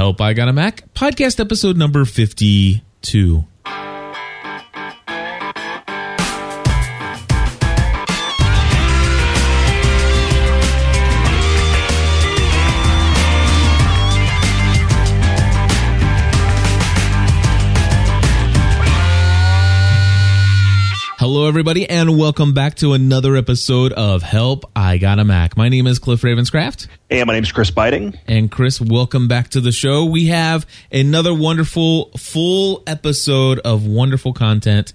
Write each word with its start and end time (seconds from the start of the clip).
Help 0.00 0.22
I 0.22 0.32
Got 0.32 0.48
a 0.48 0.52
Mac, 0.54 0.94
podcast 0.94 1.40
episode 1.40 1.76
number 1.76 2.06
52. 2.06 3.44
Everybody, 21.50 21.90
and 21.90 22.16
welcome 22.16 22.54
back 22.54 22.76
to 22.76 22.92
another 22.92 23.34
episode 23.34 23.92
of 23.94 24.22
Help 24.22 24.70
I 24.76 24.98
Got 24.98 25.18
a 25.18 25.24
Mac. 25.24 25.56
My 25.56 25.68
name 25.68 25.88
is 25.88 25.98
Cliff 25.98 26.22
Ravenscraft. 26.22 26.86
Hey, 27.08 27.24
my 27.24 27.32
name's 27.32 27.50
Chris 27.50 27.72
Biting. 27.72 28.16
And 28.28 28.52
Chris, 28.52 28.80
welcome 28.80 29.26
back 29.26 29.48
to 29.48 29.60
the 29.60 29.72
show. 29.72 30.04
We 30.04 30.26
have 30.26 30.64
another 30.92 31.34
wonderful 31.34 32.12
full 32.16 32.84
episode 32.86 33.58
of 33.64 33.84
wonderful 33.84 34.32
content 34.32 34.92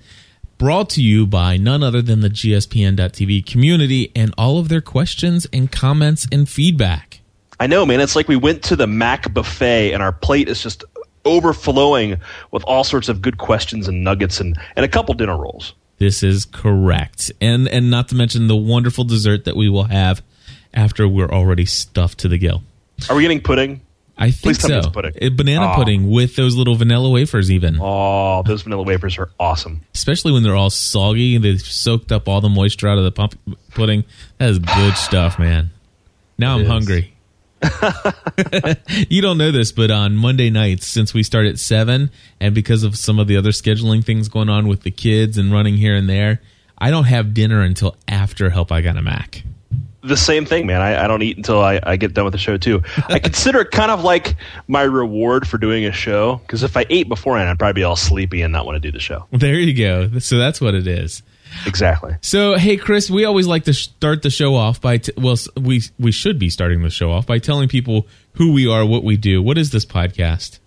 brought 0.57 0.89
to 0.91 1.03
you 1.03 1.27
by 1.27 1.57
none 1.57 1.83
other 1.83 2.01
than 2.01 2.21
the 2.21 2.29
GSPN.TV 2.29 3.45
community 3.45 4.13
and 4.15 4.33
all 4.37 4.57
of 4.57 4.69
their 4.69 4.79
questions 4.79 5.45
and 5.51 5.69
comments 5.69 6.25
and 6.31 6.47
feedback. 6.47 7.19
I 7.59 7.67
know, 7.67 7.85
man. 7.85 7.99
It's 7.99 8.15
like 8.15 8.29
we 8.29 8.37
went 8.37 8.63
to 8.63 8.77
the 8.77 8.87
Mac 8.87 9.33
buffet 9.33 9.91
and 9.91 10.01
our 10.01 10.13
plate 10.13 10.47
is 10.47 10.63
just 10.63 10.85
overflowing 11.25 12.15
with 12.51 12.63
all 12.63 12.85
sorts 12.85 13.09
of 13.09 13.21
good 13.21 13.39
questions 13.39 13.89
and 13.89 14.05
nuggets 14.05 14.39
and, 14.39 14.57
and 14.77 14.85
a 14.85 14.89
couple 14.89 15.13
dinner 15.15 15.35
rolls. 15.35 15.73
This 15.97 16.23
is 16.23 16.45
correct. 16.45 17.31
And 17.39 17.67
and 17.67 17.89
not 17.89 18.09
to 18.09 18.15
mention 18.15 18.47
the 18.47 18.55
wonderful 18.55 19.03
dessert 19.03 19.45
that 19.45 19.55
we 19.55 19.69
will 19.69 19.85
have 19.85 20.21
after 20.73 21.07
we're 21.07 21.29
already 21.31 21.65
stuffed 21.65 22.19
to 22.19 22.27
the 22.27 22.37
gill. 22.37 22.63
Are 23.09 23.15
we 23.15 23.21
getting 23.21 23.41
pudding? 23.41 23.81
I 24.17 24.31
think 24.31 24.57
Please 24.57 24.61
so. 24.67 24.77
it's 24.77 24.87
pudding. 24.87 25.11
Uh, 25.21 25.29
Banana 25.29 25.65
Aw. 25.65 25.75
pudding 25.75 26.09
with 26.09 26.37
those 26.37 26.55
little 26.55 26.75
vanilla 26.75 27.09
wafers, 27.09 27.51
even. 27.51 27.77
Oh, 27.81 28.43
those 28.45 28.61
vanilla 28.61 28.83
wafers 28.83 29.17
are 29.17 29.29
awesome. 29.39 29.81
Especially 29.93 30.31
when 30.31 30.41
they're 30.43 30.55
all 30.55 30.69
soggy 30.69 31.35
and 31.35 31.43
they've 31.43 31.59
soaked 31.59 32.13
up 32.13 32.29
all 32.29 32.39
the 32.39 32.47
moisture 32.47 32.87
out 32.87 32.97
of 32.97 33.03
the 33.03 33.11
pump 33.11 33.37
pudding. 33.71 34.05
That 34.37 34.49
is 34.51 34.59
good 34.59 34.95
stuff, 34.95 35.37
man. 35.37 35.71
Now 36.37 36.53
It 36.53 36.59
I'm 36.59 36.61
is. 36.61 36.67
hungry. 36.69 37.14
you 39.09 39.21
don't 39.21 39.37
know 39.37 39.51
this, 39.51 39.71
but 39.71 39.91
on 39.91 40.15
Monday 40.15 40.49
nights, 40.49 40.87
since 40.87 41.13
we 41.13 41.23
start 41.23 41.45
at 41.45 41.59
seven, 41.59 42.11
and 42.39 42.53
because 42.53 42.83
of 42.83 42.97
some 42.97 43.19
of 43.19 43.27
the 43.27 43.37
other 43.37 43.51
scheduling 43.51 44.03
things 44.03 44.29
going 44.29 44.49
on 44.49 44.67
with 44.67 44.81
the 44.81 44.91
kids 44.91 45.37
and 45.37 45.51
running 45.51 45.75
here 45.75 45.95
and 45.95 46.09
there, 46.09 46.41
I 46.77 46.91
don't 46.91 47.05
have 47.05 47.33
dinner 47.33 47.61
until 47.61 47.95
after 48.07 48.49
Help 48.49 48.71
I 48.71 48.81
Got 48.81 48.97
a 48.97 49.01
Mac. 49.01 49.43
The 50.03 50.17
same 50.17 50.45
thing, 50.45 50.67
man. 50.67 50.81
I, 50.81 51.03
I 51.03 51.07
don't 51.07 51.23
eat 51.23 51.35
until 51.37 51.63
I, 51.63 51.79
I 51.81 51.95
get 51.95 52.13
done 52.13 52.25
with 52.25 52.33
the 52.33 52.37
show, 52.37 52.57
too. 52.57 52.83
I 53.07 53.17
consider 53.17 53.61
it 53.61 53.71
kind 53.71 53.89
of 53.89 54.03
like 54.03 54.35
my 54.67 54.83
reward 54.83 55.47
for 55.47 55.57
doing 55.57 55.85
a 55.85 55.91
show 55.91 56.35
because 56.37 56.61
if 56.61 56.77
I 56.77 56.85
ate 56.91 57.09
beforehand, 57.09 57.49
I'd 57.49 57.57
probably 57.57 57.73
be 57.73 57.83
all 57.83 57.95
sleepy 57.95 58.43
and 58.43 58.53
not 58.53 58.67
want 58.67 58.75
to 58.75 58.79
do 58.79 58.91
the 58.91 58.99
show. 58.99 59.25
There 59.31 59.55
you 59.55 59.73
go. 59.73 60.19
So 60.19 60.37
that's 60.37 60.61
what 60.61 60.75
it 60.75 60.85
is. 60.85 61.23
Exactly. 61.65 62.15
So, 62.21 62.55
hey, 62.55 62.77
Chris, 62.77 63.09
we 63.09 63.25
always 63.25 63.47
like 63.47 63.63
to 63.65 63.73
start 63.73 64.21
the 64.21 64.29
show 64.29 64.55
off 64.55 64.81
by, 64.81 64.97
t- 64.97 65.13
well, 65.17 65.37
we 65.59 65.81
we 65.99 66.11
should 66.11 66.37
be 66.37 66.49
starting 66.49 66.81
the 66.81 66.89
show 66.89 67.11
off 67.11 67.25
by 67.25 67.39
telling 67.39 67.67
people 67.67 68.07
who 68.33 68.51
we 68.53 68.67
are, 68.67 68.85
what 68.85 69.03
we 69.03 69.17
do. 69.17 69.41
What 69.41 69.57
is 69.57 69.71
this 69.71 69.85
podcast? 69.85 70.59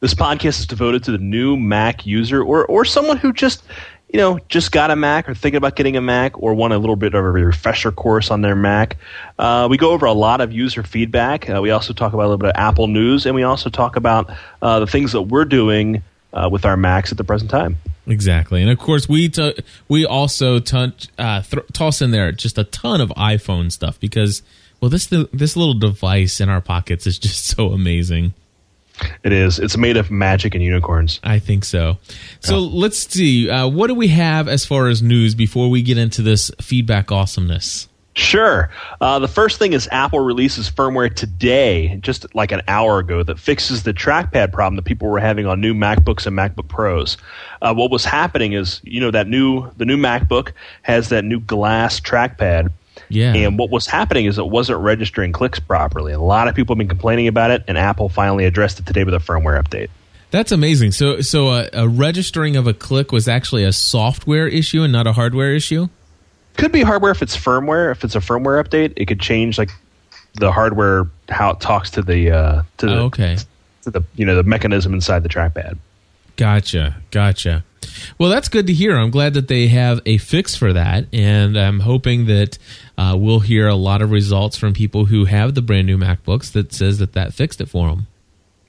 This 0.00 0.14
podcast 0.14 0.60
is 0.60 0.66
devoted 0.66 1.04
to 1.04 1.12
the 1.12 1.18
new 1.18 1.56
Mac 1.56 2.06
user 2.06 2.42
or, 2.42 2.66
or 2.66 2.84
someone 2.84 3.16
who 3.16 3.32
just, 3.32 3.64
you 4.12 4.18
know, 4.18 4.38
just 4.48 4.70
got 4.70 4.90
a 4.90 4.96
Mac 4.96 5.28
or 5.28 5.34
thinking 5.34 5.56
about 5.56 5.74
getting 5.74 5.96
a 5.96 6.02
Mac 6.02 6.40
or 6.40 6.54
want 6.54 6.74
a 6.74 6.78
little 6.78 6.96
bit 6.96 7.14
of 7.14 7.24
a 7.24 7.30
refresher 7.30 7.90
course 7.90 8.30
on 8.30 8.42
their 8.42 8.54
Mac. 8.54 8.98
Uh, 9.38 9.66
we 9.70 9.78
go 9.78 9.92
over 9.92 10.04
a 10.06 10.12
lot 10.12 10.40
of 10.42 10.52
user 10.52 10.82
feedback. 10.82 11.48
Uh, 11.48 11.60
we 11.62 11.70
also 11.70 11.92
talk 11.94 12.12
about 12.12 12.24
a 12.24 12.28
little 12.28 12.38
bit 12.38 12.50
of 12.50 12.56
Apple 12.56 12.88
news, 12.88 13.24
and 13.24 13.34
we 13.34 13.42
also 13.42 13.70
talk 13.70 13.96
about 13.96 14.30
uh, 14.60 14.80
the 14.80 14.86
things 14.86 15.12
that 15.12 15.22
we're 15.22 15.46
doing 15.46 16.02
uh, 16.34 16.48
with 16.52 16.66
our 16.66 16.76
Macs 16.76 17.10
at 17.10 17.18
the 17.18 17.24
present 17.24 17.50
time. 17.50 17.78
Exactly, 18.06 18.62
and 18.62 18.70
of 18.70 18.78
course 18.78 19.08
we 19.08 19.28
t- 19.28 19.54
we 19.88 20.06
also 20.06 20.60
touch, 20.60 21.08
uh, 21.18 21.42
th- 21.42 21.64
toss 21.72 22.00
in 22.00 22.12
there 22.12 22.30
just 22.30 22.56
a 22.56 22.64
ton 22.64 23.00
of 23.00 23.08
iPhone 23.10 23.72
stuff 23.72 23.98
because 23.98 24.42
well 24.80 24.88
this 24.88 25.06
this 25.06 25.56
little 25.56 25.74
device 25.74 26.40
in 26.40 26.48
our 26.48 26.60
pockets 26.60 27.06
is 27.06 27.18
just 27.18 27.46
so 27.46 27.72
amazing. 27.72 28.32
It 29.22 29.32
is. 29.32 29.58
It's 29.58 29.76
made 29.76 29.96
of 29.96 30.10
magic 30.10 30.54
and 30.54 30.64
unicorns. 30.64 31.20
I 31.22 31.38
think 31.38 31.64
so. 31.64 31.98
So 32.40 32.60
let's 32.60 32.96
see. 32.98 33.50
Uh, 33.50 33.68
what 33.68 33.88
do 33.88 33.94
we 33.94 34.08
have 34.08 34.48
as 34.48 34.64
far 34.64 34.88
as 34.88 35.02
news 35.02 35.34
before 35.34 35.68
we 35.68 35.82
get 35.82 35.98
into 35.98 36.22
this 36.22 36.50
feedback 36.62 37.12
awesomeness? 37.12 37.88
Sure. 38.16 38.70
Uh, 38.98 39.18
the 39.18 39.28
first 39.28 39.58
thing 39.58 39.74
is 39.74 39.86
Apple 39.92 40.20
releases 40.20 40.70
firmware 40.70 41.14
today, 41.14 41.98
just 42.00 42.34
like 42.34 42.50
an 42.50 42.62
hour 42.66 42.98
ago, 42.98 43.22
that 43.22 43.38
fixes 43.38 43.82
the 43.82 43.92
trackpad 43.92 44.54
problem 44.54 44.76
that 44.76 44.86
people 44.86 45.08
were 45.08 45.20
having 45.20 45.44
on 45.44 45.60
new 45.60 45.74
MacBooks 45.74 46.26
and 46.26 46.34
MacBook 46.34 46.66
Pros. 46.66 47.18
Uh, 47.60 47.74
what 47.74 47.90
was 47.90 48.06
happening 48.06 48.54
is, 48.54 48.80
you 48.84 49.00
know, 49.00 49.10
that 49.10 49.28
new 49.28 49.70
the 49.76 49.84
new 49.84 49.98
MacBook 49.98 50.52
has 50.80 51.10
that 51.10 51.26
new 51.26 51.40
glass 51.40 52.00
trackpad. 52.00 52.72
Yeah. 53.10 53.34
And 53.34 53.58
what 53.58 53.68
was 53.68 53.86
happening 53.86 54.24
is 54.24 54.38
it 54.38 54.46
wasn't 54.46 54.80
registering 54.80 55.32
clicks 55.32 55.60
properly. 55.60 56.14
A 56.14 56.18
lot 56.18 56.48
of 56.48 56.54
people 56.54 56.74
have 56.74 56.78
been 56.78 56.88
complaining 56.88 57.28
about 57.28 57.50
it, 57.50 57.64
and 57.68 57.76
Apple 57.76 58.08
finally 58.08 58.46
addressed 58.46 58.80
it 58.80 58.86
today 58.86 59.04
with 59.04 59.12
a 59.12 59.18
firmware 59.18 59.62
update. 59.62 59.90
That's 60.30 60.52
amazing. 60.52 60.92
So, 60.92 61.20
so 61.20 61.48
a, 61.48 61.68
a 61.74 61.86
registering 61.86 62.56
of 62.56 62.66
a 62.66 62.72
click 62.72 63.12
was 63.12 63.28
actually 63.28 63.64
a 63.64 63.72
software 63.72 64.48
issue 64.48 64.82
and 64.82 64.92
not 64.92 65.06
a 65.06 65.12
hardware 65.12 65.54
issue. 65.54 65.88
Could 66.56 66.72
be 66.72 66.82
hardware 66.82 67.10
if 67.12 67.22
it's 67.22 67.36
firmware. 67.36 67.90
If 67.92 68.04
it's 68.04 68.14
a 68.14 68.20
firmware 68.20 68.62
update, 68.62 68.94
it 68.96 69.06
could 69.06 69.20
change 69.20 69.58
like 69.58 69.70
the 70.34 70.50
hardware 70.52 71.06
how 71.28 71.50
it 71.50 71.60
talks 71.60 71.90
to 71.90 72.02
the 72.02 72.30
uh, 72.30 72.62
to 72.78 72.86
the 72.86 72.94
Oh, 72.94 73.04
okay, 73.04 73.36
to 73.82 73.90
the 73.90 74.02
you 74.14 74.24
know 74.26 74.36
the 74.36 74.42
mechanism 74.42 74.94
inside 74.94 75.22
the 75.22 75.28
trackpad. 75.28 75.78
gotcha, 76.36 76.96
gotcha. 77.10 77.64
Well, 78.18 78.28
that's 78.30 78.48
good 78.48 78.66
to 78.66 78.72
hear. 78.74 78.96
I'm 78.96 79.10
glad 79.10 79.34
that 79.34 79.48
they 79.48 79.68
have 79.68 80.00
a 80.04 80.18
fix 80.18 80.54
for 80.54 80.72
that, 80.72 81.06
and 81.12 81.56
I'm 81.56 81.80
hoping 81.80 82.26
that 82.26 82.58
uh, 82.98 83.16
we'll 83.18 83.40
hear 83.40 83.68
a 83.68 83.74
lot 83.74 84.02
of 84.02 84.10
results 84.10 84.56
from 84.56 84.74
people 84.74 85.06
who 85.06 85.24
have 85.24 85.54
the 85.54 85.62
brand 85.62 85.86
new 85.86 85.96
MacBooks 85.96 86.52
that 86.52 86.72
says 86.72 86.98
that 86.98 87.12
that 87.14 87.32
fixed 87.32 87.60
it 87.60 87.68
for 87.68 87.88
them. 87.88 88.06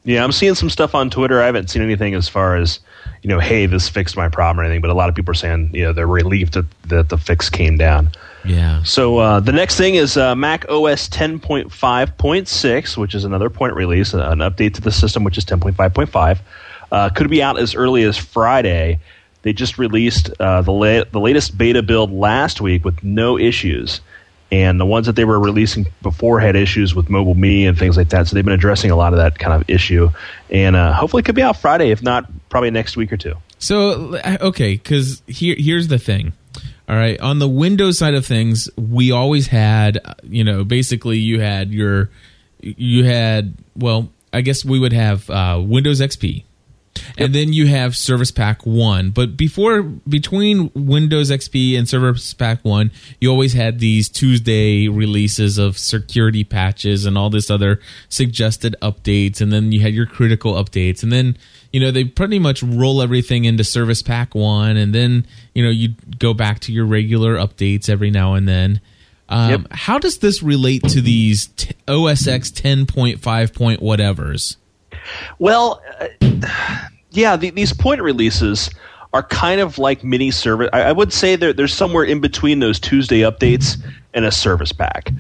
Yeah, 0.04 0.24
I'm 0.24 0.32
seeing 0.32 0.56
some 0.56 0.70
stuff 0.70 0.96
on 0.96 1.10
Twitter. 1.10 1.42
I 1.42 1.46
haven't 1.48 1.70
seen 1.70 1.82
anything 1.82 2.14
as 2.14 2.30
far 2.30 2.56
as 2.56 2.80
you 3.22 3.30
know, 3.30 3.40
hey, 3.40 3.66
this 3.66 3.90
fixed 3.90 4.16
my 4.16 4.30
problem 4.30 4.60
or 4.60 4.64
anything. 4.64 4.82
But 4.82 4.90
a 4.90 4.94
lot 4.94 5.10
of 5.10 5.16
people 5.16 5.32
are 5.32 5.36
saying 5.36 5.72
you 5.74 5.84
know 5.84 5.94
they're 5.94 6.08
relieved 6.08 6.54
that, 6.54 6.66
that 6.84 7.10
the 7.10 7.18
fix 7.18 7.50
came 7.50 7.78
down. 7.78 8.10
Yeah. 8.46 8.84
So 8.84 9.18
uh, 9.18 9.40
the 9.40 9.52
next 9.52 9.76
thing 9.76 9.96
is 9.96 10.16
uh, 10.16 10.36
Mac 10.36 10.66
OS 10.70 11.10
10.5.6, 11.10 12.98
which 12.98 13.14
is 13.14 13.26
another 13.26 13.50
point 13.50 13.74
release, 13.74 14.14
uh, 14.14 14.30
an 14.30 14.40
update 14.40 14.76
to 14.76 14.82
the 14.82 14.92
system, 14.92 15.24
which 15.24 15.38
is 15.38 15.46
10.5.5. 15.46 16.40
Uh, 16.90 17.10
could 17.10 17.30
be 17.30 17.44
out 17.44 17.60
as 17.60 17.76
early 17.76 18.04
as 18.04 18.16
Friday. 18.18 19.00
They 19.42 19.54
just 19.54 19.78
released 19.78 20.30
uh, 20.40 20.62
the 20.62 20.72
la- 20.72 21.04
the 21.04 21.20
latest 21.20 21.58
beta 21.58 21.84
build 21.84 22.12
last 22.12 22.62
week 22.62 22.86
with 22.86 23.04
no 23.04 23.38
issues, 23.38 24.02
and 24.52 24.80
the 24.80 24.86
ones 24.86 25.06
that 25.08 25.16
they 25.16 25.26
were 25.26 25.40
releasing 25.40 25.88
before 26.02 26.40
had 26.40 26.56
issues 26.56 26.96
with 26.96 27.08
MobileMe 27.08 27.68
and 27.68 27.78
things 27.78 27.98
like 27.98 28.10
that. 28.10 28.28
So 28.28 28.36
they've 28.36 28.46
been 28.46 28.54
addressing 28.54 28.92
a 28.92 28.96
lot 28.96 29.14
of 29.14 29.18
that 29.18 29.40
kind 29.40 29.54
of 29.54 29.70
issue, 29.70 30.10
and 30.50 30.76
uh, 30.76 30.94
hopefully 30.94 31.22
it 31.22 31.26
could 31.26 31.36
be 31.36 31.42
out 31.42 31.58
Friday, 31.58 31.92
if 31.92 32.02
not 32.02 32.30
probably 32.50 32.72
next 32.72 32.96
week 32.96 33.12
or 33.12 33.18
two. 33.18 33.36
So 33.60 34.20
okay, 34.42 34.74
because 34.74 35.22
here 35.28 35.56
here's 35.58 35.88
the 35.88 36.00
thing. 36.00 36.34
All 36.90 36.96
right, 36.96 37.20
on 37.20 37.40
the 37.40 37.50
Windows 37.50 37.98
side 37.98 38.14
of 38.14 38.26
things, 38.26 38.70
we 38.78 39.12
always 39.12 39.48
had, 39.48 40.00
uh, 40.06 40.14
you 40.24 40.46
know, 40.46 40.64
basically 40.64 41.18
you 41.18 41.42
had 41.42 41.74
your, 41.74 42.10
you 42.62 43.04
had, 43.04 43.56
well, 43.76 44.10
I 44.32 44.40
guess 44.40 44.64
we 44.64 44.80
would 44.80 44.94
have 44.94 45.30
uh, 45.30 45.62
Windows 45.62 46.00
XP, 46.00 46.46
and 47.18 47.34
then 47.34 47.54
you 47.54 47.68
have 47.68 47.96
Service 47.96 48.32
Pack 48.32 48.66
One. 48.66 49.12
But 49.12 49.38
before, 49.38 49.84
between 49.84 50.72
Windows 50.74 51.32
XP 51.32 51.78
and 51.78 51.88
Service 51.88 52.34
Pack 52.34 52.64
One, 52.64 52.92
you 53.20 53.30
always 53.30 53.54
had 53.54 53.80
these 53.80 54.10
Tuesday 54.10 54.88
releases 54.88 55.58
of 55.58 55.78
security 55.78 56.44
patches 56.44 57.06
and 57.06 57.18
all 57.18 57.30
this 57.30 57.50
other 57.50 57.80
suggested 58.10 58.76
updates, 58.82 59.42
and 59.42 59.52
then 59.52 59.72
you 59.72 59.82
had 59.82 59.94
your 59.94 60.06
critical 60.06 60.54
updates, 60.54 61.04
and 61.04 61.12
then 61.12 61.38
you 61.72 61.80
know 61.80 61.92
they 61.92 62.04
pretty 62.04 62.40
much 62.40 62.64
roll 62.64 63.02
everything 63.02 63.46
into 63.46 63.64
Service 63.64 64.02
Pack 64.02 64.36
One, 64.36 64.78
and 64.78 64.94
then 64.94 65.26
you 65.54 65.64
know 65.64 65.70
you 65.70 65.90
go 66.20 66.34
back 66.34 66.60
to 66.62 66.72
your 66.72 66.86
regular 66.86 67.36
updates 67.36 67.90
every 67.90 68.12
now 68.12 68.34
and 68.34 68.48
then. 68.48 68.82
Um, 69.30 69.50
Yep. 69.52 69.62
How 69.72 70.00
does 70.00 70.20
this 70.20 70.42
relate 70.42 70.84
to 70.84 71.02
these 71.02 71.48
t- 71.48 71.76
OS 71.88 72.28
X 72.28 72.50
ten 72.50 72.86
point 72.86 73.20
five 73.20 73.54
point 73.54 73.82
whatevers? 73.82 74.56
Well, 75.38 75.82
uh, 76.00 76.08
yeah, 77.12 77.36
the, 77.36 77.50
these 77.50 77.74
point 77.74 78.02
releases 78.02 78.70
are 79.14 79.24
kind 79.24 79.62
of 79.62 79.78
like 79.78 80.04
mini 80.04 80.32
service. 80.32 80.70
I, 80.74 80.84
I 80.84 80.92
would 80.92 81.14
say 81.14 81.36
they're, 81.36 81.54
they're 81.54 81.68
somewhere 81.68 82.04
in 82.04 82.20
between 82.20 82.60
those 82.60 82.80
Tuesday 82.80 83.22
updates 83.22 83.78
and 84.14 84.26
a 84.26 84.32
service 84.32 84.72
pack. 84.72 85.12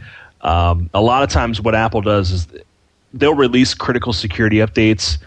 Um, 0.41 0.89
a 0.93 1.01
lot 1.01 1.23
of 1.23 1.29
times, 1.29 1.61
what 1.61 1.75
Apple 1.75 2.01
does 2.01 2.31
is 2.31 2.47
they'll 3.13 3.33
release 3.33 3.73
critical 3.73 4.13
security 4.13 4.57
updates, 4.57 5.17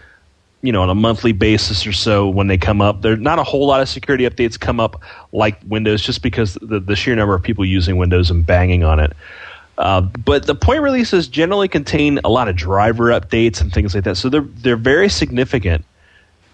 you 0.61 0.71
know, 0.71 0.81
on 0.81 0.89
a 0.89 0.95
monthly 0.95 1.31
basis 1.31 1.85
or 1.85 1.91
so 1.91 2.29
when 2.29 2.47
they 2.47 2.57
come 2.57 2.81
up. 2.81 3.01
There 3.01 3.17
not 3.17 3.39
a 3.39 3.43
whole 3.43 3.67
lot 3.67 3.81
of 3.81 3.89
security 3.89 4.27
updates 4.29 4.59
come 4.59 4.79
up 4.79 5.01
like 5.31 5.59
Windows, 5.67 6.01
just 6.01 6.21
because 6.21 6.57
the, 6.61 6.79
the 6.79 6.95
sheer 6.95 7.15
number 7.15 7.33
of 7.33 7.43
people 7.43 7.65
using 7.65 7.97
Windows 7.97 8.31
and 8.31 8.45
banging 8.45 8.83
on 8.83 8.99
it. 8.99 9.13
Uh, 9.77 10.01
but 10.01 10.45
the 10.45 10.55
point 10.55 10.81
releases 10.81 11.27
generally 11.27 11.67
contain 11.67 12.19
a 12.23 12.29
lot 12.29 12.47
of 12.47 12.55
driver 12.55 13.05
updates 13.05 13.59
and 13.61 13.73
things 13.73 13.95
like 13.95 14.03
that, 14.03 14.15
so 14.15 14.29
they're 14.29 14.41
they're 14.41 14.75
very 14.77 15.09
significant. 15.09 15.83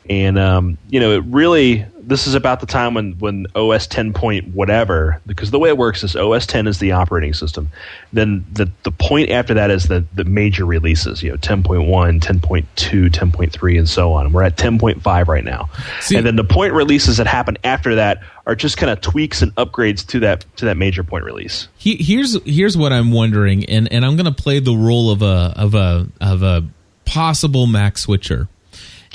And 0.10 0.40
um, 0.40 0.78
you 0.90 1.00
know, 1.00 1.12
it 1.12 1.24
really 1.26 1.86
this 2.08 2.26
is 2.26 2.36
about 2.36 2.62
the 2.62 2.66
time 2.66 2.94
when 2.94 3.14
when 3.20 3.48
OS 3.54 3.86
10 3.88 4.14
point 4.14 4.54
whatever 4.54 5.22
because 5.26 5.52
the 5.52 5.60
way 5.60 5.68
it 5.68 5.78
works 5.78 6.04
is 6.04 6.16
OS 6.16 6.46
10 6.46 6.66
is 6.66 6.80
the 6.80 6.94
operating 6.94 7.34
system. 7.34 7.70
Then 8.14 8.46
the 8.54 8.72
the 8.84 8.92
point 8.92 9.30
after 9.30 9.54
that 9.56 9.70
is 9.70 9.90
the 9.90 10.06
the 10.16 10.24
major 10.24 10.66
releases, 10.66 11.22
you 11.22 11.32
know, 11.32 11.38
10.1, 11.38 12.22
10.2, 12.22 13.10
10.3 13.10 13.78
and 13.78 13.90
so 13.90 14.14
on. 14.14 14.32
We're 14.32 14.44
at 14.44 14.56
10.5 14.56 15.28
right 15.28 15.44
now. 15.44 15.70
See- 16.00 16.16
and 16.16 16.26
then 16.26 16.38
the 16.38 16.46
point 16.46 16.74
releases 16.74 17.18
that 17.18 17.28
happen 17.28 17.58
after 17.66 17.96
that 17.96 18.24
are 18.46 18.56
just 18.56 18.78
kind 18.78 18.90
of 18.90 19.02
tweaks 19.02 19.42
and 19.42 19.54
upgrades 19.56 20.08
to 20.08 20.22
that 20.22 20.46
to 20.56 20.66
that 20.66 20.78
major 20.78 21.04
point 21.04 21.26
release. 21.26 21.68
He, 21.78 21.98
here's 21.98 22.42
here's 22.44 22.78
what 22.78 22.94
I'm 22.94 23.12
wondering, 23.12 23.66
and, 23.66 23.92
and 23.92 24.06
I'm 24.06 24.16
going 24.16 24.26
to 24.26 24.32
play 24.32 24.60
the 24.60 24.74
role 24.74 25.12
of 25.12 25.22
a 25.22 25.54
of 25.58 25.76
a 25.76 26.08
of 26.22 26.44
a 26.44 26.66
possible 27.04 27.68
Mac 27.68 27.98
switcher. 27.98 28.48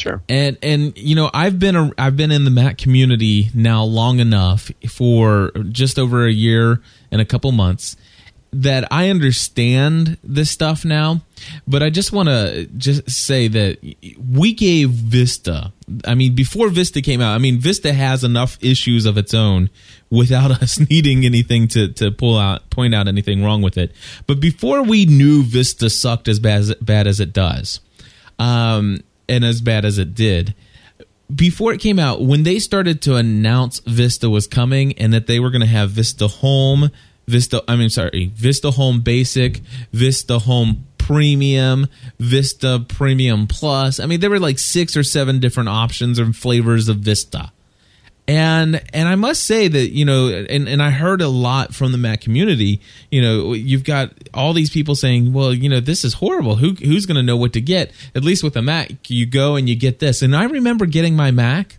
Sure. 0.03 0.21
And 0.29 0.59
and 0.63 0.99
you 0.99 1.15
know 1.15 1.31
I've 1.33 1.61
been 1.61 1.77
a, 1.77 1.93
I've 1.97 2.17
been 2.17 2.33
in 2.33 2.45
the 2.45 2.51
Mac 2.51 2.77
community 2.77 3.51
now 3.55 3.85
long 3.85 4.19
enough 4.19 4.69
for 4.91 5.53
just 5.71 5.97
over 5.97 6.27
a 6.27 6.33
year 6.33 6.83
and 7.13 7.21
a 7.21 7.25
couple 7.25 7.53
months 7.53 7.97
that 8.53 8.93
I 8.93 9.11
understand 9.11 10.19
this 10.25 10.51
stuff 10.51 10.85
now. 10.85 11.23
But 11.69 11.85
I 11.85 11.91
just 11.91 12.13
want 12.13 12.29
to 12.29 12.67
just 12.77 13.09
say 13.11 13.47
that 13.47 13.79
we 14.19 14.53
gave 14.53 14.91
Vista. 14.91 15.73
I 16.05 16.17
mean, 16.17 16.35
before 16.35 16.69
Vista 16.69 17.01
came 17.01 17.21
out, 17.21 17.37
I 17.37 17.39
mean 17.39 17.61
Vista 17.61 17.93
has 17.93 18.25
enough 18.25 18.59
issues 18.61 19.07
of 19.07 19.17
its 19.17 19.33
own 19.33 19.71
without 20.11 20.51
us 20.63 20.81
needing 20.91 21.25
anything 21.25 21.69
to 21.69 21.93
to 21.93 22.11
pull 22.11 22.37
out 22.37 22.71
point 22.71 22.93
out 22.93 23.07
anything 23.07 23.45
wrong 23.45 23.63
with 23.63 23.79
it. 23.79 23.93
But 24.27 24.41
before 24.41 24.83
we 24.83 25.07
knew 25.07 25.45
Vista 25.45 25.89
sucked 25.89 26.27
as 26.27 26.41
bad 26.41 26.59
as, 26.59 26.75
bad 26.75 27.07
as 27.07 27.21
it 27.21 27.33
does. 27.33 27.79
Um, 28.41 29.05
and 29.29 29.45
as 29.45 29.61
bad 29.61 29.85
as 29.85 29.99
it 29.99 30.15
did. 30.15 30.55
Before 31.35 31.73
it 31.73 31.81
came 31.81 31.99
out, 31.99 32.23
when 32.23 32.43
they 32.43 32.59
started 32.59 33.01
to 33.03 33.17
announce 33.17 33.81
Vista 33.81 34.29
was 34.29 34.47
coming 34.47 34.93
and 34.99 35.13
that 35.15 35.27
they 35.27 35.41
were 35.41 35.51
going 35.51 35.63
to 35.63 35.67
have 35.67 35.91
Vista 35.91 36.29
Home, 36.29 36.91
Vista, 37.27 37.65
I 37.67 37.77
mean, 37.77 37.89
sorry, 37.89 38.31
Vista 38.35 38.71
Home 38.73 39.01
Basic, 39.01 39.59
Vista 39.93 40.41
Home 40.41 40.87
Premium, 40.99 41.89
Vista 42.19 42.85
Premium 42.87 43.47
Plus. 43.47 43.99
I 43.99 44.07
mean, 44.07 44.21
there 44.21 44.31
were 44.31 44.39
like 44.39 44.59
six 44.59 44.97
or 44.97 45.03
seven 45.03 45.41
different 45.41 45.71
options 45.71 46.19
and 46.19 46.37
flavors 46.37 46.89
of 46.89 46.99
Vista 46.99 47.51
and 48.29 48.83
and 48.95 49.09
I 49.09 49.17
must 49.17 49.45
say 49.45 49.69
that 49.69 49.91
you 49.91 50.05
know, 50.05 50.29
and 50.29 50.69
and 50.69 50.83
I 50.83 50.91
heard 50.91 51.21
a 51.21 51.29
lot 51.29 51.75
from 51.75 51.93
the 51.93 51.99
Mac 51.99 52.21
community. 52.21 52.81
You 53.11 53.21
know, 53.21 53.53
you've 53.53 53.85
got 53.85 54.13
all 54.33 54.53
these 54.53 54.71
people 54.71 54.95
saying, 54.95 55.33
"Well, 55.33 55.53
you 55.53 55.69
know, 55.69 55.81
this 55.81 56.05
is 56.05 56.15
horrible. 56.15 56.57
Who 56.57 56.75
who's 56.75 57.07
going 57.07 57.17
to 57.17 57.23
know 57.23 57.37
what 57.37 57.53
to 57.55 57.61
get?" 57.61 57.91
At 58.15 58.23
least 58.23 58.45
with 58.45 58.57
a 58.57 58.63
Mac, 58.63 59.11
you 59.11 59.27
go 59.27 59.57
and 59.57 59.69
you 59.69 59.75
get 59.75 59.99
this. 59.99 60.23
And 60.23 60.37
I 60.37 60.45
remember 60.45 60.87
getting 60.87 61.17
my 61.17 61.33
Mac, 61.33 61.79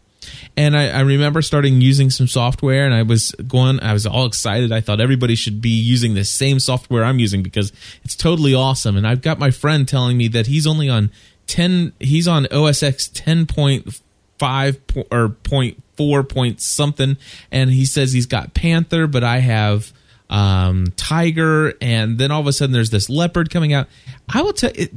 and 0.58 0.76
I, 0.76 0.90
I 0.90 1.00
remember 1.02 1.42
starting 1.42 1.80
using 1.80 2.10
some 2.10 2.28
software, 2.28 2.86
and 2.86 2.94
I 2.94 3.04
was 3.04 3.32
going, 3.48 3.80
I 3.80 3.94
was 3.94 4.06
all 4.06 4.26
excited. 4.26 4.74
I 4.74 4.82
thought 4.82 5.00
everybody 5.00 5.36
should 5.36 5.62
be 5.62 5.70
using 5.70 6.14
the 6.14 6.26
same 6.26 6.60
software 6.60 7.06
I'm 7.06 7.20
using 7.20 7.42
because 7.42 7.72
it's 8.04 8.16
totally 8.16 8.54
awesome. 8.54 8.98
And 8.98 9.08
I've 9.08 9.22
got 9.22 9.40
my 9.40 9.52
friend 9.52 9.88
telling 9.88 10.18
me 10.18 10.28
that 10.30 10.48
he's 10.48 10.68
only 10.68 10.90
on 10.90 11.10
ten, 11.48 11.94
he's 12.02 12.28
on 12.28 12.48
OS 12.48 12.84
X 12.84 13.08
ten 13.08 13.46
point 13.46 14.02
five 14.40 14.78
or 15.10 15.30
point 15.30 15.83
four 15.98 16.24
point 16.24 16.62
something, 16.62 17.18
and 17.52 17.70
he 17.70 17.86
says 17.86 18.14
he's 18.14 18.26
got 18.26 18.54
Panther, 18.54 19.08
but 19.08 19.24
I 19.24 19.40
have 19.40 19.92
um, 20.30 20.88
Tiger, 20.96 21.74
and 21.82 22.18
then 22.18 22.32
all 22.32 22.42
of 22.42 22.48
a 22.48 22.54
sudden 22.54 22.74
there's 22.74 22.90
this 22.90 23.10
leopard 23.10 23.50
coming 23.50 23.74
out. 23.74 23.88
I 24.34 24.42
will 24.42 24.54
tell 24.54 24.72
it, 24.74 24.92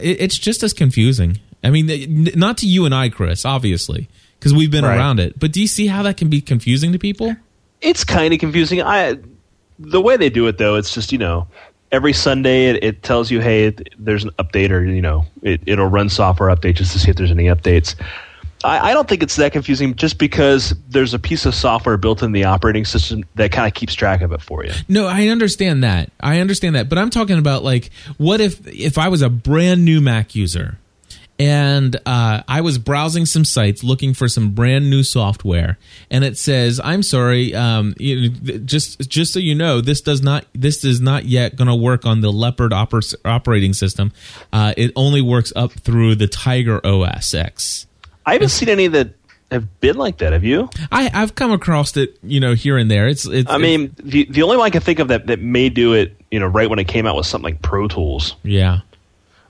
it, 0.00 0.20
it's 0.20 0.38
just 0.38 0.62
as 0.62 0.72
confusing. 0.72 1.40
I 1.64 1.70
mean, 1.70 2.28
not 2.34 2.58
to 2.58 2.66
you 2.66 2.84
and 2.84 2.94
I, 2.94 3.08
Chris, 3.08 3.44
obviously, 3.44 4.08
because 4.38 4.52
we've 4.52 4.70
been 4.70 4.84
Right. 4.84 4.96
around 4.96 5.20
it. 5.20 5.38
But 5.38 5.52
do 5.52 5.60
you 5.60 5.68
see 5.68 5.86
how 5.86 6.02
that 6.02 6.16
can 6.16 6.28
be 6.28 6.40
confusing 6.40 6.92
to 6.92 6.98
people? 6.98 7.36
it's 7.80 8.04
kind 8.04 8.32
of 8.32 8.38
confusing. 8.38 8.80
I 8.82 9.18
the 9.78 10.00
way 10.00 10.16
they 10.16 10.30
do 10.30 10.46
it 10.46 10.58
though, 10.58 10.76
it's 10.76 10.94
just 10.94 11.10
you 11.10 11.18
know 11.18 11.48
every 11.90 12.12
Sunday 12.12 12.66
it, 12.66 12.84
it 12.84 13.02
tells 13.02 13.30
you 13.30 13.40
hey 13.40 13.64
it, 13.66 13.88
there's 13.98 14.22
an 14.24 14.30
update 14.38 14.70
or 14.70 14.84
you 14.84 15.02
know 15.02 15.24
it, 15.42 15.60
it'll 15.66 15.88
run 15.88 16.08
software 16.08 16.48
update 16.54 16.76
just 16.76 16.92
to 16.92 16.98
see 17.00 17.10
if 17.10 17.16
there's 17.16 17.30
any 17.32 17.44
updates. 17.44 17.94
I, 18.64 18.90
I 18.90 18.94
don't 18.94 19.08
think 19.08 19.22
it's 19.22 19.36
that 19.36 19.52
confusing 19.52 19.94
just 19.94 20.18
because 20.18 20.74
there's 20.88 21.14
a 21.14 21.18
piece 21.18 21.46
of 21.46 21.54
software 21.54 21.96
built 21.96 22.22
in 22.22 22.32
the 22.32 22.44
operating 22.44 22.84
system 22.84 23.24
that 23.34 23.52
kind 23.52 23.66
of 23.66 23.74
keeps 23.74 23.94
track 23.94 24.20
of 24.20 24.32
it 24.32 24.40
for 24.40 24.64
you. 24.64 24.72
No, 24.88 25.06
I 25.06 25.28
understand 25.28 25.84
that. 25.84 26.10
I 26.20 26.40
understand 26.40 26.76
that. 26.76 26.88
But 26.88 26.98
I'm 26.98 27.10
talking 27.10 27.38
about 27.38 27.64
like, 27.64 27.90
what 28.18 28.40
if 28.40 28.66
if 28.66 28.98
I 28.98 29.08
was 29.08 29.22
a 29.22 29.30
brand 29.30 29.84
new 29.84 30.00
Mac 30.00 30.34
user 30.34 30.78
and 31.38 31.96
uh, 32.06 32.42
I 32.46 32.60
was 32.60 32.78
browsing 32.78 33.26
some 33.26 33.44
sites 33.44 33.82
looking 33.82 34.14
for 34.14 34.28
some 34.28 34.50
brand 34.50 34.90
new 34.90 35.02
software, 35.02 35.78
and 36.10 36.24
it 36.24 36.38
says, 36.38 36.80
"I'm 36.82 37.02
sorry, 37.02 37.52
um, 37.54 37.94
you 37.98 38.28
just 38.30 39.08
just 39.08 39.32
so 39.32 39.40
you 39.40 39.54
know, 39.54 39.80
this 39.80 40.00
does 40.00 40.22
not 40.22 40.46
this 40.54 40.84
is 40.84 41.00
not 41.00 41.24
yet 41.24 41.56
going 41.56 41.68
to 41.68 41.74
work 41.74 42.06
on 42.06 42.20
the 42.20 42.30
Leopard 42.30 42.70
oper- 42.70 43.14
operating 43.24 43.72
system. 43.72 44.12
Uh, 44.52 44.72
it 44.76 44.92
only 44.94 45.20
works 45.20 45.52
up 45.56 45.72
through 45.72 46.14
the 46.14 46.28
Tiger 46.28 46.80
OS 46.86 47.34
X." 47.34 47.86
I 48.26 48.34
haven't 48.34 48.48
seen 48.50 48.68
any 48.68 48.86
that 48.88 49.10
have 49.50 49.80
been 49.80 49.96
like 49.96 50.18
that. 50.18 50.32
Have 50.32 50.44
you? 50.44 50.68
I, 50.90 51.10
I've 51.12 51.34
come 51.34 51.52
across 51.52 51.96
it, 51.96 52.18
you 52.22 52.40
know, 52.40 52.54
here 52.54 52.78
and 52.78 52.90
there. 52.90 53.08
It's, 53.08 53.26
it's 53.26 53.50
I 53.50 53.58
mean, 53.58 53.94
the 54.02 54.24
the 54.30 54.42
only 54.42 54.56
one 54.56 54.66
I 54.66 54.70
can 54.70 54.80
think 54.80 54.98
of 54.98 55.08
that, 55.08 55.26
that 55.26 55.40
may 55.40 55.68
do 55.68 55.92
it, 55.92 56.16
you 56.30 56.40
know, 56.40 56.46
right 56.46 56.70
when 56.70 56.78
it 56.78 56.88
came 56.88 57.06
out 57.06 57.16
was 57.16 57.28
something 57.28 57.52
like 57.52 57.62
Pro 57.62 57.88
Tools. 57.88 58.36
yeah. 58.42 58.80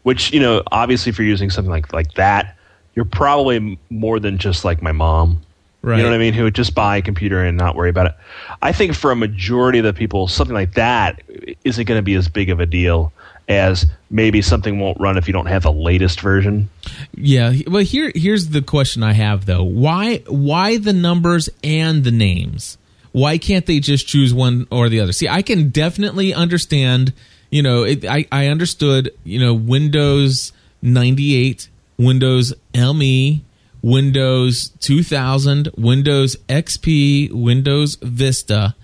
which 0.02 0.32
you 0.32 0.40
know 0.40 0.62
obviously 0.72 1.10
if 1.10 1.18
you're 1.18 1.26
using 1.28 1.50
something 1.50 1.70
like 1.70 1.92
like 1.92 2.14
that 2.14 2.56
you're 2.94 3.04
probably 3.04 3.78
more 3.90 4.18
than 4.18 4.36
just 4.38 4.64
like 4.64 4.82
my 4.82 4.92
mom 4.92 5.40
Right. 5.84 5.96
you 5.96 6.02
know 6.04 6.10
what 6.10 6.14
i 6.14 6.18
mean 6.18 6.32
who 6.34 6.44
would 6.44 6.54
just 6.54 6.74
buy 6.76 6.96
a 6.98 7.02
computer 7.02 7.42
and 7.42 7.56
not 7.58 7.74
worry 7.76 7.90
about 7.90 8.06
it 8.06 8.14
i 8.62 8.72
think 8.72 8.94
for 8.94 9.10
a 9.12 9.16
majority 9.16 9.78
of 9.80 9.84
the 9.84 9.92
people 9.92 10.28
something 10.28 10.54
like 10.54 10.74
that 10.74 11.20
isn't 11.64 11.86
going 11.86 11.98
to 11.98 12.02
be 12.02 12.14
as 12.14 12.28
big 12.28 12.50
of 12.50 12.60
a 12.60 12.66
deal 12.66 13.12
as 13.48 13.86
maybe 14.10 14.40
something 14.40 14.78
won't 14.78 15.00
run 15.00 15.16
if 15.18 15.26
you 15.26 15.32
don't 15.32 15.46
have 15.46 15.62
the 15.62 15.72
latest 15.72 16.20
version 16.20 16.68
Yeah, 17.14 17.52
well 17.66 17.82
here 17.82 18.12
here's 18.14 18.48
the 18.48 18.62
question 18.62 19.02
I 19.02 19.12
have 19.12 19.46
though. 19.46 19.64
Why 19.64 20.18
why 20.28 20.78
the 20.78 20.92
numbers 20.92 21.48
and 21.62 22.04
the 22.04 22.10
names? 22.10 22.78
Why 23.12 23.36
can't 23.38 23.66
they 23.66 23.78
just 23.78 24.06
choose 24.06 24.32
one 24.32 24.66
or 24.70 24.88
the 24.88 25.00
other? 25.00 25.12
See, 25.12 25.28
I 25.28 25.42
can 25.42 25.68
definitely 25.68 26.32
understand, 26.32 27.12
you 27.50 27.62
know, 27.62 27.82
it, 27.82 28.06
I 28.06 28.26
I 28.32 28.46
understood, 28.46 29.10
you 29.24 29.38
know, 29.38 29.52
Windows 29.52 30.52
98, 30.80 31.68
Windows 31.98 32.54
ME, 32.74 33.44
Windows 33.82 34.70
2000, 34.80 35.68
Windows 35.76 36.36
XP, 36.48 37.32
Windows 37.32 37.96
Vista, 37.96 38.74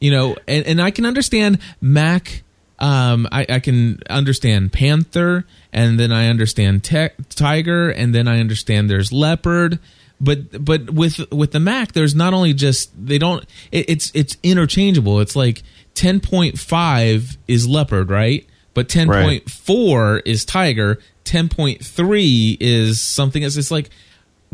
you 0.00 0.10
know, 0.10 0.36
and, 0.46 0.66
and 0.66 0.82
I 0.82 0.90
can 0.90 1.06
understand 1.06 1.58
Mac 1.80 2.42
um, 2.78 3.26
I, 3.32 3.46
I 3.48 3.60
can 3.60 4.00
understand 4.08 4.72
panther, 4.72 5.44
and 5.72 5.98
then 5.98 6.12
I 6.12 6.28
understand 6.28 6.84
te- 6.84 7.08
tiger, 7.30 7.90
and 7.90 8.14
then 8.14 8.28
I 8.28 8.40
understand 8.40 8.88
there's 8.88 9.12
leopard. 9.12 9.78
But 10.20 10.64
but 10.64 10.90
with 10.90 11.30
with 11.32 11.52
the 11.52 11.60
Mac, 11.60 11.92
there's 11.92 12.14
not 12.14 12.34
only 12.34 12.52
just 12.52 12.90
they 13.06 13.18
don't. 13.18 13.44
It, 13.72 13.88
it's 13.88 14.10
it's 14.14 14.36
interchangeable. 14.42 15.20
It's 15.20 15.36
like 15.36 15.62
10.5 15.94 17.36
is 17.46 17.68
leopard, 17.68 18.10
right? 18.10 18.46
But 18.74 18.88
10.4 18.88 20.22
is 20.24 20.44
tiger. 20.44 20.98
10.3 21.24 22.56
is 22.60 23.00
something. 23.00 23.42
It's 23.42 23.70
like 23.70 23.90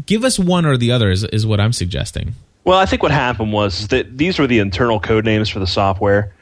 give 0.06 0.24
us 0.24 0.38
one 0.38 0.66
or 0.66 0.76
the 0.76 0.92
other 0.92 1.10
is, 1.10 1.24
is 1.24 1.46
what 1.46 1.60
I'm 1.60 1.72
suggesting. 1.72 2.34
well 2.64 2.78
i 2.78 2.86
think 2.86 3.02
what 3.02 3.12
happened 3.12 3.52
was 3.52 3.88
that 3.88 4.16
these 4.16 4.38
were 4.38 4.46
the 4.46 4.58
internal 4.58 4.98
code 4.98 5.24
names 5.24 5.48
for 5.48 5.58
the 5.58 5.66
software 5.66 6.32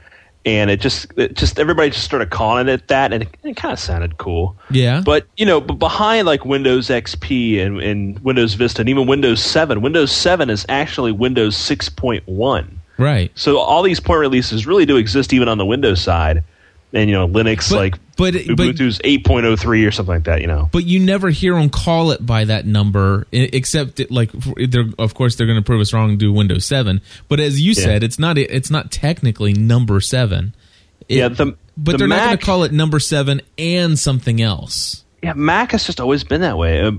and 0.44 0.70
it 0.70 0.80
just 0.80 1.06
it 1.16 1.34
just 1.34 1.58
everybody 1.58 1.90
just 1.90 2.04
started 2.04 2.30
calling 2.30 2.68
it 2.68 2.88
that 2.88 3.12
and 3.12 3.22
it, 3.22 3.28
it 3.44 3.56
kind 3.56 3.72
of 3.72 3.78
sounded 3.78 4.18
cool 4.18 4.56
Yeah. 4.70 5.02
But 5.04 5.26
you 5.36 5.46
know, 5.46 5.60
but 5.60 5.74
behind 5.74 6.26
like 6.26 6.44
Windows 6.44 6.88
XP 6.88 7.64
and, 7.64 7.80
and 7.80 8.18
Windows 8.20 8.54
Vista 8.54 8.82
and 8.82 8.88
even 8.88 9.06
Windows 9.06 9.42
7, 9.42 9.82
Windows 9.82 10.12
7 10.12 10.50
is 10.50 10.66
actually 10.68 11.12
Windows 11.12 11.56
6.1. 11.56 12.68
right. 12.98 13.30
So 13.34 13.58
all 13.58 13.82
these 13.82 14.00
point 14.00 14.20
releases 14.20 14.66
really 14.66 14.86
do 14.86 14.96
exist 14.96 15.32
even 15.32 15.48
on 15.48 15.58
the 15.58 15.66
Windows 15.66 16.00
side. 16.00 16.44
And 16.94 17.08
you 17.08 17.16
know, 17.16 17.26
Linux 17.26 17.70
But- 17.70 17.76
like 17.76 17.94
but- 18.16 18.34
but- 18.34 18.44
Ubuntu's 18.44 19.00
8.03 19.02 19.86
or 19.86 19.90
something 19.90 20.14
like 20.14 20.24
that. 20.24 20.40
You 20.42 20.46
know, 20.46 20.68
but 20.72 20.84
you 20.84 21.00
never 21.00 21.30
hear 21.30 21.54
them 21.54 21.70
call 21.70 22.10
it 22.10 22.24
by 22.24 22.44
that 22.44 22.66
number 22.66 23.26
except 23.32 23.98
it, 24.00 24.10
like 24.10 24.30
they're 24.32 24.84
of 24.98 25.14
course 25.14 25.36
they're 25.36 25.46
going 25.46 25.58
to 25.58 25.64
prove 25.64 25.80
us 25.80 25.92
wrong 25.92 26.10
and 26.10 26.18
do 26.18 26.32
windows 26.32 26.64
7 26.66 27.00
but 27.28 27.40
as 27.40 27.60
you 27.60 27.72
Yeah. 27.74 27.82
said 27.84 28.02
it's 28.04 28.18
not 28.18 28.36
it's 28.38 28.70
not 28.70 28.90
technically 28.92 29.54
number 29.54 30.00
7 30.00 30.54
It- 31.08 31.16
yeah. 31.16 31.28
The 31.28 31.56
but 31.76 31.92
the 31.92 31.98
they're 31.98 32.08
not 32.08 32.24
going 32.26 32.38
to 32.38 32.44
call 32.44 32.64
it 32.64 32.72
number 32.72 33.00
7 33.00 33.40
and 33.56 33.98
something 33.98 34.42
else 34.42 35.02
Yeah, 35.22 35.32
Mac 35.34 35.72
has 35.72 35.84
just 35.86 36.00
always 36.00 36.24
been 36.24 36.42
that 36.42 36.58
way. 36.58 36.82
Uh, 36.82 36.90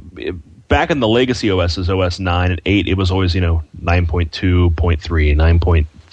back 0.69 0.89
in 0.89 0.99
the 1.01 1.07
legacy 1.07 1.51
OSs, 1.51 1.89
OS 1.89 2.19
9 2.19 2.51
and 2.51 2.61
8, 2.65 2.87
it 2.87 2.95
was 2.97 3.11
always, 3.11 3.35
you 3.35 3.41
know, 3.41 3.61
9.2.3, 3.83 5.35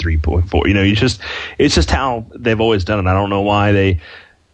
3.4. 0.00 0.66
You 0.66 0.74
know, 0.74 0.82
you 0.82 0.96
just 0.96 1.20
it's 1.58 1.74
just 1.74 1.90
how 1.90 2.26
they've 2.34 2.60
always 2.60 2.84
done 2.84 2.98
it. 2.98 3.08
I 3.08 3.14
don't 3.14 3.30
know 3.30 3.42
why 3.42 3.72
they 3.72 4.00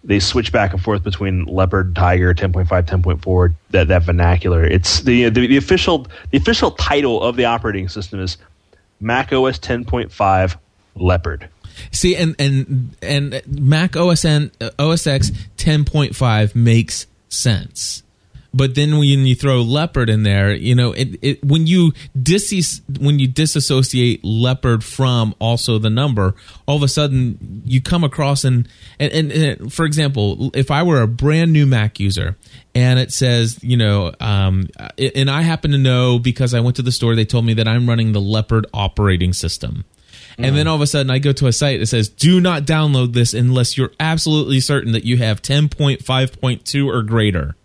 they 0.04 0.20
switch 0.20 0.52
back 0.52 0.72
and 0.72 0.80
forth 0.80 1.02
between 1.02 1.44
Leopard, 1.46 1.96
Tiger, 1.96 2.32
10.5, 2.32 2.66
10.4, 2.68 3.54
that 3.70 3.88
that 3.88 4.02
vernacular. 4.04 4.64
It's 4.64 5.00
the, 5.00 5.28
the 5.28 5.46
the 5.46 5.56
official 5.56 6.06
the 6.30 6.38
official 6.38 6.70
title 6.72 7.22
of 7.22 7.36
the 7.36 7.44
operating 7.44 7.88
system 7.88 8.20
is 8.20 8.36
Mac 9.00 9.32
OS 9.32 9.58
10.5 9.58 10.56
Leopard. 10.94 11.48
See, 11.90 12.16
and 12.16 12.34
and 12.38 12.96
and 13.02 13.42
Mac 13.46 13.96
OS 13.96 14.24
N, 14.24 14.50
OS 14.78 15.06
X 15.06 15.30
10.5 15.58 16.54
makes 16.54 17.06
sense. 17.28 18.02
But 18.56 18.74
then 18.74 18.96
when 18.96 19.26
you 19.26 19.34
throw 19.34 19.60
leopard 19.60 20.08
in 20.08 20.22
there, 20.22 20.54
you 20.54 20.74
know, 20.74 20.92
it, 20.92 21.18
it 21.20 21.44
when 21.44 21.66
you 21.66 21.92
dis 22.20 22.80
when 22.98 23.18
you 23.18 23.28
disassociate 23.28 24.24
leopard 24.24 24.82
from 24.82 25.34
also 25.38 25.78
the 25.78 25.90
number, 25.90 26.34
all 26.64 26.76
of 26.76 26.82
a 26.82 26.88
sudden 26.88 27.62
you 27.66 27.82
come 27.82 28.02
across 28.02 28.44
and, 28.44 28.66
and 28.98 29.12
and, 29.12 29.32
and 29.32 29.72
for 29.72 29.84
example, 29.84 30.50
if 30.54 30.70
I 30.70 30.82
were 30.84 31.02
a 31.02 31.06
brand 31.06 31.52
new 31.52 31.66
Mac 31.66 32.00
user 32.00 32.38
and 32.74 32.98
it 32.98 33.12
says, 33.12 33.62
you 33.62 33.76
know, 33.76 34.14
um, 34.20 34.68
and 34.96 35.30
I 35.30 35.42
happen 35.42 35.72
to 35.72 35.78
know 35.78 36.18
because 36.18 36.54
I 36.54 36.60
went 36.60 36.76
to 36.76 36.82
the 36.82 36.92
store, 36.92 37.14
they 37.14 37.26
told 37.26 37.44
me 37.44 37.54
that 37.54 37.68
I'm 37.68 37.86
running 37.86 38.12
the 38.12 38.22
leopard 38.22 38.66
operating 38.72 39.34
system. 39.34 39.84
And 40.38 40.54
then 40.54 40.66
all 40.66 40.76
of 40.76 40.82
a 40.82 40.86
sudden, 40.86 41.10
I 41.10 41.18
go 41.18 41.32
to 41.32 41.46
a 41.46 41.52
site 41.52 41.80
that 41.80 41.86
says, 41.86 42.10
"Do 42.10 42.40
not 42.42 42.64
download 42.64 43.14
this 43.14 43.32
unless 43.32 43.78
you're 43.78 43.92
absolutely 43.98 44.60
certain 44.60 44.92
that 44.92 45.04
you 45.04 45.16
have 45.16 45.40
10.5.2 45.40 46.86
or 46.86 47.02
greater." 47.02 47.56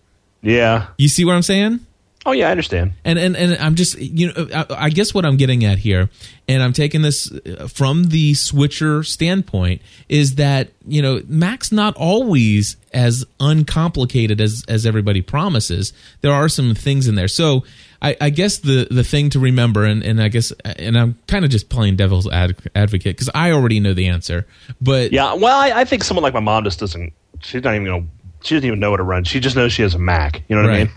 Yeah. 0.41 0.87
You 0.97 1.07
see 1.07 1.25
what 1.25 1.35
I'm 1.35 1.41
saying? 1.41 1.81
Oh 2.23 2.33
yeah, 2.33 2.49
I 2.49 2.51
understand. 2.51 2.93
And 3.03 3.17
and 3.17 3.35
and 3.35 3.57
I'm 3.57 3.73
just 3.73 3.97
you 3.97 4.27
know 4.27 4.47
I, 4.53 4.65
I 4.85 4.89
guess 4.89 5.11
what 5.11 5.25
I'm 5.25 5.37
getting 5.37 5.65
at 5.65 5.79
here, 5.79 6.09
and 6.47 6.61
I'm 6.61 6.71
taking 6.71 7.01
this 7.01 7.31
uh, 7.31 7.67
from 7.67 8.05
the 8.05 8.35
switcher 8.35 9.01
standpoint, 9.01 9.81
is 10.07 10.35
that 10.35 10.69
you 10.85 11.01
know 11.01 11.21
Mac's 11.27 11.71
not 11.71 11.95
always 11.97 12.77
as 12.93 13.25
uncomplicated 13.39 14.39
as 14.39 14.63
as 14.67 14.85
everybody 14.85 15.23
promises. 15.23 15.93
There 16.21 16.31
are 16.31 16.47
some 16.47 16.75
things 16.75 17.07
in 17.07 17.15
there. 17.15 17.27
So 17.27 17.63
I, 18.03 18.15
I 18.21 18.29
guess 18.29 18.57
the 18.59 18.87
the 18.89 19.03
thing 19.03 19.31
to 19.31 19.39
remember, 19.39 19.83
and 19.83 20.03
and 20.03 20.21
I 20.21 20.27
guess 20.27 20.51
and 20.63 20.97
I'm 20.97 21.17
kind 21.27 21.43
of 21.43 21.49
just 21.49 21.69
playing 21.69 21.95
devil's 21.95 22.29
ad, 22.29 22.55
advocate 22.75 23.15
because 23.15 23.29
I 23.33 23.51
already 23.51 23.79
know 23.79 23.93
the 23.93 24.07
answer. 24.07 24.45
But 24.79 25.11
Yeah, 25.11 25.33
well, 25.33 25.57
I, 25.57 25.81
I 25.81 25.85
think 25.85 26.03
someone 26.03 26.23
like 26.23 26.33
my 26.33 26.39
mom 26.39 26.63
just 26.63 26.79
doesn't. 26.79 27.13
She's 27.41 27.63
not 27.63 27.73
even 27.73 27.85
gonna. 27.85 28.07
She 28.43 28.55
doesn't 28.55 28.67
even 28.67 28.79
know 28.79 28.91
what 28.91 28.97
to 28.97 29.03
run. 29.03 29.23
She 29.23 29.39
just 29.39 29.55
knows 29.55 29.71
she 29.73 29.81
has 29.83 29.95
a 29.95 29.99
Mac. 29.99 30.43
You 30.47 30.55
know 30.55 30.63
what 30.63 30.69
Right. 30.69 30.89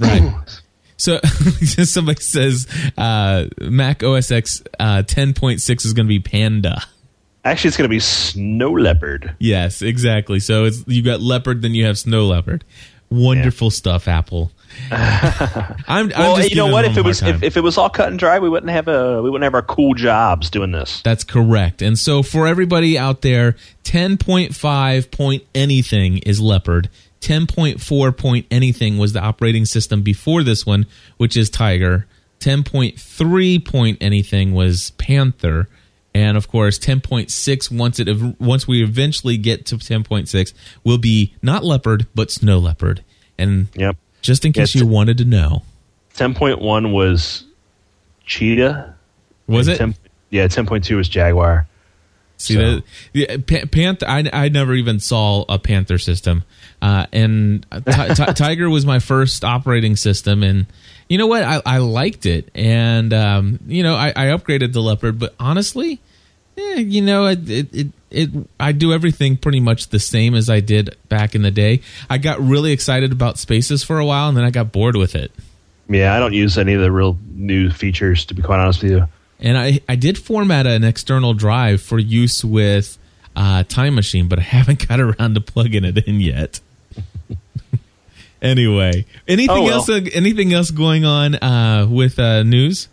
I 0.00 0.20
mean? 0.20 0.32
Right. 0.32 0.60
So 0.98 1.18
somebody 1.84 2.22
says 2.22 2.66
uh, 2.96 3.46
Mac 3.60 4.02
OS 4.02 4.30
X 4.30 4.62
uh, 4.78 5.02
10.6 5.06 5.84
is 5.84 5.92
going 5.92 6.06
to 6.06 6.08
be 6.08 6.20
Panda. 6.20 6.82
Actually, 7.44 7.68
it's 7.68 7.76
gonna 7.76 7.88
be 7.88 8.00
Snow 8.00 8.72
Leopard. 8.72 9.36
Yes, 9.38 9.80
exactly. 9.80 10.40
So 10.40 10.64
it's 10.64 10.82
you 10.88 11.00
got 11.02 11.20
leopard, 11.20 11.62
then 11.62 11.74
you 11.74 11.84
have 11.86 11.96
snow 11.96 12.26
leopard. 12.26 12.64
Wonderful 13.08 13.70
stuff, 13.70 14.08
Apple. 14.08 14.50
I'm, 14.90 15.76
I'm 15.88 16.08
Well, 16.10 16.36
just 16.36 16.50
you 16.50 16.56
know 16.56 16.68
what? 16.68 16.84
If 16.84 16.96
it 16.96 17.04
was 17.04 17.22
if, 17.22 17.42
if 17.42 17.56
it 17.56 17.62
was 17.62 17.78
all 17.78 17.90
cut 17.90 18.08
and 18.08 18.18
dry, 18.18 18.38
we 18.38 18.48
wouldn't 18.48 18.70
have 18.70 18.88
a 18.88 19.22
we 19.22 19.30
wouldn't 19.30 19.44
have 19.44 19.54
our 19.54 19.62
cool 19.62 19.94
jobs 19.94 20.50
doing 20.50 20.72
this. 20.72 21.02
That's 21.02 21.24
correct. 21.24 21.82
And 21.82 21.98
so 21.98 22.22
for 22.22 22.46
everybody 22.46 22.98
out 22.98 23.22
there, 23.22 23.56
10.5 23.84 25.10
point 25.10 25.44
anything 25.54 26.18
is 26.18 26.40
leopard. 26.40 26.88
10.4 27.20 28.16
point 28.16 28.46
anything 28.50 28.98
was 28.98 29.12
the 29.12 29.20
operating 29.20 29.64
system 29.64 30.02
before 30.02 30.42
this 30.42 30.64
one, 30.64 30.86
which 31.16 31.36
is 31.36 31.50
Tiger. 31.50 32.06
10.3 32.40 33.64
point 33.64 33.98
anything 34.00 34.54
was 34.54 34.90
Panther. 34.92 35.68
And 36.14 36.36
of 36.36 36.48
course, 36.48 36.78
10.6 36.78 37.70
once 37.70 37.98
it 37.98 38.08
once 38.40 38.66
we 38.66 38.82
eventually 38.82 39.36
get 39.36 39.66
to 39.66 39.76
10.6 39.76 40.54
will 40.84 40.98
be 40.98 41.34
not 41.42 41.64
leopard 41.64 42.06
but 42.14 42.30
snow 42.30 42.58
leopard. 42.58 43.04
And 43.38 43.68
Yep. 43.74 43.96
Just 44.22 44.44
in 44.44 44.52
case 44.52 44.74
Yes. 44.74 44.82
you 44.82 44.86
wanted 44.86 45.18
to 45.18 45.24
know, 45.24 45.62
Ten 46.14 46.34
point 46.34 46.60
one 46.60 46.92
was 46.92 47.44
Cheetah. 48.24 48.94
was 49.46 49.68
it? 49.68 49.78
10 49.78 49.94
yeah, 50.30 50.48
ten 50.48 50.66
point 50.66 50.84
two 50.84 50.96
was 50.96 51.08
Jaguar. 51.08 51.66
See 52.38 52.54
So- 52.54 52.60
that 52.60 52.82
yeah, 53.14 53.36
pa- 53.38 53.66
Panther. 53.70 54.06
I, 54.08 54.28
I 54.32 54.48
never 54.48 54.74
even 54.74 55.00
saw 55.00 55.44
a 55.48 55.58
Panther 55.58 55.96
system, 55.98 56.44
uh, 56.82 57.06
and 57.12 57.64
Ti- 57.70 58.14
Ti- 58.14 58.32
Tiger 58.34 58.68
was 58.68 58.84
my 58.84 58.98
first 58.98 59.42
operating 59.44 59.96
system, 59.96 60.42
and 60.42 60.66
you 61.08 61.16
know 61.16 61.26
what? 61.28 61.42
I, 61.44 61.62
I 61.64 61.78
liked 61.78 62.26
it, 62.26 62.50
and 62.54 63.14
um, 63.14 63.60
you 63.66 63.82
know 63.82 63.94
I, 63.94 64.08
I 64.16 64.24
upgraded 64.36 64.72
the 64.74 64.82
Leopard, 64.82 65.18
but 65.18 65.34
honestly, 65.40 66.00
eh, 66.58 66.80
you 66.80 67.00
know 67.00 67.26
it, 67.26 67.48
it 67.48 67.68
it 67.72 67.86
it 68.16 68.30
I 68.58 68.72
do 68.72 68.92
everything 68.92 69.36
pretty 69.36 69.60
much 69.60 69.88
the 69.88 69.98
same 70.00 70.34
as 70.34 70.48
I 70.50 70.60
did 70.60 70.96
back 71.08 71.34
in 71.34 71.42
the 71.42 71.50
day. 71.50 71.82
I 72.10 72.18
got 72.18 72.40
really 72.40 72.72
excited 72.72 73.12
about 73.12 73.38
Spaces 73.38 73.84
for 73.84 73.98
a 73.98 74.04
while, 74.06 74.28
and 74.28 74.36
then 74.36 74.44
I 74.44 74.50
got 74.50 74.72
bored 74.72 74.96
with 74.96 75.14
it. 75.14 75.30
Yeah, 75.88 76.14
I 76.14 76.18
don't 76.18 76.32
use 76.32 76.58
any 76.58 76.72
of 76.74 76.80
the 76.80 76.90
real 76.90 77.16
new 77.32 77.70
features 77.70 78.24
to 78.26 78.34
be 78.34 78.42
quite 78.42 78.58
honest 78.58 78.82
with 78.82 78.92
you. 78.92 79.08
And 79.38 79.56
I, 79.58 79.80
I 79.88 79.96
did 79.96 80.16
format 80.18 80.66
an 80.66 80.82
external 80.82 81.34
drive 81.34 81.82
for 81.82 81.98
use 81.98 82.42
with 82.44 82.96
uh, 83.36 83.64
Time 83.64 83.94
Machine, 83.94 84.28
but 84.28 84.38
I 84.38 84.42
haven't 84.56 84.88
got 84.88 84.98
around 84.98 85.34
to 85.34 85.40
plugging 85.40 85.84
it 85.84 85.98
in 86.08 86.20
yet. 86.20 86.60
anyway, 88.42 89.04
anything 89.28 89.56
Oh, 89.56 89.62
well. 89.64 89.74
else? 89.74 89.88
Anything 89.90 90.52
else 90.52 90.70
going 90.70 91.04
on 91.04 91.34
uh, 91.36 91.86
with 91.88 92.18
uh, 92.18 92.42
news? 92.42 92.88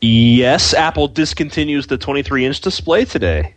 Yes, 0.00 0.74
Apple 0.74 1.08
discontinues 1.08 1.86
the 1.86 1.96
23 1.96 2.46
inch 2.46 2.60
display 2.60 3.04
today. 3.04 3.54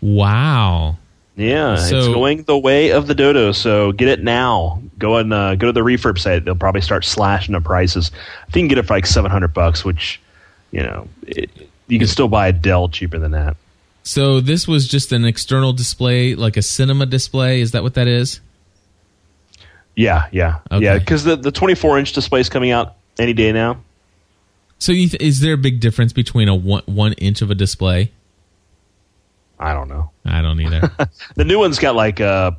Wow. 0.00 0.96
Yeah, 1.36 1.76
So- 1.76 1.98
it's 1.98 2.08
going 2.08 2.42
the 2.44 2.56
way 2.56 2.90
of 2.90 3.06
the 3.06 3.14
dodo. 3.14 3.52
So 3.52 3.92
get 3.92 4.08
it 4.08 4.22
now. 4.22 4.82
Go 4.98 5.16
and 5.16 5.32
uh, 5.32 5.54
go 5.56 5.66
to 5.66 5.72
the 5.72 5.80
refurb 5.82 6.18
site. 6.18 6.44
They'll 6.46 6.54
probably 6.54 6.80
start 6.80 7.04
slashing 7.04 7.52
the 7.52 7.60
prices. 7.60 8.10
I 8.48 8.50
think 8.50 8.54
you 8.54 8.60
can 8.62 8.68
get 8.68 8.78
it 8.78 8.86
for 8.86 8.94
like 8.94 9.06
700 9.06 9.48
bucks, 9.52 9.84
which 9.84 10.20
you 10.72 10.82
know 10.82 11.08
it, 11.26 11.50
you 11.88 11.98
can 11.98 12.08
still 12.08 12.28
buy 12.28 12.48
a 12.48 12.52
Dell 12.52 12.88
cheaper 12.88 13.18
than 13.18 13.32
that. 13.32 13.56
So 14.02 14.40
this 14.40 14.66
was 14.66 14.88
just 14.88 15.12
an 15.12 15.24
external 15.24 15.72
display, 15.74 16.34
like 16.34 16.56
a 16.56 16.62
cinema 16.62 17.04
display. 17.06 17.60
Is 17.60 17.72
that 17.72 17.82
what 17.82 17.94
that 17.94 18.06
is? 18.06 18.40
Yeah, 19.94 20.26
yeah, 20.30 20.58
Okay. 20.70 20.84
yeah. 20.84 20.98
Because 20.98 21.24
the 21.24 21.36
the 21.36 21.50
24 21.52 21.98
inch 21.98 22.12
display 22.12 22.40
is 22.40 22.48
coming 22.48 22.70
out 22.70 22.94
any 23.18 23.32
day 23.32 23.52
now. 23.52 23.78
So 24.78 24.92
you 24.92 25.08
th- 25.08 25.20
is 25.22 25.40
there 25.40 25.54
a 25.54 25.58
big 25.58 25.80
difference 25.80 26.12
between 26.12 26.48
a 26.48 26.54
one, 26.54 26.82
one 26.86 27.12
inch 27.14 27.40
of 27.42 27.50
a 27.50 27.54
display? 27.54 28.12
I 29.58 29.72
don't 29.72 29.88
know. 29.88 30.10
I 30.24 30.42
don't 30.42 30.60
either. 30.60 30.90
The 31.34 31.44
new 31.44 31.58
one's 31.58 31.78
got 31.78 31.94
like 31.94 32.20
a 32.20 32.56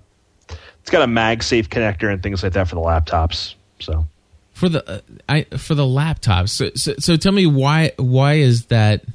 it's 0.81 0.89
got 0.89 1.01
a 1.01 1.11
MagSafe 1.11 1.67
connector 1.67 2.11
and 2.11 2.23
things 2.23 2.43
like 2.43 2.53
that 2.53 2.67
for 2.67 2.75
the 2.75 2.81
laptops. 2.81 3.55
So 3.79 4.07
for 4.53 4.69
the 4.69 4.89
uh, 4.89 4.99
I 5.29 5.43
for 5.57 5.75
the 5.75 5.83
laptops. 5.83 6.49
So, 6.49 6.71
so, 6.75 6.95
so 6.97 7.15
tell 7.15 7.31
me 7.31 7.45
why 7.45 7.91
why 7.97 8.33
is 8.33 8.65
that 8.67 9.05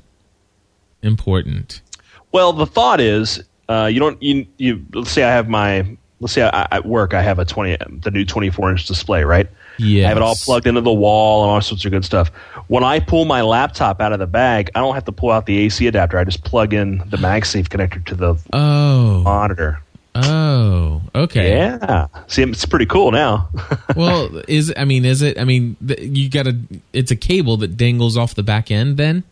important? 1.03 1.83
Well, 2.31 2.53
the 2.53 2.67
thought 2.67 3.01
is, 3.01 3.43
uh, 3.69 3.89
you 3.93 3.99
don't 3.99 4.23
you, 4.23 4.47
you 4.59 4.87
let's 4.95 5.11
say 5.11 5.25
I 5.25 5.31
have 5.31 5.49
my 5.49 5.97
let's 6.21 6.33
say 6.33 6.43
I, 6.43 6.69
at 6.71 6.87
work 6.87 7.13
I 7.13 7.23
have 7.23 7.39
a 7.39 7.45
twenty 7.45 7.77
the 7.89 8.11
new 8.11 8.25
twenty 8.25 8.51
four 8.51 8.71
inch 8.71 8.87
display, 8.87 9.25
right? 9.25 9.49
Yeah, 9.79 10.05
I 10.05 10.09
have 10.09 10.17
it 10.17 10.23
all 10.23 10.37
plugged 10.37 10.67
into 10.67 10.81
the 10.81 10.93
wall 10.93 11.43
and 11.43 11.51
all 11.51 11.61
sorts 11.61 11.85
of 11.85 11.91
good 11.91 12.05
stuff. 12.05 12.31
When 12.69 12.85
I 12.85 13.01
pull 13.01 13.25
my 13.25 13.43
laptop 13.43 14.01
out 14.01 14.13
of 14.13 14.19
the 14.19 14.27
bag, 14.27 14.71
I 14.75 14.81
don't 14.81 14.95
have 14.95 15.05
to 15.07 15.13
pull 15.13 15.31
out 15.31 15.47
the 15.47 15.59
AC 15.59 15.87
adapter. 15.87 16.19
I 16.19 16.25
just 16.25 16.45
plug 16.45 16.73
in 16.73 16.99
the 17.09 17.17
MagSafe 17.17 17.69
connector 17.69 18.05
to 18.07 18.15
the 18.15 18.37
Oh, 18.53 19.23
monitor. 19.23 19.81
oh, 20.15 21.03
okay. 21.15 21.57
Yeah, 21.57 22.07
see, 22.29 22.43
it's 22.43 22.65
pretty 22.67 22.87
cool 22.87 23.11
now. 23.13 23.49
well, 23.97 24.43
is 24.47 24.73
I 24.77 24.85
mean, 24.85 25.05
is 25.05 25.23
it? 25.23 25.39
I 25.39 25.45
mean, 25.45 25.77
you 25.99 26.29
got 26.31 26.45
to. 26.45 26.57
It's 26.93 27.11
a 27.11 27.17
cable 27.17 27.57
that 27.59 27.77
dangles 27.77 28.17
off 28.17 28.35
the 28.35 28.43
back 28.43 28.71
end. 28.71 28.97
Then, 28.99 29.25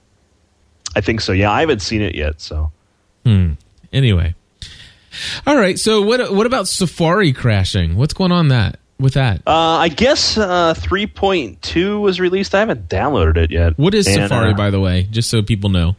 I 0.96 1.00
think 1.00 1.20
so. 1.20 1.32
Yeah, 1.32 1.50
I 1.52 1.60
haven't 1.60 1.82
seen 1.82 2.02
it 2.02 2.14
yet, 2.14 2.40
so 2.40 2.72
hmm. 3.24 3.52
Anyway, 3.92 4.34
all 5.46 5.56
right. 5.56 5.78
So 5.78 6.02
what? 6.02 6.32
What 6.34 6.46
about 6.46 6.66
Safari 6.66 7.32
crashing? 7.32 7.96
What's 7.96 8.14
going 8.14 8.32
on 8.32 8.48
that 8.48 8.78
with 9.00 9.14
that? 9.14 9.42
uh, 9.46 9.50
I 9.50 9.88
guess 9.88 10.36
uh, 10.38 10.74
three 10.74 11.06
point 11.06 11.60
two 11.62 12.00
was 12.00 12.20
released. 12.20 12.54
I 12.54 12.60
haven't 12.60 12.88
downloaded 12.88 13.36
it 13.36 13.50
yet. 13.50 13.78
What 13.78 13.94
is 13.94 14.06
And, 14.06 14.28
Safari, 14.28 14.52
uh, 14.52 14.56
by 14.56 14.70
the 14.70 14.80
way? 14.80 15.08
Just 15.10 15.30
so 15.30 15.42
people 15.42 15.70
know. 15.70 15.96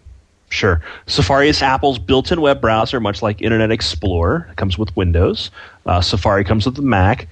Sure. 0.50 0.82
Safari 1.08 1.48
is 1.48 1.62
Apple's 1.62 1.98
built-in 1.98 2.42
web 2.42 2.60
browser, 2.60 3.00
much 3.00 3.22
like 3.22 3.42
Internet 3.42 3.72
Explorer. 3.72 4.48
It 4.52 4.58
comes 4.58 4.78
with 4.78 4.94
Windows. 4.98 5.50
Uh, 5.86 6.02
Safari 6.02 6.44
comes 6.44 6.66
with 6.66 6.76
the 6.76 6.82
Mac, 6.82 7.30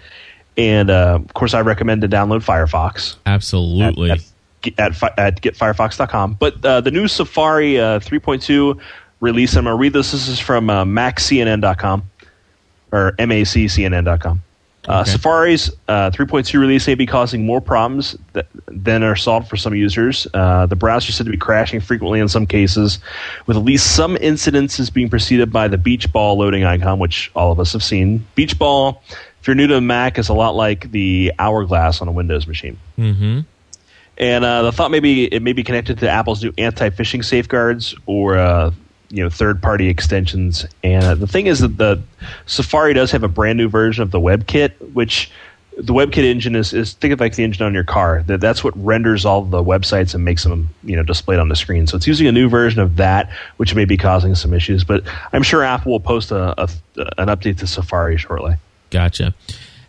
and 0.58 0.90
uh, 0.90 1.20
of 1.22 1.34
course, 1.34 1.54
I 1.54 1.60
recommend 1.62 2.02
to 2.02 2.08
download 2.08 2.46
Firefox 2.46 3.18
Absolutely. 3.26 4.12
at, 4.12 4.20
at, 4.78 5.04
at, 5.04 5.20
at 5.20 5.42
getfirefox.com. 5.42 6.36
But 6.36 6.64
uh, 6.66 6.80
the 6.80 6.92
new 6.92 7.10
Safari 7.10 7.78
uh, 7.78 8.00
3.2 8.00 8.80
release, 9.20 9.56
I'm 9.58 9.66
going 9.66 9.76
to 9.76 9.80
read 9.80 9.92
this. 9.92 10.14
This 10.14 10.30
is 10.30 10.40
from 10.40 10.70
uh, 10.70 10.86
maccnn.com 10.86 12.10
or 12.94 13.12
maccnn.com. 13.20 14.42
Uh, 14.90 15.02
Okay. 15.02 15.12
Safari's 15.12 15.70
uh, 15.88 16.10
3.2 16.10 16.60
release 16.60 16.88
may 16.88 16.96
be 16.96 17.06
causing 17.06 17.46
more 17.46 17.62
problems 17.62 18.18
th- 18.34 18.46
than 18.68 19.04
are 19.04 19.16
solved 19.16 19.48
for 19.48 19.56
some 19.56 19.76
users. 19.76 20.26
Uh, 20.34 20.66
the 20.66 20.76
browser 20.76 21.10
is 21.10 21.16
said 21.16 21.26
to 21.28 21.32
be 21.32 21.38
crashing 21.38 21.80
frequently 21.80 22.20
in 22.20 22.28
some 22.28 22.48
cases, 22.48 22.98
with 23.46 23.56
at 23.56 23.64
least 23.64 23.96
some 23.96 24.16
incidences 24.18 24.92
being 24.92 25.08
preceded 25.08 25.54
by 25.54 25.68
the 25.68 25.78
beach 25.78 26.12
ball 26.12 26.38
loading 26.40 26.64
icon, 26.64 26.98
which 26.98 27.32
all 27.36 27.52
of 27.52 27.60
us 27.60 27.72
have 27.74 27.84
seen. 27.84 28.26
Beach 28.34 28.58
ball, 28.58 29.04
if 29.40 29.48
you're 29.48 29.56
new 29.56 29.68
to 29.68 29.80
Mac, 29.80 30.18
is 30.18 30.28
a 30.28 30.34
lot 30.34 30.56
like 30.56 30.92
the 30.92 31.32
hourglass 31.38 32.02
on 32.02 32.08
a 32.08 32.12
Windows 32.12 32.48
machine. 32.48 32.78
Mm-hmm. 32.98 33.42
And 34.18 34.44
uh, 34.44 34.64
the 34.64 34.72
thought 34.72 34.92
maybe 34.92 35.26
it 35.34 35.42
may 35.42 35.54
be 35.54 35.64
connected 35.64 36.00
to 36.00 36.10
Apple's 36.10 36.44
new 36.44 36.52
anti-phishing 36.58 37.24
safeguards 37.24 37.96
or 38.06 38.38
uh, 38.38 38.72
you 39.10 39.24
know 39.24 39.30
third-party 39.30 39.88
extensions. 39.88 40.66
And 40.84 41.04
uh, 41.04 41.16
the 41.16 41.28
thing 41.28 41.48
is 41.48 41.60
that 41.60 41.78
the 41.78 42.02
Safari 42.46 42.94
does 42.94 43.12
have 43.12 43.24
a 43.24 43.28
brand 43.28 43.58
new 43.58 43.70
version 43.70 44.04
of 44.04 44.12
the 44.12 44.20
WebKit, 44.20 44.94
which 44.94 45.32
the 45.80 45.94
WebKit 45.94 46.26
engine 46.26 46.56
is, 46.56 46.74
is 46.74 46.94
think 46.94 47.14
of 47.14 47.20
like 47.20 47.36
the 47.36 47.44
engine 47.44 47.66
on 47.66 47.74
your 47.74 47.86
car. 47.86 48.24
That 48.28 48.40
that's 48.42 48.64
what 48.64 48.78
renders 48.78 49.26
all 49.26 49.42
the 49.44 49.64
websites 49.64 50.14
and 50.14 50.24
makes 50.26 50.44
them 50.44 50.70
you 50.84 50.96
know 50.96 51.04
displayed 51.04 51.40
on 51.40 51.50
the 51.50 51.56
screen. 51.56 51.88
So 51.88 51.98
it's 51.98 52.08
using 52.08 52.28
a 52.28 52.32
new 52.32 52.50
version 52.50 52.82
of 52.82 52.98
that, 52.98 53.32
which 53.58 53.74
may 53.76 53.86
be 53.86 53.98
causing 53.98 54.36
some 54.36 54.54
issues. 54.54 54.84
But 54.84 55.04
I'm 55.32 55.44
sure 55.44 55.64
Apple 55.64 55.94
will 55.94 56.00
post 56.00 56.32
a, 56.32 56.62
a 56.62 56.70
an 57.18 57.28
update 57.28 57.58
to 57.60 57.68
Safari 57.68 58.18
shortly. 58.18 58.56
Gotcha. 58.90 59.34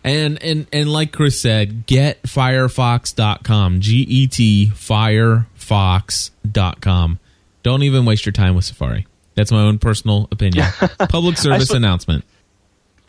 And 0.03 0.41
and 0.41 0.67
and 0.71 0.91
like 0.91 1.11
Chris 1.11 1.41
said, 1.41 1.85
get 1.85 2.23
firefox.com. 2.23 3.81
G 3.81 4.05
E 4.07 4.27
T 4.27 4.71
firefox.com. 4.73 7.19
Don't 7.63 7.83
even 7.83 8.05
waste 8.05 8.25
your 8.25 8.33
time 8.33 8.55
with 8.55 8.65
Safari. 8.65 9.05
That's 9.35 9.51
my 9.51 9.61
own 9.61 9.79
personal 9.79 10.27
opinion. 10.31 10.65
Public 11.09 11.37
service 11.37 11.69
sw- 11.69 11.75
announcement. 11.75 12.25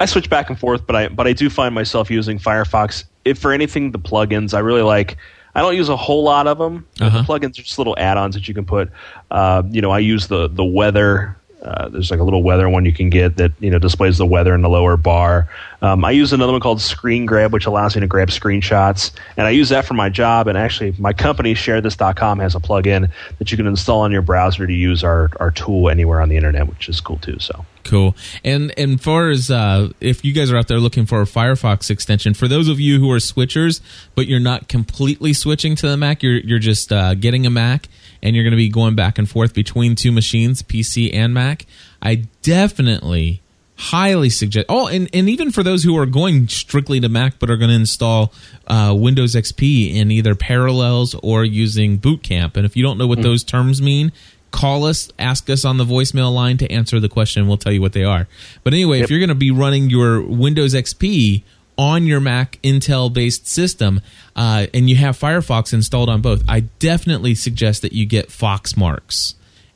I 0.01 0.07
switch 0.07 0.29
back 0.29 0.51
and 0.51 0.59
forth, 0.59 0.87
but 0.87 0.97
I 0.97 1.09
but 1.09 1.27
I 1.27 1.33
do 1.33 1.49
find 1.51 1.75
myself 1.75 2.11
using 2.11 2.39
Firefox. 2.39 3.05
If 3.25 3.39
for 3.39 3.53
anything, 3.53 3.93
the 3.93 3.99
plugins 3.99 4.55
I 4.55 4.59
really 4.61 4.83
like. 4.83 5.17
I 5.55 5.61
don't 5.61 5.77
use 5.77 5.89
a 5.89 5.97
whole 5.97 6.25
lot 6.25 6.47
of 6.47 6.59
them. 6.59 6.87
Uh-huh. 7.01 7.19
The 7.19 7.25
plugins 7.25 7.59
are 7.59 7.63
just 7.63 7.77
little 7.79 7.95
add-ons 7.99 8.35
that 8.35 8.49
you 8.49 8.55
can 8.55 8.65
put. 8.65 8.91
Uh, 9.31 9.63
you 9.71 9.83
know, 9.83 9.91
I 9.91 9.99
use 9.99 10.29
the 10.29 10.49
the 10.49 10.65
weather. 10.65 11.37
Uh, 11.65 11.89
there's 11.89 12.11
like 12.11 12.19
a 12.19 12.25
little 12.25 12.43
weather 12.43 12.69
one 12.69 12.85
you 12.85 12.93
can 12.93 13.09
get 13.09 13.37
that 13.37 13.53
you 13.61 13.71
know 13.71 13.79
displays 13.79 14.19
the 14.19 14.27
weather 14.27 14.55
in 14.55 14.63
the 14.63 14.69
lower 14.69 14.97
bar. 14.97 15.49
Um, 15.81 16.05
I 16.05 16.11
use 16.11 16.33
another 16.33 16.53
one 16.53 16.61
called 16.61 16.81
Screen 16.81 17.25
Grab, 17.25 17.53
which 17.53 17.67
allows 17.67 17.95
me 17.95 18.01
to 18.01 18.07
grab 18.07 18.29
screenshots, 18.29 19.13
and 19.37 19.47
I 19.47 19.51
use 19.51 19.69
that 19.69 19.85
for 19.85 19.95
my 19.95 20.09
job. 20.09 20.49
And 20.49 20.59
actually, 20.59 20.95
my 20.99 21.13
company 21.13 21.55
ShareThis.com 21.55 22.41
has 22.41 22.55
a 22.55 22.61
plugin 22.61 23.11
that 23.39 23.51
you 23.51 23.57
can 23.57 23.67
install 23.67 24.01
on 24.01 24.11
your 24.11 24.23
browser 24.23 24.67
to 24.67 24.73
use 24.73 25.05
our 25.05 25.31
our 25.39 25.53
tool 25.53 25.89
anywhere 25.89 26.21
on 26.21 26.29
the 26.29 26.37
internet, 26.37 26.69
which 26.69 26.89
is 26.89 27.01
cool 27.01 27.19
too. 27.19 27.39
So. 27.39 27.65
Cool. 27.85 28.15
And 28.45 28.73
and 28.77 29.01
far 29.01 29.31
as 29.31 29.51
uh, 29.51 29.91
if 30.01 30.25
you 30.25 30.33
guys 30.33 30.51
are 30.51 30.57
out 30.57 30.69
there 30.69 30.79
looking 30.79 31.07
for 31.07 31.21
a 31.21 31.27
Firefox 31.27 31.91
extension, 31.91 32.35
for 32.35 32.49
those 32.49 32.69
of 32.69 32.81
you 32.81 32.99
who 32.99 33.11
are 33.11 33.19
switchers, 33.19 33.81
but 34.15 34.27
you're 34.27 34.41
not 34.41 34.69
completely 34.69 35.33
switching 35.33 35.75
to 35.77 35.89
the 35.89 35.97
Mac, 35.97 36.23
you're 36.23 36.39
you're 36.39 36.59
just 36.59 36.93
uh, 36.93 37.15
getting 37.15 37.47
a 37.47 37.51
Mac, 37.51 37.89
and 38.23 38.35
you're 38.35 38.45
going 38.45 38.53
to 38.53 38.57
be 38.57 38.69
going 38.69 38.95
back 38.95 39.19
and 39.19 39.29
forth 39.29 39.55
between 39.55 39.95
two 39.95 40.13
machines, 40.13 40.63
PC 40.63 41.13
and 41.13 41.35
Mac. 41.35 41.67
I 42.01 42.27
definitely 42.43 43.43
highly 43.77 44.31
suggest. 44.31 44.67
Oh, 44.69 44.87
and 44.87 45.09
and 45.13 45.29
even 45.29 45.51
for 45.51 45.63
those 45.63 45.83
who 45.83 45.97
are 45.99 46.07
going 46.07 46.49
strictly 46.49 47.01
to 47.01 47.09
Mac, 47.09 47.39
but 47.39 47.51
are 47.51 47.57
going 47.57 47.71
to 47.71 47.77
install 47.77 48.33
uh, 48.67 48.95
Windows 48.97 49.35
XP 49.35 49.95
in 49.95 50.11
either 50.11 50.35
Parallels 50.35 51.15
or 51.23 51.45
using 51.45 51.97
Boot 51.97 52.23
Camp, 52.23 52.57
and 52.57 52.65
if 52.65 52.77
you 52.77 52.83
don't 52.83 52.99
know 52.99 53.07
what 53.07 53.23
those 53.23 53.43
terms 53.43 53.83
mean 53.83 54.13
call 54.53 54.85
us, 54.85 55.11
ask 55.19 55.51
us 55.51 55.65
on 55.65 55.79
the 55.79 55.85
voicemail 55.85 56.33
line 56.33 56.59
to 56.59 56.71
answer 56.71 57.01
the 57.01 57.09
question. 57.09 57.49
We'll 57.49 57.57
tell 57.57 57.73
you 57.73 57.81
what 57.81 57.95
they 57.95 58.05
are. 58.05 58.29
But 58.63 58.75
anyway, 58.75 59.01
if 59.01 59.11
you're 59.11 59.19
going 59.19 59.31
to 59.31 59.35
be 59.35 59.51
running 59.51 59.91
your 59.91 60.21
Windows 60.21 60.75
XP 60.75 61.43
on 61.79 62.07
your 62.07 62.21
Mac 62.21 62.59
Intel 62.63 63.13
based 63.13 63.47
system 63.47 64.01
uh, 64.37 64.67
and 64.73 64.89
you 64.89 64.97
have 64.97 65.19
Firefox 65.19 65.73
installed 65.73 66.09
on 66.09 66.21
both, 66.21 66.43
I 66.49 66.61
definitely 66.61 67.35
suggest 67.35 67.83
that 67.83 67.93
you 67.93 68.07
get 68.07 68.29
Foxmarks. 68.29 69.35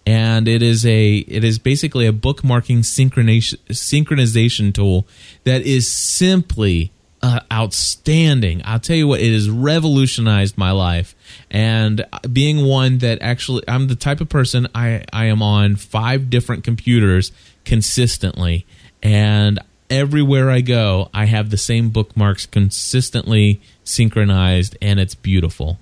And 0.08 0.46
it 0.46 0.62
is 0.62 0.86
a 0.86 1.16
it 1.16 1.42
is 1.42 1.58
basically 1.58 2.06
a 2.06 2.12
bookmarking 2.12 2.80
synchronization 2.80 3.58
synchronization 3.70 4.72
tool 4.72 5.08
that 5.42 5.62
is 5.62 5.92
simply 5.92 6.92
uh, 7.22 7.40
outstanding. 7.52 8.62
I'll 8.64 8.78
tell 8.78 8.96
you 8.96 9.08
what, 9.08 9.20
it 9.20 9.32
has 9.32 9.50
revolutionized 9.50 10.56
my 10.56 10.70
life. 10.70 11.16
And 11.50 12.04
being 12.32 12.64
one 12.64 12.98
that 12.98 13.20
actually, 13.20 13.64
I'm 13.66 13.88
the 13.88 13.96
type 13.96 14.20
of 14.20 14.28
person 14.28 14.68
I, 14.74 15.04
I 15.12 15.24
am 15.24 15.42
on 15.42 15.74
five 15.74 16.30
different 16.30 16.62
computers 16.62 17.32
consistently. 17.64 18.64
And 19.02 19.58
everywhere 19.90 20.50
I 20.50 20.60
go, 20.60 21.10
I 21.12 21.26
have 21.26 21.50
the 21.50 21.56
same 21.56 21.90
bookmarks 21.90 22.46
consistently 22.46 23.60
synchronized, 23.84 24.76
and 24.80 24.98
it's 25.00 25.14
beautiful. 25.14 25.78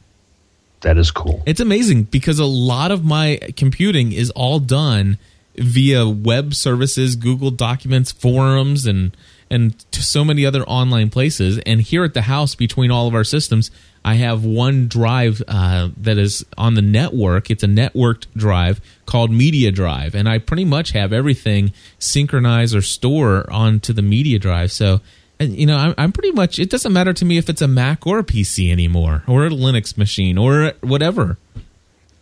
That 0.81 0.99
is 0.99 1.11
cool. 1.11 1.43
It's 1.47 1.61
amazing 1.61 2.05
because 2.05 2.38
a 2.38 2.45
lot 2.45 2.90
of 2.90 3.05
my 3.05 3.40
computing 3.57 4.12
is 4.12 4.31
all 4.31 4.59
done 4.59 5.19
via 5.57 6.07
web 6.07 6.55
services, 6.55 7.17
Google 7.17 7.51
Documents, 7.51 8.12
forums, 8.12 8.87
and 8.87 9.17
and 9.50 9.78
to 9.92 10.02
so 10.02 10.24
many 10.24 10.44
other 10.44 10.62
online 10.62 11.11
places. 11.11 11.59
And 11.66 11.80
here 11.80 12.04
at 12.04 12.14
the 12.14 12.22
house, 12.22 12.54
between 12.54 12.90
all 12.90 13.07
of 13.07 13.14
our 13.14 13.24
systems, 13.24 13.70
I 14.04 14.14
have 14.14 14.44
one 14.44 14.88
drive 14.88 15.42
uh, 15.48 15.88
that 15.96 16.18
is 16.18 16.44
on 16.59 16.74
the 16.74 16.83
network. 16.83 17.50
It's 17.50 17.62
a 17.62 17.68
networked 17.68 18.26
drive 18.37 18.80
called 19.07 19.30
Media 19.30 19.70
Drive, 19.70 20.14
and 20.14 20.28
I 20.28 20.38
pretty 20.38 20.64
much 20.64 20.92
have 20.92 21.12
everything 21.12 21.72
synchronized 21.98 22.74
or 22.74 22.83
store 22.83 23.50
onto 23.50 23.92
the 23.92 24.02
Media 24.02 24.38
Drive. 24.38 24.72
So. 24.72 25.00
And 25.37 25.57
you 25.59 25.66
know, 25.66 25.76
I'm, 25.76 25.94
I'm 25.98 26.12
pretty 26.12 26.30
much. 26.30 26.61
It 26.61 26.70
doesn't 26.70 26.92
matter 26.92 27.12
to 27.12 27.24
me 27.24 27.38
if 27.38 27.48
it's 27.48 27.61
a 27.61 27.66
Mac 27.66 28.07
or 28.07 28.20
a 28.20 28.24
PC 28.24 28.70
anymore, 28.70 29.24
or 29.26 29.44
a 29.44 29.50
Linux 29.50 29.98
machine, 29.98 30.38
or 30.38 30.74
whatever. 30.80 31.38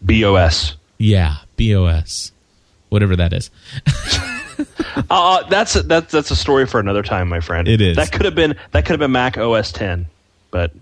BeOS. 0.02 0.76
Yeah, 0.96 1.36
BeOS, 1.58 2.32
whatever 2.88 3.14
that 3.16 3.34
is. 3.34 3.50
Uh, 5.10 5.42
that's 5.48 5.76
a, 5.76 5.82
that's 5.82 6.12
that's 6.12 6.30
a 6.30 6.36
story 6.36 6.66
for 6.66 6.80
another 6.80 7.02
time, 7.02 7.28
my 7.28 7.40
friend. 7.40 7.68
It 7.68 7.80
is. 7.80 7.96
That 7.96 8.12
could 8.12 8.24
have 8.24 8.34
been 8.34 8.56
that 8.72 8.84
could 8.84 8.92
have 8.92 9.00
been 9.00 9.12
Mac 9.12 9.38
OS 9.38 9.72
10, 9.72 10.06
but 10.50 10.72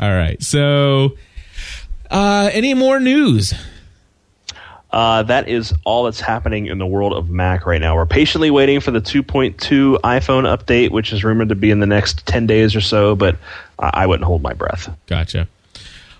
All 0.00 0.10
right. 0.10 0.42
So, 0.42 1.16
uh, 2.10 2.50
any 2.52 2.74
more 2.74 3.00
news? 3.00 3.54
uh, 4.90 5.22
that 5.24 5.48
is 5.48 5.74
all 5.84 6.04
that's 6.04 6.20
happening 6.20 6.66
in 6.66 6.78
the 6.78 6.86
world 6.86 7.12
of 7.12 7.28
Mac 7.28 7.66
right 7.66 7.80
now. 7.80 7.94
We're 7.94 8.06
patiently 8.06 8.50
waiting 8.50 8.80
for 8.80 8.90
the 8.90 9.00
2.2 9.00 9.56
iPhone 10.00 10.44
update, 10.56 10.90
which 10.90 11.12
is 11.12 11.24
rumored 11.24 11.50
to 11.50 11.54
be 11.54 11.70
in 11.70 11.80
the 11.80 11.86
next 11.86 12.26
10 12.26 12.46
days 12.46 12.74
or 12.74 12.80
so, 12.80 13.14
but 13.14 13.36
I, 13.78 13.90
I 13.94 14.06
wouldn't 14.06 14.24
hold 14.24 14.42
my 14.42 14.54
breath. 14.54 14.88
Gotcha. 15.06 15.48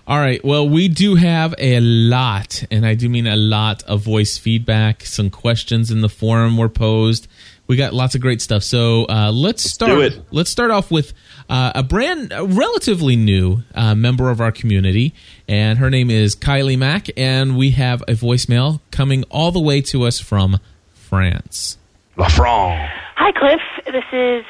All 0.09 0.17
right. 0.17 0.43
Well, 0.43 0.67
we 0.67 0.87
do 0.87 1.13
have 1.13 1.53
a 1.59 1.79
lot, 1.79 2.63
and 2.71 2.83
I 2.83 2.95
do 2.95 3.07
mean 3.07 3.27
a 3.27 3.35
lot 3.35 3.83
of 3.83 4.01
voice 4.01 4.39
feedback. 4.39 5.05
Some 5.05 5.29
questions 5.29 5.91
in 5.91 6.01
the 6.01 6.09
forum 6.09 6.57
were 6.57 6.67
posed. 6.67 7.27
We 7.67 7.75
got 7.75 7.93
lots 7.93 8.15
of 8.15 8.21
great 8.21 8.41
stuff. 8.41 8.63
So 8.63 9.05
uh, 9.05 9.31
let's 9.31 9.61
start. 9.61 9.91
do 9.91 10.01
it. 10.01 10.19
Let's 10.31 10.49
start 10.49 10.71
off 10.71 10.89
with 10.89 11.13
uh, 11.47 11.73
a 11.75 11.83
brand, 11.83 12.33
a 12.35 12.43
relatively 12.43 13.15
new 13.17 13.61
uh, 13.75 13.93
member 13.93 14.31
of 14.31 14.41
our 14.41 14.51
community, 14.51 15.13
and 15.47 15.77
her 15.77 15.91
name 15.91 16.09
is 16.09 16.35
Kylie 16.35 16.75
Mack, 16.75 17.09
and 17.15 17.55
we 17.55 17.69
have 17.71 18.01
a 18.01 18.13
voicemail 18.13 18.79
coming 18.89 19.25
all 19.29 19.51
the 19.51 19.59
way 19.59 19.79
to 19.81 20.07
us 20.07 20.19
from 20.19 20.57
France. 20.91 21.77
La 22.17 22.29
France. 22.29 22.89
Hi, 23.15 23.31
Cliff. 23.31 23.61
This 23.85 24.05
is 24.11 24.43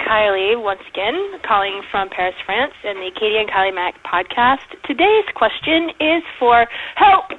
Kylie 0.00 0.60
once 0.60 0.80
again, 0.90 1.40
calling 1.46 1.82
from 1.90 2.08
Paris, 2.08 2.34
France, 2.44 2.74
and 2.84 2.98
the 2.98 3.10
Katie 3.14 3.38
and 3.38 3.48
Kylie 3.48 3.74
Mac 3.74 3.94
podcast. 4.04 4.66
Today's 4.84 5.24
question 5.34 5.90
is 6.00 6.22
for 6.38 6.66
help. 6.94 7.32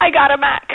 I 0.00 0.10
got 0.10 0.30
a 0.30 0.38
Mac. 0.38 0.68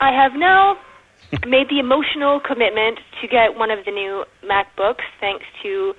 I 0.00 0.12
have 0.12 0.32
now 0.36 0.76
made 1.46 1.68
the 1.70 1.78
emotional 1.78 2.40
commitment 2.40 2.98
to 3.20 3.28
get 3.28 3.56
one 3.56 3.70
of 3.70 3.84
the 3.84 3.90
new 3.90 4.24
MacBooks, 4.44 5.06
thanks 5.20 5.44
to 5.62 5.94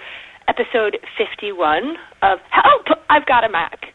episode 0.47 0.97
51 1.17 1.95
of 2.21 2.39
Help. 2.51 2.99
I've 3.09 3.25
got 3.25 3.43
a 3.43 3.49
Mac. 3.49 3.93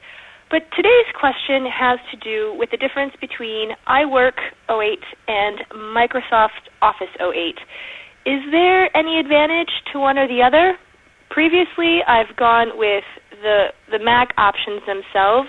But 0.50 0.62
today's 0.74 1.12
question 1.12 1.66
has 1.68 1.98
to 2.10 2.16
do 2.16 2.56
with 2.56 2.70
the 2.70 2.78
difference 2.78 3.12
between 3.20 3.76
iWork 3.86 4.40
08 4.70 4.98
and 5.28 5.58
Microsoft 5.92 6.72
Office 6.80 7.12
08. 7.20 7.58
Is 8.28 8.42
there 8.50 8.94
any 8.94 9.18
advantage 9.18 9.72
to 9.92 9.98
one 9.98 10.18
or 10.18 10.28
the 10.28 10.42
other? 10.42 10.76
Previously, 11.30 12.00
I've 12.06 12.36
gone 12.36 12.76
with 12.76 13.04
the 13.40 13.68
the 13.90 13.98
Mac 13.98 14.34
options 14.36 14.82
themselves, 14.84 15.48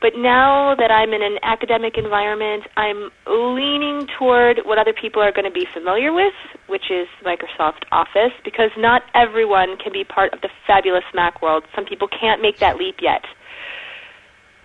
but 0.00 0.12
now 0.16 0.74
that 0.78 0.90
I'm 0.90 1.12
in 1.12 1.20
an 1.20 1.36
academic 1.42 1.98
environment, 1.98 2.64
I'm 2.78 3.10
leaning 3.26 4.06
toward 4.18 4.60
what 4.64 4.78
other 4.78 4.94
people 4.94 5.20
are 5.20 5.32
going 5.32 5.44
to 5.44 5.52
be 5.52 5.66
familiar 5.74 6.14
with, 6.14 6.32
which 6.66 6.88
is 6.90 7.08
Microsoft 7.26 7.84
Office, 7.92 8.32
because 8.42 8.70
not 8.78 9.02
everyone 9.14 9.76
can 9.76 9.92
be 9.92 10.02
part 10.02 10.32
of 10.32 10.40
the 10.40 10.48
fabulous 10.66 11.04
Mac 11.12 11.42
world. 11.42 11.64
Some 11.76 11.84
people 11.84 12.08
can't 12.08 12.40
make 12.40 12.58
that 12.60 12.78
leap 12.78 12.96
yet. 13.02 13.20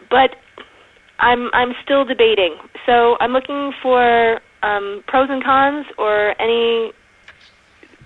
But 0.09 0.37
I'm 1.19 1.49
I'm 1.51 1.73
still 1.83 2.05
debating. 2.05 2.55
So 2.85 3.17
I'm 3.19 3.33
looking 3.33 3.73
for 3.81 4.39
um, 4.61 5.03
pros 5.07 5.27
and 5.29 5.43
cons 5.43 5.87
or 5.97 6.41
any 6.41 6.93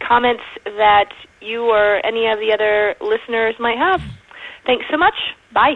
comments 0.05 0.43
that 0.65 1.10
you 1.41 1.63
or 1.63 2.05
any 2.05 2.27
of 2.27 2.39
the 2.39 2.51
other 2.53 2.95
listeners 3.01 3.55
might 3.60 3.77
have. 3.77 4.01
Thanks 4.65 4.86
so 4.91 4.97
much. 4.97 5.15
Bye. 5.53 5.75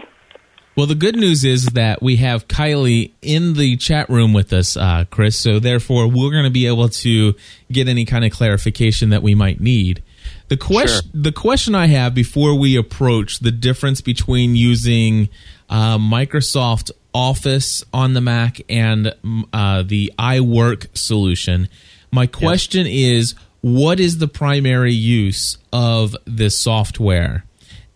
Well, 0.74 0.86
the 0.86 0.94
good 0.94 1.16
news 1.16 1.44
is 1.44 1.66
that 1.66 2.02
we 2.02 2.16
have 2.16 2.48
Kylie 2.48 3.12
in 3.20 3.54
the 3.54 3.76
chat 3.76 4.08
room 4.08 4.32
with 4.32 4.54
us, 4.54 4.74
uh, 4.76 5.04
Chris. 5.10 5.36
So 5.38 5.58
therefore, 5.60 6.08
we're 6.08 6.30
going 6.30 6.44
to 6.44 6.50
be 6.50 6.66
able 6.66 6.88
to 6.88 7.34
get 7.70 7.88
any 7.88 8.06
kind 8.06 8.24
of 8.24 8.32
clarification 8.32 9.10
that 9.10 9.22
we 9.22 9.34
might 9.34 9.60
need. 9.60 10.02
The 10.48 10.56
question, 10.56 11.10
Sure. 11.12 11.22
the 11.22 11.32
question 11.32 11.74
I 11.74 11.86
have 11.88 12.14
before 12.14 12.54
we 12.58 12.76
approach 12.76 13.40
the 13.40 13.50
difference 13.50 14.00
between 14.00 14.56
using 14.56 15.28
uh, 15.68 15.98
Microsoft 15.98 16.90
Office 17.12 17.84
on 17.92 18.14
the 18.14 18.22
Mac 18.22 18.60
and 18.70 19.14
uh, 19.52 19.82
the 19.82 20.10
iWork 20.18 20.96
solution. 20.96 21.68
My 22.10 22.26
question 22.26 22.86
is, 22.86 23.34
what 23.62 23.98
is 24.00 24.18
the 24.18 24.28
primary 24.28 24.92
use 24.92 25.56
of 25.72 26.14
this 26.26 26.58
software? 26.58 27.44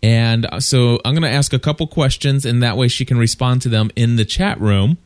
And 0.01 0.45
uh, 0.45 0.59
so 0.59 0.99
I'm 1.03 1.13
going 1.13 1.23
to 1.23 1.29
ask 1.29 1.53
a 1.53 1.59
couple 1.59 1.87
questions, 1.87 2.45
and 2.45 2.63
that 2.63 2.77
way 2.77 2.87
she 2.87 3.03
can 3.03 3.17
respond 3.17 3.61
to 3.63 3.69
them 3.69 3.91
in 3.95 4.15
the 4.15 4.25
chat 4.25 4.59
room. 4.61 4.97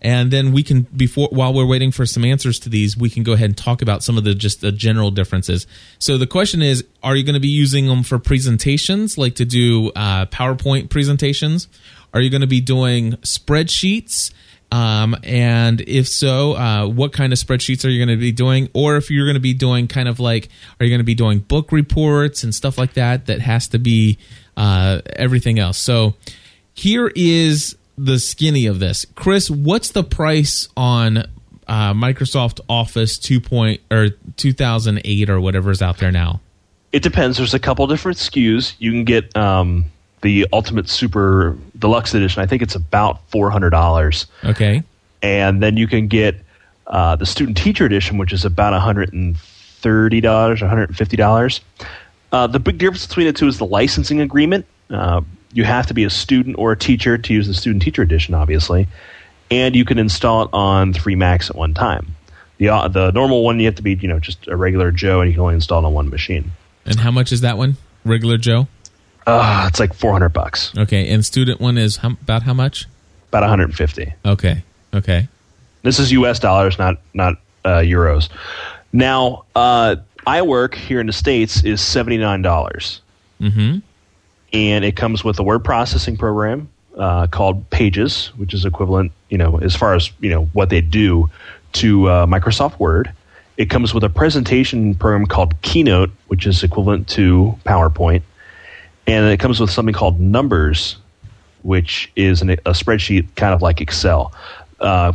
And 0.00 0.30
then 0.30 0.52
we 0.52 0.62
can, 0.62 0.82
before 0.82 1.28
while 1.30 1.52
we're 1.52 1.66
waiting 1.66 1.90
for 1.90 2.06
some 2.06 2.24
answers 2.24 2.58
to 2.60 2.68
these, 2.68 2.96
we 2.96 3.10
can 3.10 3.24
go 3.24 3.32
ahead 3.32 3.46
and 3.46 3.56
talk 3.56 3.82
about 3.82 4.02
some 4.02 4.16
of 4.16 4.24
the 4.24 4.34
just 4.34 4.60
the 4.60 4.72
general 4.72 5.10
differences. 5.10 5.66
So 5.98 6.16
the 6.18 6.26
question 6.26 6.62
is: 6.62 6.84
Are 7.02 7.16
you 7.16 7.24
going 7.24 7.34
to 7.34 7.40
be 7.40 7.48
using 7.48 7.86
them 7.86 8.02
for 8.02 8.18
presentations, 8.18 9.18
like 9.18 9.34
to 9.36 9.44
do 9.44 9.90
uh, 9.96 10.26
PowerPoint 10.26 10.88
presentations? 10.88 11.68
Are 12.14 12.20
you 12.20 12.30
going 12.30 12.40
to 12.40 12.46
be 12.46 12.60
doing 12.60 13.12
spreadsheets? 13.22 14.32
Um, 14.70 15.16
and 15.22 15.80
if 15.80 16.08
so, 16.08 16.52
uh, 16.52 16.86
what 16.86 17.12
kind 17.12 17.32
of 17.32 17.38
spreadsheets 17.38 17.84
are 17.84 17.88
you 17.88 18.04
going 18.04 18.16
to 18.16 18.20
be 18.20 18.32
doing? 18.32 18.68
Or 18.74 18.96
if 18.96 19.10
you're 19.10 19.26
going 19.26 19.34
to 19.34 19.40
be 19.40 19.54
doing 19.54 19.88
kind 19.88 20.08
of 20.08 20.20
like, 20.20 20.48
are 20.78 20.84
you 20.84 20.90
going 20.90 21.00
to 21.00 21.04
be 21.04 21.14
doing 21.14 21.38
book 21.38 21.72
reports 21.72 22.42
and 22.42 22.54
stuff 22.54 22.76
like 22.76 22.94
that? 22.94 23.26
That 23.26 23.40
has 23.40 23.68
to 23.68 23.78
be 23.78 24.18
uh, 24.56 25.00
everything 25.16 25.58
else. 25.58 25.78
So 25.78 26.14
here 26.74 27.10
is 27.14 27.76
the 27.96 28.18
skinny 28.18 28.66
of 28.66 28.78
this, 28.78 29.06
Chris. 29.14 29.50
What's 29.50 29.92
the 29.92 30.04
price 30.04 30.68
on 30.76 31.24
uh, 31.68 31.92
Microsoft 31.92 32.60
Office 32.68 33.18
2. 33.18 33.40
Point, 33.40 33.80
or 33.90 34.08
2008 34.36 35.30
or 35.30 35.40
whatever 35.40 35.70
is 35.70 35.82
out 35.82 35.98
there 35.98 36.10
now? 36.10 36.40
It 36.92 37.02
depends. 37.02 37.36
There's 37.36 37.54
a 37.54 37.58
couple 37.58 37.86
different 37.86 38.16
SKUs. 38.16 38.74
You 38.78 38.90
can 38.90 39.04
get 39.04 39.36
um, 39.36 39.86
the 40.22 40.46
Ultimate 40.52 40.88
Super 40.88 41.56
Deluxe 41.78 42.14
Edition. 42.14 42.42
I 42.42 42.46
think 42.46 42.62
it's 42.62 42.74
about 42.74 43.28
four 43.30 43.50
hundred 43.50 43.70
dollars, 43.70 44.26
Okay. 44.44 44.82
and 45.22 45.62
then 45.62 45.76
you 45.76 45.86
can 45.86 46.08
get 46.08 46.36
uh, 46.86 47.16
the 47.16 47.26
Student 47.26 47.56
Teacher 47.56 47.84
Edition, 47.84 48.18
which 48.18 48.32
is 48.32 48.44
about 48.44 48.72
one 48.72 48.80
hundred 48.82 49.12
and 49.12 49.36
thirty 49.38 50.20
dollars, 50.20 50.60
one 50.60 50.68
hundred 50.70 50.88
and 50.90 50.96
fifty 50.96 51.16
dollars. 51.16 51.60
Uh, 52.32 52.46
the 52.46 52.58
big 52.58 52.78
difference 52.78 53.06
between 53.06 53.26
the 53.26 53.32
two 53.32 53.46
is 53.48 53.58
the 53.58 53.66
licensing 53.66 54.20
agreement. 54.20 54.66
Uh, 54.90 55.22
you 55.52 55.64
have 55.64 55.86
to 55.86 55.94
be 55.94 56.04
a 56.04 56.10
student 56.10 56.56
or 56.58 56.72
a 56.72 56.76
teacher 56.76 57.16
to 57.16 57.32
use 57.32 57.46
the 57.46 57.54
Student 57.54 57.82
Teacher 57.82 58.02
Edition, 58.02 58.34
obviously, 58.34 58.86
and 59.50 59.74
you 59.74 59.84
can 59.84 59.98
install 59.98 60.42
it 60.42 60.50
on 60.52 60.92
three 60.92 61.14
Macs 61.14 61.48
at 61.48 61.56
one 61.56 61.72
time. 61.74 62.14
The 62.58 62.68
uh, 62.70 62.88
the 62.88 63.12
normal 63.12 63.44
one 63.44 63.58
you 63.60 63.66
have 63.66 63.76
to 63.76 63.82
be 63.82 63.94
you 63.94 64.08
know 64.08 64.18
just 64.18 64.46
a 64.48 64.56
regular 64.56 64.90
Joe, 64.90 65.20
and 65.20 65.28
you 65.30 65.34
can 65.34 65.42
only 65.42 65.54
install 65.54 65.82
it 65.82 65.86
on 65.86 65.94
one 65.94 66.10
machine. 66.10 66.50
And 66.84 66.98
how 67.00 67.10
much 67.10 67.32
is 67.32 67.40
that 67.42 67.56
one? 67.56 67.76
Regular 68.04 68.36
Joe. 68.38 68.66
Uh, 69.28 69.66
it's 69.68 69.78
like 69.78 69.92
400 69.94 70.30
bucks, 70.30 70.72
Okay. 70.78 71.08
And 71.10 71.24
student 71.24 71.60
one 71.60 71.76
is 71.78 71.96
how, 71.98 72.10
about 72.22 72.42
how 72.44 72.54
much? 72.54 72.86
about 73.28 73.42
150. 73.42 74.14
Okay. 74.24 74.62
Okay. 74.94 75.28
This 75.82 75.98
is 75.98 76.10
U.S. 76.12 76.38
dollars, 76.38 76.78
not 76.78 76.96
not 77.14 77.34
uh, 77.64 77.78
euros. 77.80 78.30
Now, 78.92 79.44
uh, 79.54 79.96
iWork 80.26 80.74
here 80.74 80.98
in 81.00 81.06
the 81.06 81.12
states 81.12 81.62
is 81.64 81.80
seventy 81.80 82.16
nine 82.18 82.40
dollars, 82.42 83.00
Mm-hmm. 83.40 83.78
and 84.52 84.84
it 84.84 84.96
comes 84.96 85.22
with 85.22 85.38
a 85.38 85.42
word 85.42 85.62
processing 85.62 86.16
program 86.16 86.68
uh, 86.96 87.26
called 87.28 87.68
Pages, 87.70 88.28
which 88.36 88.54
is 88.54 88.64
equivalent, 88.64 89.12
you 89.28 89.38
know, 89.38 89.58
as 89.58 89.76
far 89.76 89.94
as 89.94 90.10
you 90.20 90.30
know 90.30 90.46
what 90.54 90.70
they 90.70 90.80
do 90.80 91.28
to 91.74 92.08
uh, 92.08 92.26
Microsoft 92.26 92.78
Word. 92.78 93.12
It 93.58 93.68
comes 93.70 93.92
with 93.92 94.04
a 94.04 94.08
presentation 94.10 94.94
program 94.94 95.26
called 95.26 95.60
Keynote, 95.62 96.10
which 96.28 96.46
is 96.46 96.62
equivalent 96.64 97.08
to 97.10 97.56
PowerPoint, 97.66 98.22
and 99.08 99.26
it 99.26 99.40
comes 99.40 99.58
with 99.58 99.70
something 99.70 99.94
called 99.94 100.20
Numbers, 100.20 100.98
which 101.62 102.12
is 102.14 102.42
an, 102.42 102.50
a 102.50 102.72
spreadsheet 102.72 103.26
kind 103.36 103.54
of 103.54 103.62
like 103.62 103.80
Excel. 103.80 104.32
Uh, 104.78 105.14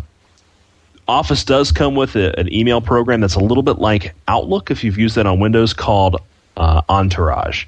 Office 1.08 1.44
does 1.44 1.72
come 1.72 1.96
with 1.96 2.16
a, 2.16 2.38
an 2.40 2.52
email 2.52 2.82
program 2.82 3.22
that's 3.22 3.36
a 3.36 3.40
little 3.40 3.64
bit 3.64 3.78
like 3.78 4.16
Outlook, 4.28 4.72
if 4.72 4.84
you've 4.84 4.98
used 4.98 5.16
that 5.16 5.28
on 5.28 5.40
Windows, 5.40 5.74
called 5.74 6.22
uh, 6.58 6.82
Entourage. 6.90 7.66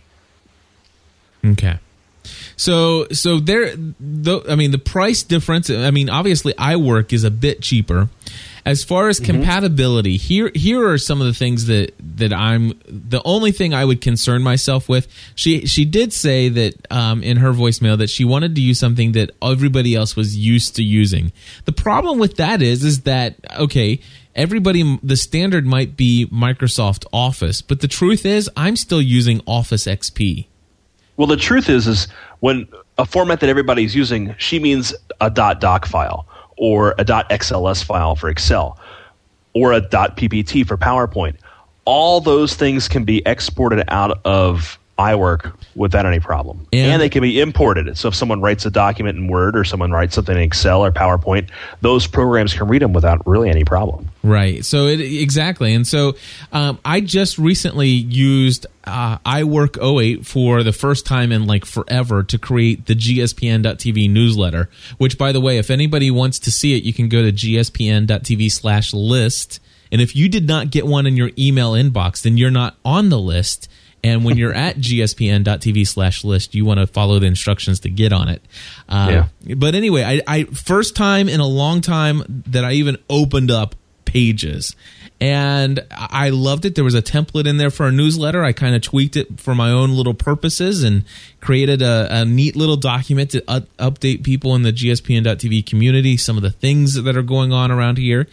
Okay. 1.46 1.78
So 2.58 3.08
so 3.10 3.40
there 3.40 3.74
I 4.50 4.56
mean 4.56 4.72
the 4.72 4.82
price 4.84 5.22
difference 5.22 5.70
I 5.70 5.92
mean 5.92 6.10
obviously 6.10 6.54
iWork 6.54 7.14
is 7.14 7.24
a 7.24 7.30
bit 7.30 7.62
cheaper. 7.62 8.10
As 8.66 8.84
far 8.84 9.10
as 9.10 9.20
compatibility, 9.20 10.18
here 10.18 10.50
here 10.56 10.90
are 10.90 10.98
some 10.98 11.22
of 11.22 11.28
the 11.28 11.36
things 11.36 11.68
that 11.68 11.94
that 12.18 12.34
I'm 12.34 12.74
the 12.88 13.22
only 13.24 13.52
thing 13.52 13.76
I 13.76 13.86
would 13.86 14.02
concern 14.02 14.42
myself 14.42 14.90
with. 14.90 15.08
She 15.36 15.68
she 15.68 15.86
did 15.86 16.12
say 16.12 16.50
that 16.50 16.92
um, 16.92 17.22
in 17.22 17.38
her 17.38 17.52
voicemail 17.54 17.96
that 18.00 18.10
she 18.10 18.26
wanted 18.26 18.56
to 18.56 18.62
use 18.62 18.80
something 18.80 19.12
that 19.12 19.30
everybody 19.40 19.94
else 19.94 20.16
was 20.16 20.36
used 20.36 20.76
to 20.78 20.84
using. 20.84 21.32
The 21.66 21.74
problem 21.74 22.18
with 22.18 22.38
that 22.38 22.64
is 22.64 22.84
is 22.84 23.02
that 23.02 23.36
okay, 23.56 24.00
everybody 24.36 25.00
the 25.04 25.16
standard 25.16 25.68
might 25.68 25.96
be 25.96 26.28
Microsoft 26.34 27.06
Office, 27.14 27.62
but 27.62 27.82
the 27.82 27.88
truth 27.88 28.26
is 28.26 28.50
I'm 28.58 28.78
still 28.78 29.02
using 29.02 29.42
Office 29.46 29.86
XP. 29.86 30.48
Well, 31.18 31.28
the 31.28 31.38
truth 31.38 31.70
is, 31.70 31.86
is 31.86 32.08
when 32.40 32.68
a 32.98 33.06
format 33.06 33.42
that 33.42 33.50
everybody's 33.50 33.96
using, 33.96 34.36
she 34.38 34.60
means 34.60 34.94
a 35.22 35.30
.doc 35.30 35.86
file 35.86 36.28
or 36.58 36.92
a 36.98 37.06
.xls 37.06 37.84
file 37.84 38.16
for 38.16 38.30
Excel 38.30 38.80
or 39.54 39.74
a 39.74 39.82
.ppt 39.82 40.68
for 40.68 40.78
PowerPoint. 40.78 41.36
All 41.86 42.20
those 42.20 42.56
things 42.56 42.88
can 42.88 43.04
be 43.04 43.22
exported 43.26 43.84
out 43.88 44.20
of 44.26 44.78
iWork 44.98 45.54
without 45.76 46.06
any 46.06 46.20
problem, 46.20 46.66
And- 46.72 46.94
and, 46.94 47.02
they 47.02 47.10
can 47.10 47.22
be 47.22 47.40
imported. 47.42 47.98
So 47.98 48.08
if 48.08 48.16
someone 48.16 48.42
writes 48.42 48.66
a 48.66 48.72
document 48.72 49.18
in 49.18 49.28
Word 49.28 49.58
or 49.58 49.64
someone 49.64 49.92
writes 49.92 50.16
something 50.16 50.36
in 50.36 50.42
Excel 50.42 50.84
or 50.86 50.92
PowerPoint, 50.92 51.48
those 51.82 52.08
programs 52.08 52.54
can 52.54 52.68
read 52.68 52.82
them 52.82 52.94
without 52.94 53.26
really 53.28 53.50
any 53.50 53.66
problem. 53.66 54.08
Right. 54.26 54.66
So 54.66 54.88
it 54.88 55.00
exactly, 55.02 55.76
and 55.76 55.86
so 55.86 56.16
um, 56.52 56.80
I 56.84 57.00
just 57.00 57.38
recently 57.38 57.90
used 57.90 58.66
uh, 58.84 59.20
iWork 59.20 59.78
08 59.78 60.26
for 60.26 60.64
the 60.64 60.74
first 60.74 61.06
time 61.06 61.32
in 61.32 61.46
like 61.46 61.64
forever 61.64 62.24
to 62.24 62.40
create 62.40 62.88
the 62.88 62.96
GSPN.TV 62.96 64.10
newsletter. 64.10 64.68
Which, 64.98 65.20
by 65.20 65.32
the 65.32 65.40
way, 65.40 65.60
if 65.60 65.70
anybody 65.70 66.10
wants 66.10 66.40
to 66.40 66.52
see 66.52 66.76
it, 66.76 66.82
you 66.82 66.92
can 66.92 67.08
go 67.08 67.22
to 67.22 67.32
GSPN.TV/list. 67.32 69.60
And 69.92 70.02
if 70.02 70.16
you 70.16 70.28
did 70.28 70.48
not 70.48 70.72
get 70.72 70.88
one 70.88 71.06
in 71.06 71.16
your 71.16 71.30
email 71.38 71.74
inbox, 71.74 72.24
then 72.24 72.36
you're 72.36 72.50
not 72.50 72.78
on 72.84 73.10
the 73.10 73.20
list. 73.20 73.70
And 74.04 74.26
when 74.26 74.38
you're 74.38 74.54
at 74.54 74.78
gspn.tv 74.78 75.86
slash 75.88 76.24
list, 76.24 76.56
you 76.56 76.66
want 76.66 76.80
to 76.80 76.88
follow 76.88 77.20
the 77.20 77.28
instructions 77.28 77.80
to 77.82 77.92
get 77.92 78.12
on 78.12 78.28
it. 78.30 78.42
Uh, 78.90 79.26
But 79.56 79.76
anyway, 79.76 80.04
I, 80.04 80.22
I 80.28 80.44
first 80.46 80.96
time 80.96 81.30
in 81.30 81.40
a 81.40 81.46
long 81.48 81.82
time 81.82 82.44
that 82.48 82.66
I 82.66 82.72
even 82.74 82.98
opened 83.08 83.52
up 83.52 83.76
pages. 84.16 84.78
And 85.20 85.86
i 85.92 86.30
loved 86.30 86.66
it. 86.66 86.76
There 86.76 86.84
was 86.84 86.96
a 86.96 87.02
template 87.02 87.48
in 87.48 87.58
there 87.58 87.70
for 87.70 87.86
a 87.86 87.92
newsletter. 87.92 88.44
I 88.46 88.54
kind 88.54 88.76
of 88.76 88.82
tweaked 88.82 89.18
it 89.18 89.40
for 89.42 89.54
my 89.54 89.70
own 89.70 89.92
little 89.92 90.14
purposes 90.14 90.84
and 90.84 91.04
created 91.42 91.82
a, 91.82 92.08
a 92.10 92.26
neat 92.26 92.56
little 92.56 92.78
document 92.78 93.32
to 93.32 93.40
u- 93.40 93.68
update 93.78 94.24
people 94.24 94.56
in 94.56 94.64
the 94.64 94.74
gspn.tv 94.74 95.66
community 95.66 96.18
some 96.18 96.38
of 96.38 96.44
the 96.44 96.50
things 96.50 96.96
that 96.96 97.16
are 97.16 97.22
going 97.22 97.54
on 97.54 97.72
around 97.72 97.98
here 97.98 98.28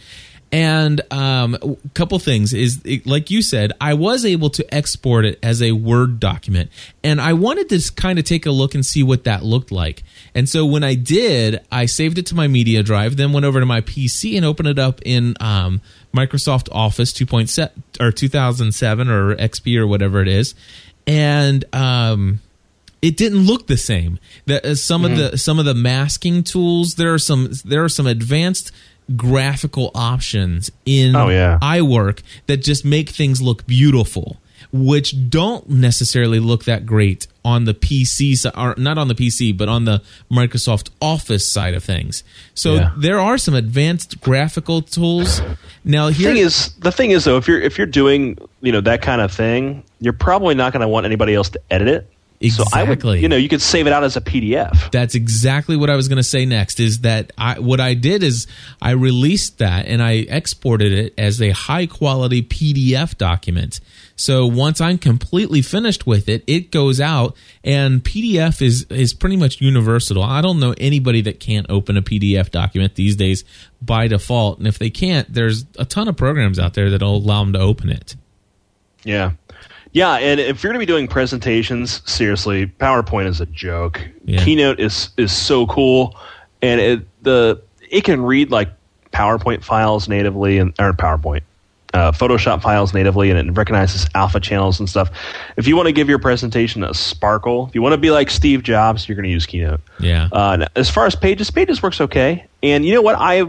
and 0.53 1.01
um, 1.11 1.55
a 1.55 1.75
couple 1.95 2.19
things 2.19 2.53
is 2.53 2.79
it- 2.85 3.07
like 3.07 3.31
you 3.31 3.41
said, 3.41 3.73
I 3.81 3.95
was 3.95 4.23
able 4.23 4.51
to 4.51 4.73
export 4.73 5.25
it 5.25 5.39
as 5.41 5.61
a 5.63 5.71
Word 5.71 6.19
document, 6.19 6.69
and 7.03 7.19
I 7.19 7.33
wanted 7.33 7.69
to 7.69 7.91
kind 7.95 8.19
of 8.19 8.25
take 8.25 8.45
a 8.45 8.51
look 8.51 8.75
and 8.75 8.85
see 8.85 9.01
what 9.01 9.23
that 9.23 9.43
looked 9.43 9.71
like. 9.71 10.03
And 10.35 10.47
so 10.47 10.63
when 10.65 10.83
I 10.83 10.93
did, 10.93 11.59
I 11.71 11.87
saved 11.87 12.17
it 12.19 12.27
to 12.27 12.35
my 12.35 12.47
media 12.47 12.83
drive, 12.83 13.17
then 13.17 13.33
went 13.33 13.45
over 13.47 13.59
to 13.59 13.65
my 13.65 13.81
PC 13.81 14.37
and 14.37 14.45
opened 14.45 14.69
it 14.69 14.77
up 14.79 15.01
in 15.03 15.35
um, 15.39 15.81
Microsoft 16.13 16.69
Office 16.71 17.11
2.7 17.13 17.71
or 17.99 18.11
2007 18.11 19.09
or 19.09 19.35
XP 19.35 19.75
or 19.77 19.87
whatever 19.87 20.21
it 20.21 20.27
is, 20.27 20.53
and 21.07 21.65
um, 21.73 22.39
it 23.01 23.17
didn't 23.17 23.39
look 23.45 23.65
the 23.67 23.77
same. 23.77 24.19
That 24.45 24.63
uh, 24.65 24.75
some 24.75 25.03
of 25.03 25.11
the 25.31 25.37
some 25.37 25.57
of 25.57 25.65
the 25.65 25.73
masking 25.73 26.43
tools 26.43 26.95
there 26.95 27.11
are 27.13 27.19
some 27.19 27.49
there 27.65 27.83
are 27.83 27.89
some 27.89 28.05
advanced 28.07 28.71
graphical 29.15 29.91
options 29.95 30.71
in 30.85 31.15
Oh, 31.15 31.29
yeah. 31.29 31.59
iWork 31.61 32.21
that 32.47 32.57
just 32.57 32.83
make 32.85 33.09
things 33.09 33.41
look 33.41 33.65
beautiful. 33.67 34.37
which 34.71 35.29
don't 35.29 35.69
necessarily 35.69 36.39
look 36.39 36.63
that 36.63 36.83
great 36.83 37.27
on 37.45 37.65
the 37.65 37.75
PC, 37.75 38.33
or 38.57 38.73
not 38.75 38.97
on 38.97 39.07
the 39.07 39.13
PC, 39.13 39.55
but 39.55 39.69
on 39.69 39.85
the 39.85 40.01
Microsoft 40.31 40.89
Office 40.99 41.45
side 41.45 41.75
of 41.75 41.83
things. 41.83 42.23
So 42.55 42.75
Yeah. 42.75 42.91
there 42.97 43.19
are 43.19 43.37
some 43.37 43.53
advanced 43.53 44.19
graphical 44.21 44.81
tools. 44.81 45.41
Now 45.83 46.07
The 46.07 46.13
here 46.13 46.33
thing 46.33 46.37
is, 46.41 46.69
the 46.79 46.91
thing 46.91 47.11
is 47.11 47.25
though, 47.25 47.37
if 47.37 47.47
you're 47.47 47.59
if 47.61 47.77
you're 47.77 47.85
doing 47.85 48.35
you 48.61 48.71
know 48.71 48.81
that 48.81 49.03
kind 49.03 49.21
of 49.21 49.31
thing, 49.31 49.83
you're 49.99 50.13
probably 50.13 50.55
not 50.55 50.73
going 50.73 50.81
to 50.81 50.87
want 50.87 51.05
anybody 51.05 51.35
else 51.35 51.49
to 51.49 51.59
edit 51.69 51.87
it. 51.89 52.09
So 52.49 52.63
I 52.73 52.83
would, 52.83 52.93
Exactly. 52.93 53.21
you 53.21 53.29
know, 53.29 53.35
you 53.37 53.47
could 53.49 53.61
save 53.61 53.87
it 53.87 53.93
out 53.93 54.03
as 54.03 54.17
a 54.17 54.21
PDF. 54.21 54.91
That's 54.91 55.15
exactly 55.15 55.77
what 55.77 55.89
I 55.89 55.95
was 55.95 56.07
going 56.07 56.17
to 56.17 56.23
say 56.23 56.45
next. 56.45 56.79
Is 56.79 57.01
that 57.01 57.31
I 57.37 57.59
what 57.59 57.79
I 57.79 57.93
did 57.93 58.21
is 58.23 58.47
I 58.81 58.91
released 58.91 59.59
that 59.59 59.85
and 59.85 60.01
I 60.03 60.11
exported 60.29 60.91
it 60.91 61.13
as 61.17 61.41
a 61.41 61.51
high 61.51 61.85
quality 61.85 62.41
PDF 62.41 63.17
document. 63.17 63.79
So 64.15 64.45
once 64.45 64.79
I'm 64.79 64.97
completely 64.99 65.61
finished 65.61 66.05
with 66.05 66.29
it, 66.29 66.43
it 66.45 66.69
goes 66.71 67.01
out 67.01 67.35
and 67.63 68.03
PDF 68.03 68.61
is 68.61 68.83
is 68.89 69.13
pretty 69.13 69.37
much 69.37 69.61
universal. 69.61 70.21
I 70.21 70.41
don't 70.41 70.59
know 70.59 70.75
anybody 70.77 71.21
that 71.21 71.39
can't 71.39 71.65
open 71.69 71.97
a 71.97 72.01
PDF 72.01 72.51
document 72.51 72.95
these 72.95 73.15
days 73.15 73.43
by 73.81 74.07
default. 74.07 74.59
And 74.59 74.67
if 74.67 74.77
they 74.77 74.89
can't, 74.89 75.33
there's 75.33 75.65
a 75.79 75.85
ton 75.85 76.07
of 76.07 76.15
programs 76.17 76.59
out 76.59 76.73
there 76.73 76.89
that'll 76.89 77.17
allow 77.17 77.43
them 77.43 77.53
to 77.53 77.59
open 77.59 77.89
it. 77.89 78.15
Yeah. 79.03 79.31
Yeah, 79.93 80.15
and 80.15 80.39
if 80.39 80.63
you're 80.63 80.73
going 80.73 80.79
to 80.79 80.85
be 80.85 80.91
doing 80.91 81.07
presentations, 81.07 82.01
seriously, 82.11 82.65
PowerPoint 82.65 83.27
is 83.27 83.39
a 83.39 83.45
joke. 83.45 84.01
Yeah. 84.25 84.43
Keynote 84.43 84.79
is 84.79 85.09
is 85.17 85.31
so 85.31 85.67
cool, 85.67 86.17
and 86.63 86.81
it 86.81 87.23
the 87.23 87.61
it 87.89 88.03
can 88.03 88.23
read 88.23 88.49
like 88.49 88.69
PowerPoint 89.11 89.63
files 89.63 90.09
natively 90.09 90.57
and 90.57 90.73
or 90.79 90.93
PowerPoint, 90.93 91.41
uh, 91.93 92.11
Photoshop 92.11 92.63
files 92.63 92.91
natively, 92.91 93.29
and 93.29 93.37
it 93.37 93.51
recognizes 93.53 94.07
alpha 94.15 94.39
channels 94.39 94.79
and 94.79 94.89
stuff. 94.89 95.11
If 95.57 95.67
you 95.67 95.75
want 95.75 95.85
to 95.85 95.93
give 95.93 96.09
your 96.09 96.19
presentation 96.19 96.83
a 96.83 96.95
sparkle, 96.95 97.67
if 97.67 97.75
you 97.75 97.83
want 97.83 97.93
to 97.93 97.99
be 97.99 98.09
like 98.09 98.31
Steve 98.31 98.63
Jobs, 98.63 99.07
you're 99.07 99.15
going 99.15 99.27
to 99.27 99.31
use 99.31 99.45
Keynote. 99.45 99.81
Yeah. 99.99 100.27
Uh, 100.31 100.65
as 100.75 100.89
far 100.89 101.05
as 101.05 101.15
Pages, 101.15 101.51
Pages 101.51 101.83
works 101.83 102.01
okay. 102.01 102.47
And 102.63 102.83
you 102.83 102.95
know 102.95 103.03
what? 103.03 103.15
I 103.19 103.43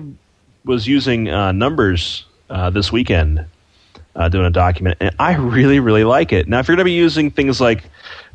was 0.66 0.86
using 0.86 1.30
uh, 1.30 1.52
Numbers 1.52 2.26
uh, 2.50 2.68
this 2.68 2.92
weekend 2.92 3.46
uh, 4.16 4.28
doing 4.28 4.46
a 4.46 4.50
document, 4.50 4.98
and 5.00 5.14
I 5.18 5.34
really, 5.34 5.80
really 5.80 6.04
like 6.04 6.32
it. 6.32 6.48
Now, 6.48 6.60
if 6.60 6.68
you're 6.68 6.76
going 6.76 6.84
to 6.84 6.90
be 6.90 6.92
using 6.92 7.30
things 7.30 7.60
like 7.60 7.84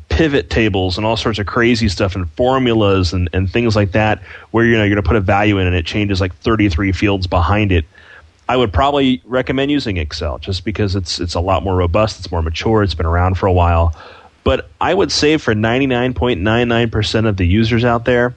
pivot 0.08 0.50
tables 0.50 0.96
and 0.96 1.06
all 1.06 1.16
sorts 1.16 1.38
of 1.38 1.46
crazy 1.46 1.88
stuff 1.88 2.16
and 2.16 2.28
formulas 2.32 3.12
and, 3.12 3.30
and 3.32 3.50
things 3.50 3.76
like 3.76 3.92
that, 3.92 4.22
where 4.50 4.64
you 4.64 4.76
know 4.76 4.84
you're 4.84 4.94
going 4.94 5.02
to 5.02 5.08
put 5.08 5.16
a 5.16 5.20
value 5.20 5.58
in 5.58 5.66
and 5.66 5.76
it 5.76 5.86
changes 5.86 6.20
like 6.20 6.34
33 6.36 6.92
fields 6.92 7.26
behind 7.26 7.72
it, 7.72 7.84
I 8.48 8.56
would 8.56 8.72
probably 8.72 9.22
recommend 9.24 9.70
using 9.70 9.96
Excel 9.96 10.38
just 10.38 10.64
because 10.64 10.96
it's 10.96 11.20
it's 11.20 11.34
a 11.34 11.40
lot 11.40 11.62
more 11.62 11.76
robust, 11.76 12.18
it's 12.18 12.30
more 12.30 12.42
mature, 12.42 12.82
it's 12.82 12.94
been 12.94 13.06
around 13.06 13.38
for 13.38 13.46
a 13.46 13.52
while. 13.52 13.94
But 14.42 14.68
I 14.80 14.92
would 14.92 15.12
say 15.12 15.36
for 15.36 15.54
99.99% 15.54 17.28
of 17.28 17.36
the 17.36 17.46
users 17.46 17.84
out 17.84 18.06
there 18.06 18.34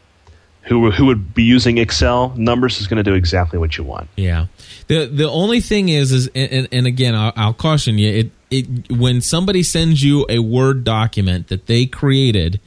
who 0.64 0.92
who 0.92 1.06
would 1.06 1.34
be 1.34 1.44
using 1.44 1.78
Excel, 1.78 2.34
Numbers 2.36 2.80
is 2.80 2.88
going 2.88 2.98
to 2.98 3.04
do 3.04 3.14
exactly 3.14 3.60
what 3.60 3.78
you 3.78 3.84
want. 3.84 4.10
Yeah. 4.16 4.48
The 4.88 5.06
the 5.06 5.30
only 5.30 5.60
thing 5.62 5.90
is 5.90 6.12
is 6.12 6.30
and, 6.34 6.68
and- 6.72 6.88
again 6.88 7.16
I'll, 7.16 7.34
I'll 7.36 7.54
caution 7.54 7.98
you 7.98 8.10
it 8.10 8.32
it 8.52 8.92
when 8.92 9.22
somebody 9.22 9.64
sends 9.64 10.04
you 10.04 10.26
a 10.30 10.40
word 10.40 10.84
document 10.84 11.48
that 11.48 11.68
they 11.68 11.86
created 11.86 12.60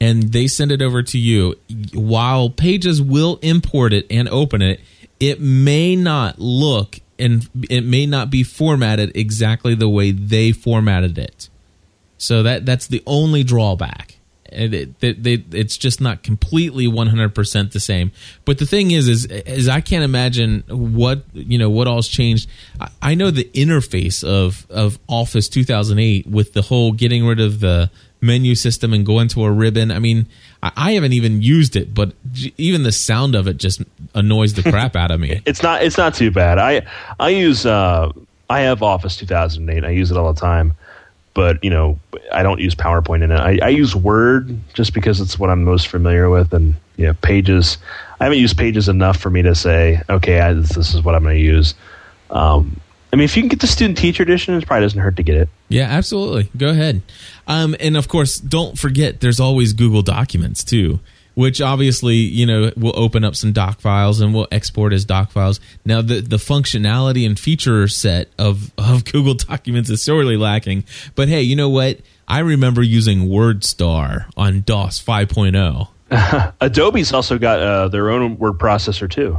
and 0.00 0.24
they 0.32 0.46
send 0.46 0.72
it 0.72 0.82
over 0.82 1.02
to 1.02 1.18
you 1.18 1.54
while 1.94 2.50
pages 2.50 3.00
will 3.02 3.38
import 3.42 3.92
it 3.92 4.06
and 4.10 4.28
open 4.28 4.62
it 4.62 4.80
it 5.20 5.40
may 5.40 5.96
not 5.96 6.38
look 6.38 7.00
and 7.18 7.48
it 7.68 7.84
may 7.84 8.06
not 8.06 8.30
be 8.30 8.42
formatted 8.42 9.16
exactly 9.16 9.74
the 9.74 9.88
way 9.88 10.12
they 10.12 10.52
formatted 10.52 11.18
it. 11.18 11.48
So 12.16 12.42
that 12.42 12.64
that's 12.64 12.86
the 12.86 13.02
only 13.06 13.42
drawback. 13.44 14.17
It, 14.50 14.98
they, 15.00 15.12
they, 15.12 15.44
it's 15.52 15.76
just 15.76 16.00
not 16.00 16.22
completely 16.22 16.86
100% 16.86 17.72
the 17.72 17.80
same. 17.80 18.12
But 18.44 18.58
the 18.58 18.66
thing 18.66 18.90
is, 18.90 19.08
is, 19.08 19.26
is 19.26 19.68
I 19.68 19.80
can't 19.80 20.04
imagine 20.04 20.64
what, 20.68 21.24
you 21.32 21.58
know, 21.58 21.70
what 21.70 21.86
all's 21.86 22.08
changed. 22.08 22.48
I, 22.80 22.88
I 23.02 23.14
know 23.14 23.30
the 23.30 23.50
interface 23.54 24.24
of, 24.24 24.66
of 24.70 24.98
Office 25.08 25.48
2008 25.48 26.26
with 26.26 26.52
the 26.52 26.62
whole 26.62 26.92
getting 26.92 27.26
rid 27.26 27.40
of 27.40 27.60
the 27.60 27.90
menu 28.20 28.54
system 28.54 28.92
and 28.92 29.04
going 29.06 29.28
to 29.28 29.44
a 29.44 29.50
ribbon. 29.50 29.90
I 29.90 29.98
mean, 29.98 30.26
I, 30.62 30.72
I 30.76 30.92
haven't 30.92 31.12
even 31.12 31.42
used 31.42 31.76
it, 31.76 31.94
but 31.94 32.12
even 32.56 32.82
the 32.82 32.92
sound 32.92 33.34
of 33.34 33.46
it 33.46 33.56
just 33.58 33.82
annoys 34.14 34.54
the 34.54 34.62
crap 34.62 34.96
out 34.96 35.10
of 35.10 35.20
me. 35.20 35.42
It's 35.46 35.62
not 35.62 35.82
it's 35.82 35.96
not 35.96 36.14
too 36.14 36.30
bad. 36.30 36.58
I 36.58 36.86
I 37.18 37.30
use 37.30 37.64
uh, 37.64 38.12
I 38.50 38.60
have 38.60 38.82
Office 38.82 39.16
2008. 39.16 39.84
I 39.84 39.90
use 39.90 40.10
it 40.10 40.16
all 40.16 40.32
the 40.32 40.40
time, 40.40 40.74
but 41.34 41.62
you 41.62 41.70
know 41.70 41.98
I 42.32 42.42
don't 42.42 42.60
use 42.60 42.74
PowerPoint 42.74 43.22
in 43.22 43.30
it. 43.30 43.36
I, 43.36 43.58
I 43.62 43.68
use 43.68 43.94
Word 43.94 44.58
just 44.74 44.94
because 44.94 45.20
it's 45.20 45.38
what 45.38 45.50
I'm 45.50 45.64
most 45.64 45.88
familiar 45.88 46.30
with, 46.30 46.52
and 46.52 46.74
yeah, 46.96 47.12
Pages. 47.20 47.78
I 48.20 48.24
haven't 48.24 48.38
used 48.38 48.56
Pages 48.56 48.88
enough 48.88 49.18
for 49.18 49.30
me 49.30 49.42
to 49.42 49.54
say 49.54 50.02
okay, 50.08 50.40
I, 50.40 50.52
this, 50.52 50.70
this 50.70 50.94
is 50.94 51.02
what 51.02 51.14
I'm 51.14 51.22
going 51.22 51.36
to 51.36 51.42
use. 51.42 51.74
Um, 52.30 52.80
I 53.12 53.16
mean, 53.16 53.24
if 53.24 53.36
you 53.36 53.42
can 53.42 53.48
get 53.48 53.60
the 53.60 53.66
student 53.66 53.96
teacher 53.96 54.22
edition, 54.22 54.54
it 54.54 54.66
probably 54.66 54.84
doesn't 54.84 55.00
hurt 55.00 55.16
to 55.16 55.22
get 55.22 55.36
it. 55.36 55.48
Yeah, 55.68 55.84
absolutely. 55.84 56.50
Go 56.56 56.68
ahead. 56.68 57.02
Um, 57.46 57.74
and 57.80 57.96
of 57.96 58.08
course, 58.08 58.38
don't 58.38 58.78
forget 58.78 59.20
there's 59.20 59.40
always 59.40 59.72
Google 59.72 60.02
Documents 60.02 60.62
too, 60.62 61.00
which 61.38 61.60
obviously 61.60 62.16
you 62.16 62.44
know 62.44 62.72
will 62.76 62.98
open 62.98 63.22
up 63.22 63.36
some 63.36 63.52
doc 63.52 63.78
files 63.78 64.20
and 64.20 64.34
will 64.34 64.48
export 64.50 64.92
as 64.92 65.04
doc 65.04 65.30
files. 65.30 65.60
Now 65.84 66.02
the 66.02 66.20
the 66.20 66.36
functionality 66.36 67.24
and 67.24 67.38
feature 67.38 67.86
set 67.86 68.28
of 68.40 68.72
of 68.76 69.04
Google 69.12 69.34
Documents 69.34 69.88
is 69.88 70.02
sorely 70.02 70.36
lacking. 70.36 70.82
But 71.14 71.28
hey, 71.28 71.42
you 71.42 71.54
know 71.54 71.68
what? 71.68 72.00
I 72.26 72.40
remember 72.40 72.82
using 72.82 73.28
WordStar 73.28 74.26
on 74.36 74.62
DOS 74.66 75.00
5.0. 75.02 75.88
Adobe's 76.60 77.12
also 77.12 77.38
got 77.38 77.60
uh, 77.60 77.86
their 77.88 78.10
own 78.10 78.36
word 78.36 78.54
processor 78.54 79.08
too. 79.08 79.38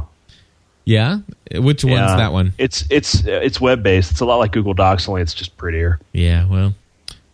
Yeah, 0.86 1.18
which 1.54 1.84
one's 1.84 1.96
Yeah. 1.96 2.16
that 2.16 2.32
one? 2.32 2.54
It's 2.56 2.84
it's 2.88 3.22
it's 3.26 3.60
web 3.60 3.82
based. 3.82 4.10
It's 4.10 4.20
a 4.20 4.24
lot 4.24 4.36
like 4.38 4.52
Google 4.52 4.72
Docs, 4.72 5.06
only 5.06 5.20
it's 5.20 5.34
just 5.34 5.56
prettier. 5.58 6.00
Yeah, 6.12 6.46
well, 6.46 6.74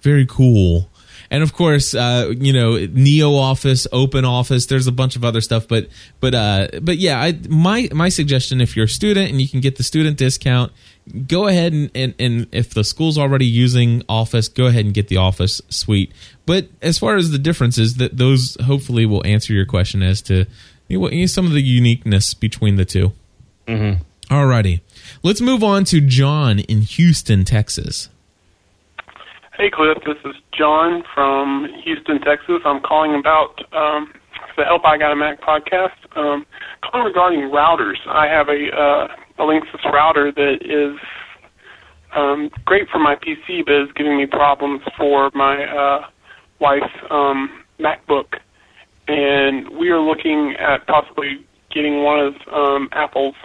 very 0.02 0.26
cool. 0.26 0.90
And 1.31 1.43
of 1.43 1.53
course, 1.53 1.95
uh, 1.95 2.33
you 2.39 2.53
know, 2.53 2.73
NeoOffice, 2.75 3.87
Open 3.93 4.25
Office. 4.25 4.67
There's 4.67 4.87
a 4.87 4.93
bunch 4.93 5.17
of 5.17 5.25
other 5.25 5.41
stuff, 5.41 5.67
but 5.69 5.89
but 6.21 6.35
uh, 6.35 6.69
but 6.83 6.99
yeah, 6.99 7.21
I, 7.21 7.39
my 7.49 7.89
my 7.93 8.09
suggestion, 8.09 8.61
if 8.61 8.77
you're 8.77 8.85
a 8.87 8.89
student 8.89 9.31
and 9.31 9.41
you 9.41 9.49
can 9.49 9.61
get 9.61 9.77
the 9.77 9.83
student 9.83 10.17
discount, 10.19 10.73
go 11.27 11.47
ahead 11.49 11.73
and, 11.73 11.91
and 11.95 12.15
and 12.19 12.47
if 12.53 12.75
the 12.75 12.85
school's 12.85 13.19
already 13.19 13.47
using 13.47 14.03
Office, 14.09 14.49
go 14.49 14.67
ahead 14.67 14.85
and 14.85 14.95
get 14.95 15.09
the 15.09 15.17
Office 15.17 15.61
suite. 15.69 16.12
But 16.47 16.69
as 16.83 16.99
far 16.99 17.17
as 17.17 17.31
the 17.31 17.39
differences, 17.39 17.95
that 17.97 18.17
those 18.17 18.57
hopefully 18.65 19.07
will 19.07 19.27
answer 19.27 19.53
your 19.53 19.67
question 19.67 20.03
as 20.03 20.23
to 20.23 20.47
you 20.89 20.99
know, 20.99 21.01
what- 21.01 21.12
you 21.12 21.21
know, 21.21 21.27
some 21.27 21.47
of 21.47 21.53
the 21.53 21.62
uniqueness 21.62 22.35
between 22.35 22.77
the 22.77 22.85
2 22.85 23.12
Mm-hmm. 23.67 24.03
Alrighty, 24.33 24.81
let's 25.25 25.41
move 25.41 25.65
on 25.65 25.85
to 25.87 26.01
John 26.01 26.61
in 26.61 26.83
Houston, 26.83 27.45
Texas. 27.45 28.09
Hey, 29.59 29.71
Cliff. 29.71 29.97
This 30.05 30.19
is 30.27 30.37
John 30.53 31.03
from 31.14 31.66
Houston, 31.83 32.21
Texas. 32.21 32.61
I'm 32.66 32.83
calling 32.83 33.19
about 33.19 33.59
um, 33.73 34.12
the 34.55 34.64
Help 34.64 34.85
I 34.85 34.99
Got 34.99 35.12
a 35.12 35.16
Mac 35.16 35.40
podcast. 35.40 35.97
Um, 36.14 36.45
calling 36.83 37.07
regarding 37.07 37.40
routers. 37.49 37.97
I 38.07 38.27
have 38.27 38.51
a 38.51 38.69
uh, 38.77 39.09
a 39.38 39.47
Linksys 39.47 39.83
router 39.90 40.31
that 40.31 40.59
is 40.61 41.01
um, 42.14 42.51
great 42.66 42.90
for 42.90 42.99
my 42.99 43.16
PC, 43.16 43.64
but 43.64 43.85
is 43.85 43.88
giving 43.97 44.19
me 44.19 44.27
problems 44.27 44.83
for 44.95 45.31
my 45.33 45.64
uh, 45.64 46.07
wife's 46.59 46.92
um, 47.09 47.64
MacBook. 47.81 48.38
And 49.09 49.71
we 49.71 49.88
are 49.88 50.01
looking 50.01 50.55
at 50.59 50.87
possibly 50.87 51.47
getting 51.73 52.03
one 52.03 52.21
of 52.21 52.35
um, 52.53 52.90
Apple's 52.92 53.37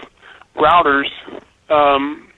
routers 0.57 1.07
um, 1.69 2.30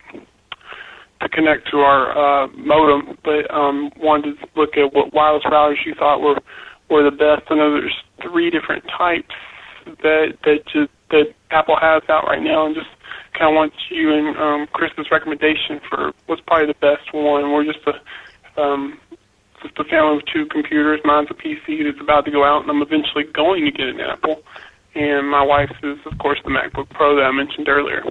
to 1.24 1.30
connect 1.30 1.70
to 1.72 1.78
our 1.78 2.12
uh, 2.12 2.48
modem, 2.56 3.18
but 3.24 3.50
um, 3.54 3.92
wanted 3.98 4.40
to 4.40 4.48
look 4.56 4.78
at 4.78 4.94
what 4.94 5.14
wireless 5.14 5.44
routers 5.46 5.86
you 5.86 5.94
thought 5.96 6.22
were 6.22 6.40
were 6.90 7.04
the 7.04 7.16
best. 7.16 7.50
I 7.50 7.56
know 7.56 7.72
there's 7.72 8.04
three 8.22 8.50
different 8.50 8.84
types 8.86 9.34
that 9.86 10.38
that 10.44 10.66
just 10.66 10.92
that 11.10 11.34
Apple 11.52 11.78
has 11.80 12.04
out 12.10 12.26
right 12.26 12.42
now, 12.42 12.66
and 12.66 12.76
just 12.76 12.90
kind 13.38 13.50
of 13.50 13.56
want 13.56 13.74
you 13.90 14.14
and 14.14 14.38
um, 14.38 14.68
Chris's 14.74 15.08
recommendation 15.12 15.82
for 15.90 16.14
what's 16.28 16.42
probably 16.46 16.68
the 16.68 16.80
best 16.80 17.14
one. 17.14 17.52
We're 17.52 17.66
just 17.66 17.86
a 17.88 18.62
um, 18.62 19.00
just 19.62 19.78
a 19.80 19.84
family 19.86 20.18
with 20.18 20.26
two 20.32 20.46
computers. 20.48 21.00
Mine's 21.04 21.30
a 21.32 21.34
PC 21.34 21.84
that's 21.84 22.02
about 22.02 22.26
to 22.26 22.32
go 22.32 22.44
out, 22.44 22.62
and 22.62 22.70
I'm 22.70 22.82
eventually 22.82 23.24
going 23.34 23.66
to 23.66 23.72
get 23.72 23.88
an 23.88 24.00
Apple. 24.00 24.44
And 24.96 25.30
my 25.30 25.42
wife's 25.42 25.74
is, 25.82 25.98
of 26.06 26.18
course, 26.20 26.38
the 26.44 26.52
MacBook 26.52 26.90
Pro 26.92 27.16
that 27.16 27.24
I 27.24 27.32
mentioned 27.32 27.68
earlier. 27.68 28.04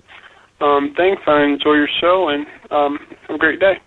Um, 0.62 0.94
thanks. 0.96 1.22
I 1.26 1.42
enjoy 1.42 1.74
your 1.74 1.88
show, 2.00 2.28
and 2.28 2.46
um, 2.70 2.98
have 3.26 3.34
a 3.34 3.38
great 3.38 3.58
day. 3.58 3.80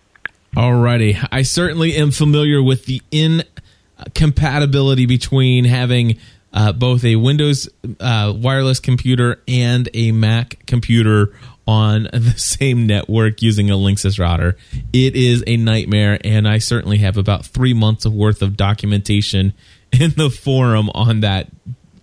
Alrighty, 0.55 1.25
I 1.31 1.41
certainly 1.41 1.95
am 1.95 2.11
familiar 2.11 2.61
with 2.61 2.85
the 2.85 3.01
incompatibility 3.11 5.05
between 5.05 5.65
having 5.65 6.17
uh, 6.53 6.71
both 6.71 7.03
a 7.03 7.15
Windows 7.17 7.69
uh, 7.99 8.33
wireless 8.35 8.79
computer 8.79 9.41
and 9.47 9.89
a 9.93 10.11
Mac 10.11 10.65
computer 10.65 11.33
on 11.67 12.03
the 12.13 12.33
same 12.37 12.87
network 12.87 13.41
using 13.41 13.69
a 13.69 13.75
Linksys 13.75 14.19
router. 14.19 14.57
It 14.93 15.15
is 15.15 15.43
a 15.47 15.57
nightmare, 15.57 16.19
and 16.23 16.47
I 16.47 16.59
certainly 16.59 16.99
have 16.99 17.17
about 17.17 17.45
three 17.45 17.73
months 17.73 18.05
of 18.05 18.13
worth 18.13 18.41
of 18.41 18.55
documentation 18.55 19.53
in 19.91 20.11
the 20.11 20.29
forum 20.29 20.89
on 20.93 21.21
that 21.21 21.47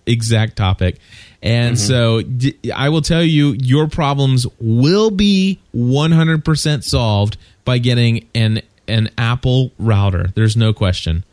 exact 0.05 0.57
topic. 0.57 0.99
And 1.43 1.77
so 1.77 2.21
d- 2.21 2.55
I 2.73 2.87
will 2.89 3.01
tell 3.01 3.21
you, 3.23 3.49
your 3.59 3.87
problems 3.87 4.47
will 4.61 5.11
be 5.11 5.59
100% 5.75 6.83
solved 6.83 7.37
by 7.65 7.77
getting 7.77 8.27
an 8.33 8.61
an 8.87 9.09
Apple 9.17 9.71
router. 9.79 10.31
There's 10.35 10.55
no 10.57 10.73
question. 10.73 11.23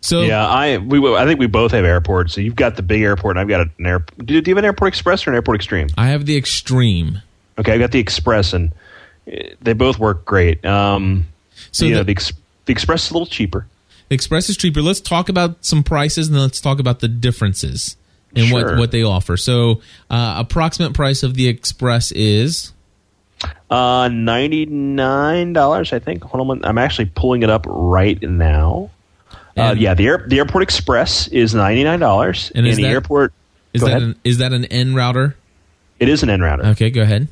So 0.00 0.22
Yeah, 0.22 0.46
I 0.46 0.76
we 0.78 0.98
I 1.14 1.24
think 1.24 1.40
we 1.40 1.46
both 1.48 1.72
have 1.72 1.84
airports. 1.84 2.32
So 2.34 2.40
you've 2.40 2.56
got 2.56 2.76
the 2.76 2.82
big 2.82 3.02
airport, 3.02 3.36
and 3.36 3.40
I've 3.40 3.48
got 3.48 3.68
an 3.78 3.86
air. 3.86 4.04
Do 4.24 4.34
you 4.34 4.40
do 4.40 4.50
you 4.50 4.54
have 4.54 4.58
an 4.58 4.64
airport 4.64 4.88
express 4.88 5.26
or 5.26 5.30
an 5.30 5.34
airport 5.36 5.56
extreme? 5.56 5.88
I 5.96 6.08
have 6.08 6.26
the 6.26 6.36
Extreme. 6.36 7.22
Okay, 7.58 7.72
I've 7.72 7.80
got 7.80 7.90
the 7.92 7.98
express, 7.98 8.52
and 8.52 8.70
eh, 9.26 9.50
they 9.62 9.72
both 9.72 9.98
work 9.98 10.24
great. 10.24 10.64
Um, 10.64 11.26
So 11.72 11.86
you 11.86 11.92
know, 11.92 11.98
the- 11.98 12.04
the, 12.04 12.12
ex- 12.12 12.32
the 12.66 12.72
express 12.72 13.06
is 13.06 13.10
a 13.10 13.14
little 13.14 13.26
cheaper. 13.26 13.66
The 14.08 14.14
Express 14.14 14.48
is 14.48 14.56
cheaper. 14.56 14.80
Let's 14.82 15.00
talk 15.00 15.28
about 15.28 15.64
some 15.64 15.82
prices 15.82 16.28
and 16.28 16.36
then 16.36 16.42
let's 16.42 16.60
talk 16.60 16.78
about 16.78 17.00
the 17.00 17.08
differences 17.08 17.96
what, 18.52 18.60
Sure. 18.60 18.78
what 18.78 18.90
they 18.90 19.02
offer. 19.02 19.36
So, 19.36 19.80
uh, 20.10 20.34
approximate 20.38 20.94
price 20.94 21.22
of 21.22 21.34
the 21.34 21.48
Express 21.48 22.12
is 22.12 22.72
Uh, 23.70 24.08
ninety 24.12 24.64
nine 24.66 25.52
dollars, 25.52 25.92
I 25.92 25.98
think. 25.98 26.22
Hold 26.24 26.50
on, 26.50 26.64
I'm 26.64 26.78
actually 26.78 27.06
pulling 27.14 27.42
it 27.42 27.50
up 27.50 27.66
right 27.68 28.20
now. 28.22 28.90
Uh, 29.56 29.74
yeah, 29.76 29.94
the 29.94 30.06
air, 30.06 30.24
the 30.26 30.38
airport 30.38 30.62
express 30.62 31.28
is 31.28 31.54
ninety 31.54 31.82
nine 31.84 31.98
dollars, 32.00 32.50
And 32.54 32.64
and, 32.66 32.68
is 32.70 32.76
the 32.76 32.84
that- 32.84 32.90
airport 32.90 33.32
is 33.74 33.80
that 33.82 33.88
ahead. 33.88 34.02
an, 34.02 34.16
is 34.24 34.38
that 34.38 34.52
an 34.52 34.64
N 34.66 34.94
router? 34.94 35.36
it 35.98 36.08
is 36.08 36.22
an 36.22 36.30
N 36.30 36.40
router, 36.42 36.66
Okay, 36.66 36.90
go 36.90 37.02
ahead. 37.02 37.28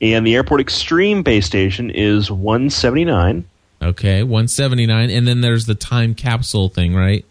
and 0.00 0.26
the 0.26 0.34
airport 0.34 0.60
extreme 0.60 1.22
base 1.22 1.46
station 1.46 1.90
is 1.90 2.30
one 2.30 2.70
seventy 2.70 3.04
nine. 3.04 3.44
Okay, 3.82 4.22
179 4.22 5.08
and 5.10 5.26
then 5.26 5.40
there's 5.40 5.64
the 5.64 5.74
time 5.74 6.14
capsule 6.14 6.68
thing, 6.68 6.94
right? 6.94 7.24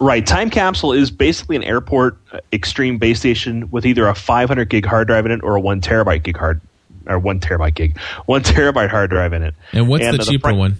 Right, 0.00 0.26
time 0.26 0.50
capsule 0.50 0.92
is 0.92 1.10
basically 1.10 1.56
an 1.56 1.62
airport 1.62 2.18
uh, 2.32 2.38
extreme 2.52 2.98
base 2.98 3.20
station 3.20 3.70
with 3.70 3.86
either 3.86 4.06
a 4.08 4.14
500 4.14 4.68
gig 4.68 4.84
hard 4.84 5.06
drive 5.06 5.24
in 5.24 5.32
it 5.32 5.42
or 5.42 5.56
a 5.56 5.60
one 5.60 5.80
terabyte 5.80 6.22
gig 6.24 6.36
hard 6.36 6.60
or 7.06 7.18
one 7.18 7.38
terabyte 7.40 7.74
gig, 7.74 7.98
one 8.26 8.42
terabyte 8.42 8.88
hard 8.90 9.10
drive 9.10 9.32
in 9.32 9.42
it. 9.42 9.54
And 9.72 9.88
what's 9.88 10.04
the 10.04 10.20
uh, 10.20 10.24
cheaper 10.24 10.48
pri- 10.48 10.52
one? 10.52 10.76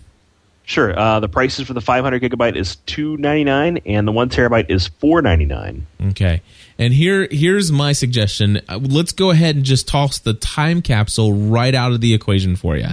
Sure, 0.66 0.98
uh, 0.98 1.20
the 1.20 1.28
prices 1.28 1.66
for 1.66 1.74
the 1.74 1.80
500 1.82 2.22
gigabyte 2.22 2.56
is 2.56 2.76
299 2.86 3.78
and 3.86 4.08
the 4.08 4.12
one 4.12 4.30
terabyte 4.30 4.70
is 4.70 4.88
499. 4.88 5.86
Okay. 6.10 6.40
And 6.78 6.92
here 6.94 7.28
here's 7.30 7.70
my 7.70 7.92
suggestion. 7.92 8.60
Uh, 8.68 8.78
Let's 8.82 9.12
go 9.12 9.30
ahead 9.30 9.56
and 9.56 9.64
just 9.64 9.86
toss 9.86 10.18
the 10.18 10.32
time 10.34 10.80
capsule 10.82 11.32
right 11.34 11.74
out 11.74 11.92
of 11.92 12.00
the 12.00 12.14
equation 12.14 12.56
for 12.56 12.76
you. 12.76 12.88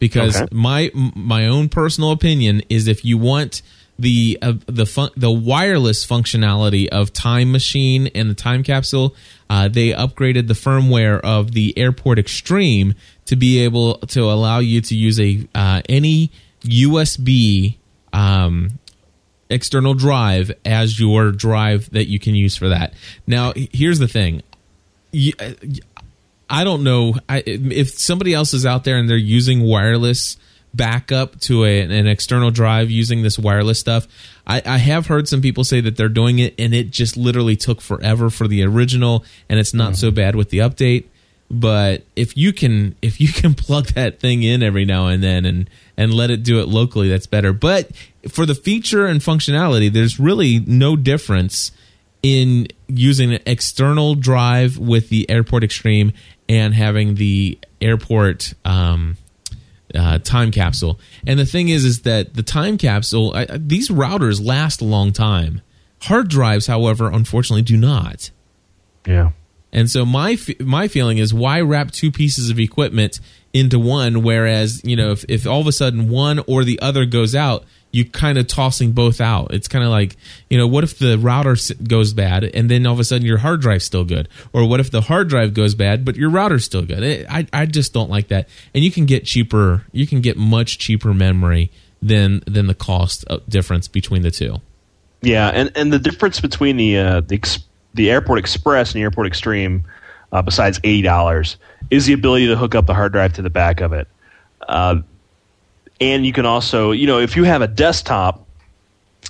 Because 0.00 0.36
Okay. 0.36 0.48
my 0.52 0.90
my 0.94 1.46
own 1.46 1.68
personal 1.68 2.10
opinion 2.10 2.62
is 2.68 2.88
if 2.88 3.04
you 3.04 3.16
want 3.16 3.62
the 3.98 4.38
uh, 4.42 4.54
the 4.66 4.86
fun- 4.86 5.10
the 5.16 5.30
wireless 5.30 6.04
functionality 6.06 6.88
of 6.88 7.12
Time 7.12 7.52
Machine 7.52 8.08
and 8.08 8.28
the 8.28 8.34
Time 8.34 8.62
Capsule, 8.62 9.14
uh, 9.48 9.68
they 9.68 9.90
upgraded 9.90 10.48
the 10.48 10.54
firmware 10.54 11.20
of 11.20 11.52
the 11.52 11.76
Airport 11.78 12.18
Extreme 12.18 12.94
to 13.26 13.36
be 13.36 13.60
able 13.60 13.98
to 13.98 14.22
allow 14.22 14.58
you 14.58 14.80
to 14.80 14.94
use 14.94 15.20
a 15.20 15.46
uh, 15.54 15.82
any 15.88 16.30
USB 16.62 17.76
um, 18.12 18.78
external 19.50 19.94
drive 19.94 20.52
as 20.64 20.98
your 20.98 21.30
drive 21.30 21.90
that 21.90 22.08
you 22.08 22.18
can 22.18 22.34
use 22.34 22.56
for 22.56 22.68
that. 22.68 22.94
Now, 23.26 23.52
here's 23.54 23.98
the 23.98 24.08
thing. 24.08 24.42
I 26.50 26.64
don't 26.64 26.82
know 26.82 27.14
if 27.28 27.90
somebody 27.90 28.34
else 28.34 28.52
is 28.52 28.66
out 28.66 28.84
there 28.84 28.96
and 28.96 29.08
they're 29.08 29.16
using 29.16 29.62
wireless 29.62 30.36
backup 30.74 31.40
to 31.40 31.64
a, 31.64 31.80
an 31.80 32.06
external 32.06 32.50
drive 32.50 32.90
using 32.90 33.22
this 33.22 33.38
wireless 33.38 33.78
stuff. 33.78 34.06
I, 34.46 34.62
I 34.64 34.78
have 34.78 35.06
heard 35.06 35.28
some 35.28 35.40
people 35.40 35.64
say 35.64 35.80
that 35.80 35.96
they're 35.96 36.08
doing 36.08 36.38
it 36.38 36.54
and 36.58 36.74
it 36.74 36.90
just 36.90 37.16
literally 37.16 37.56
took 37.56 37.80
forever 37.80 38.30
for 38.30 38.48
the 38.48 38.64
original 38.64 39.24
and 39.48 39.58
it's 39.58 39.74
not 39.74 39.96
so 39.96 40.10
bad 40.10 40.36
with 40.36 40.50
the 40.50 40.58
update. 40.58 41.04
But 41.50 42.02
if 42.16 42.36
you 42.36 42.52
can 42.52 42.96
if 43.02 43.20
you 43.20 43.28
can 43.32 43.54
plug 43.54 43.88
that 43.88 44.20
thing 44.20 44.42
in 44.42 44.62
every 44.62 44.84
now 44.84 45.06
and 45.06 45.22
then 45.22 45.44
and 45.44 45.70
and 45.96 46.12
let 46.12 46.30
it 46.30 46.42
do 46.42 46.60
it 46.60 46.68
locally, 46.68 47.08
that's 47.08 47.26
better. 47.26 47.52
But 47.52 47.90
for 48.28 48.46
the 48.46 48.54
feature 48.54 49.06
and 49.06 49.20
functionality, 49.20 49.92
there's 49.92 50.18
really 50.18 50.60
no 50.60 50.96
difference 50.96 51.70
in 52.22 52.66
using 52.88 53.34
an 53.34 53.40
external 53.44 54.14
drive 54.14 54.78
with 54.78 55.10
the 55.10 55.28
Airport 55.28 55.62
Extreme 55.62 56.12
and 56.48 56.74
having 56.74 57.16
the 57.16 57.58
airport 57.80 58.54
um, 58.64 59.16
uh, 59.94 60.18
time 60.18 60.50
capsule. 60.50 60.98
And 61.26 61.38
the 61.38 61.46
thing 61.46 61.68
is, 61.68 61.84
is 61.84 62.02
that 62.02 62.34
the 62.34 62.42
time 62.42 62.78
capsule, 62.78 63.32
I, 63.34 63.46
these 63.46 63.88
routers 63.88 64.44
last 64.44 64.80
a 64.80 64.84
long 64.84 65.12
time. 65.12 65.60
Hard 66.02 66.28
drives, 66.28 66.66
however, 66.66 67.10
unfortunately, 67.10 67.62
do 67.62 67.76
not. 67.76 68.30
Yeah. 69.06 69.30
And 69.72 69.90
so 69.90 70.06
my 70.06 70.38
my 70.60 70.86
feeling 70.86 71.18
is 71.18 71.34
why 71.34 71.60
wrap 71.60 71.90
two 71.90 72.12
pieces 72.12 72.48
of 72.48 72.60
equipment 72.60 73.18
into 73.52 73.78
one? 73.78 74.22
Whereas 74.22 74.80
you 74.84 74.94
know 74.94 75.10
if, 75.10 75.24
if 75.28 75.46
all 75.46 75.60
of 75.60 75.66
a 75.66 75.72
sudden 75.72 76.08
one 76.08 76.40
or 76.46 76.62
the 76.62 76.78
other 76.80 77.04
goes 77.04 77.34
out, 77.34 77.64
you 77.94 78.04
kind 78.04 78.38
of 78.38 78.46
tossing 78.48 78.92
both 78.92 79.20
out. 79.20 79.54
It's 79.54 79.68
kind 79.68 79.84
of 79.84 79.90
like 79.90 80.16
you 80.50 80.58
know 80.58 80.66
what 80.66 80.82
if 80.82 80.98
the 80.98 81.16
router 81.16 81.56
goes 81.86 82.12
bad 82.12 82.42
and 82.42 82.68
then 82.70 82.86
all 82.86 82.94
of 82.94 83.00
a 83.00 83.04
sudden 83.04 83.26
your 83.26 83.38
hard 83.38 83.60
drive's 83.60 83.84
still 83.84 84.04
good, 84.04 84.28
or 84.52 84.68
what 84.68 84.80
if 84.80 84.90
the 84.90 85.02
hard 85.02 85.28
drive 85.28 85.54
goes 85.54 85.74
bad 85.74 86.04
but 86.04 86.16
your 86.16 86.30
router's 86.30 86.64
still 86.64 86.84
good? 86.84 87.02
It, 87.02 87.26
I 87.30 87.46
I 87.52 87.66
just 87.66 87.92
don't 87.92 88.10
like 88.10 88.28
that. 88.28 88.48
And 88.74 88.82
you 88.82 88.90
can 88.90 89.06
get 89.06 89.24
cheaper, 89.24 89.84
you 89.92 90.06
can 90.06 90.20
get 90.20 90.36
much 90.36 90.78
cheaper 90.78 91.14
memory 91.14 91.70
than 92.02 92.42
than 92.46 92.66
the 92.66 92.74
cost 92.74 93.24
uh, 93.30 93.38
difference 93.48 93.88
between 93.88 94.22
the 94.22 94.30
two. 94.30 94.60
Yeah, 95.22 95.48
and, 95.48 95.72
and 95.74 95.92
the 95.92 95.98
difference 95.98 96.40
between 96.40 96.76
the 96.76 96.98
uh, 96.98 97.20
the 97.20 97.36
ex- 97.36 97.60
the 97.94 98.10
Airport 98.10 98.40
Express 98.40 98.90
and 98.90 98.98
the 98.98 99.02
Airport 99.02 99.28
Extreme, 99.28 99.84
uh, 100.32 100.42
besides 100.42 100.80
eighty 100.84 101.02
dollars, 101.02 101.56
is 101.90 102.06
the 102.06 102.12
ability 102.12 102.48
to 102.48 102.56
hook 102.56 102.74
up 102.74 102.86
the 102.86 102.94
hard 102.94 103.12
drive 103.12 103.34
to 103.34 103.42
the 103.42 103.50
back 103.50 103.80
of 103.80 103.92
it. 103.92 104.08
Uh, 104.68 104.96
and 106.00 106.26
you 106.26 106.32
can 106.32 106.46
also, 106.46 106.90
you 106.90 107.06
know, 107.06 107.18
if 107.18 107.36
you 107.36 107.44
have 107.44 107.62
a 107.62 107.68
desktop 107.68 108.46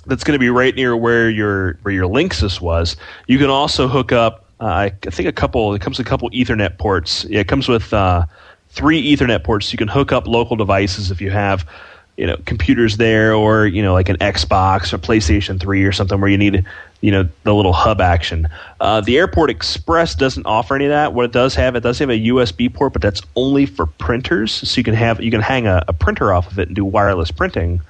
that's 0.05 0.23
going 0.23 0.33
to 0.33 0.39
be 0.39 0.49
right 0.49 0.75
near 0.75 0.95
where 0.95 1.29
your 1.29 1.79
where 1.81 1.93
your 1.93 2.07
Linksys 2.07 2.61
was, 2.61 2.95
you 3.27 3.37
can 3.37 3.49
also 3.49 3.87
hook 3.87 4.11
up. 4.11 4.45
Uh, 4.59 4.65
I 4.65 4.89
think 5.09 5.27
a 5.27 5.33
couple. 5.33 5.73
It 5.73 5.81
comes 5.81 5.97
with 5.97 6.07
a 6.07 6.09
couple 6.09 6.29
Ethernet 6.31 6.77
ports. 6.77 7.25
Yeah, 7.25 7.41
it 7.41 7.47
comes 7.47 7.67
with 7.67 7.93
uh, 7.93 8.25
three 8.69 9.15
Ethernet 9.15 9.43
ports. 9.43 9.71
You 9.71 9.77
can 9.77 9.87
hook 9.87 10.11
up 10.11 10.27
local 10.27 10.55
devices 10.55 11.11
if 11.11 11.21
you 11.21 11.31
have, 11.31 11.67
you 12.17 12.25
know, 12.25 12.37
computers 12.45 12.97
there, 12.97 13.33
or 13.33 13.67
you 13.67 13.81
know, 13.81 13.93
like 13.93 14.09
an 14.09 14.17
Xbox 14.17 14.93
or 14.93 14.97
PlayStation 14.97 15.59
Three 15.59 15.83
or 15.83 15.91
something 15.91 16.19
where 16.19 16.29
you 16.29 16.37
need, 16.37 16.65
you 17.01 17.11
know, 17.11 17.27
the 17.43 17.53
little 17.53 17.73
hub 17.73 17.99
action. 17.99 18.47
Uh, 18.79 19.01
the 19.01 19.17
Airport 19.17 19.49
Express 19.49 20.15
doesn't 20.15 20.45
offer 20.45 20.75
any 20.75 20.85
of 20.85 20.91
that. 20.91 21.13
What 21.13 21.25
it 21.25 21.31
does 21.31 21.55
have, 21.55 21.75
it 21.75 21.81
does 21.81 21.99
have 21.99 22.09
a 22.09 22.19
USB 22.27 22.73
port, 22.73 22.93
but 22.93 23.01
that's 23.01 23.21
only 23.35 23.65
for 23.65 23.85
printers. 23.85 24.51
So 24.51 24.79
you 24.79 24.83
can 24.83 24.93
have 24.93 25.21
you 25.21 25.31
can 25.31 25.41
hang 25.41 25.67
a, 25.67 25.83
a 25.87 25.93
printer 25.93 26.31
off 26.31 26.51
of 26.51 26.59
it 26.59 26.67
and 26.67 26.75
do 26.75 26.85
wireless 26.85 27.31
printing. 27.31 27.81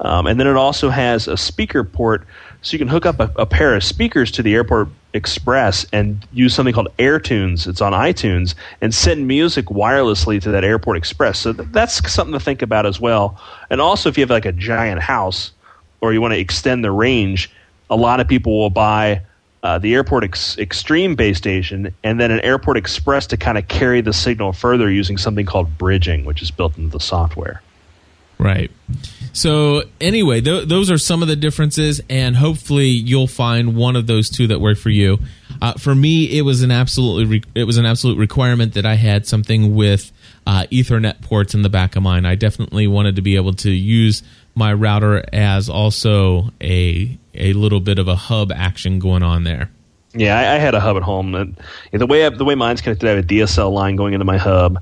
Um, 0.00 0.26
and 0.26 0.38
then 0.38 0.46
it 0.46 0.56
also 0.56 0.90
has 0.90 1.28
a 1.28 1.36
speaker 1.36 1.84
port, 1.84 2.26
so 2.64 2.72
you 2.72 2.78
can 2.78 2.88
hook 2.88 3.04
up 3.04 3.20
a, 3.20 3.30
a 3.36 3.46
pair 3.46 3.74
of 3.74 3.84
speakers 3.84 4.30
to 4.32 4.42
the 4.42 4.54
Airport 4.54 4.88
Express 5.12 5.86
and 5.92 6.26
use 6.32 6.54
something 6.54 6.74
called 6.74 6.88
AirTunes. 6.98 7.68
It's 7.68 7.82
on 7.82 7.92
iTunes 7.92 8.54
and 8.80 8.92
send 8.92 9.28
music 9.28 9.66
wirelessly 9.66 10.40
to 10.42 10.50
that 10.50 10.64
Airport 10.64 10.96
Express. 10.96 11.38
So 11.38 11.52
th- 11.52 11.68
that's 11.72 12.10
something 12.10 12.32
to 12.32 12.40
think 12.40 12.62
about 12.62 12.86
as 12.86 12.98
well. 12.98 13.38
And 13.68 13.82
also, 13.82 14.08
if 14.08 14.16
you 14.16 14.22
have 14.22 14.30
like 14.30 14.46
a 14.46 14.52
giant 14.52 15.02
house 15.02 15.52
or 16.00 16.14
you 16.14 16.22
want 16.22 16.32
to 16.32 16.40
extend 16.40 16.82
the 16.82 16.90
range, 16.90 17.50
a 17.90 17.96
lot 17.96 18.18
of 18.18 18.26
people 18.26 18.58
will 18.58 18.70
buy 18.70 19.20
uh, 19.62 19.78
the 19.78 19.94
Airport 19.94 20.24
Ex- 20.24 20.56
Extreme 20.56 21.16
base 21.16 21.36
station 21.36 21.94
and 22.02 22.18
then 22.18 22.30
an 22.30 22.40
Airport 22.40 22.78
Express 22.78 23.26
to 23.26 23.36
kind 23.36 23.58
of 23.58 23.68
carry 23.68 24.00
the 24.00 24.14
signal 24.14 24.54
further 24.54 24.90
using 24.90 25.18
something 25.18 25.44
called 25.44 25.76
bridging, 25.76 26.24
which 26.24 26.40
is 26.40 26.50
built 26.50 26.78
into 26.78 26.90
the 26.90 27.00
software. 27.00 27.62
Right. 28.38 28.70
So 29.34 29.82
anyway, 30.00 30.40
th- 30.40 30.68
those 30.68 30.92
are 30.92 30.96
some 30.96 31.20
of 31.20 31.28
the 31.28 31.34
differences, 31.34 32.00
and 32.08 32.36
hopefully 32.36 32.86
you'll 32.86 33.26
find 33.26 33.74
one 33.74 33.96
of 33.96 34.06
those 34.06 34.30
two 34.30 34.46
that 34.46 34.60
work 34.60 34.78
for 34.78 34.90
you. 34.90 35.18
Uh, 35.60 35.72
for 35.74 35.92
me, 35.92 36.38
it 36.38 36.42
was 36.42 36.62
an 36.62 36.70
absolutely 36.70 37.24
re- 37.24 37.50
it 37.54 37.64
was 37.64 37.76
an 37.76 37.84
absolute 37.84 38.16
requirement 38.16 38.74
that 38.74 38.86
I 38.86 38.94
had 38.94 39.26
something 39.26 39.74
with 39.74 40.12
uh, 40.46 40.66
Ethernet 40.70 41.20
ports 41.20 41.52
in 41.52 41.62
the 41.62 41.68
back 41.68 41.96
of 41.96 42.04
mine. 42.04 42.24
I 42.26 42.36
definitely 42.36 42.86
wanted 42.86 43.16
to 43.16 43.22
be 43.22 43.34
able 43.34 43.54
to 43.54 43.70
use 43.70 44.22
my 44.54 44.72
router 44.72 45.24
as 45.32 45.68
also 45.68 46.52
a 46.62 47.18
a 47.34 47.52
little 47.54 47.80
bit 47.80 47.98
of 47.98 48.06
a 48.06 48.14
hub 48.14 48.52
action 48.52 49.00
going 49.00 49.24
on 49.24 49.42
there. 49.42 49.68
Yeah, 50.16 50.38
I, 50.38 50.54
I 50.54 50.58
had 50.58 50.74
a 50.74 50.80
hub 50.80 50.96
at 50.96 51.02
home. 51.02 51.34
And 51.34 51.56
the 51.92 52.06
way 52.06 52.24
I, 52.24 52.28
the 52.28 52.44
way 52.44 52.54
mine's 52.54 52.80
connected, 52.80 53.06
I 53.06 53.16
have 53.16 53.24
a 53.24 53.26
DSL 53.26 53.72
line 53.72 53.96
going 53.96 54.14
into 54.14 54.24
my 54.24 54.36
hub. 54.36 54.80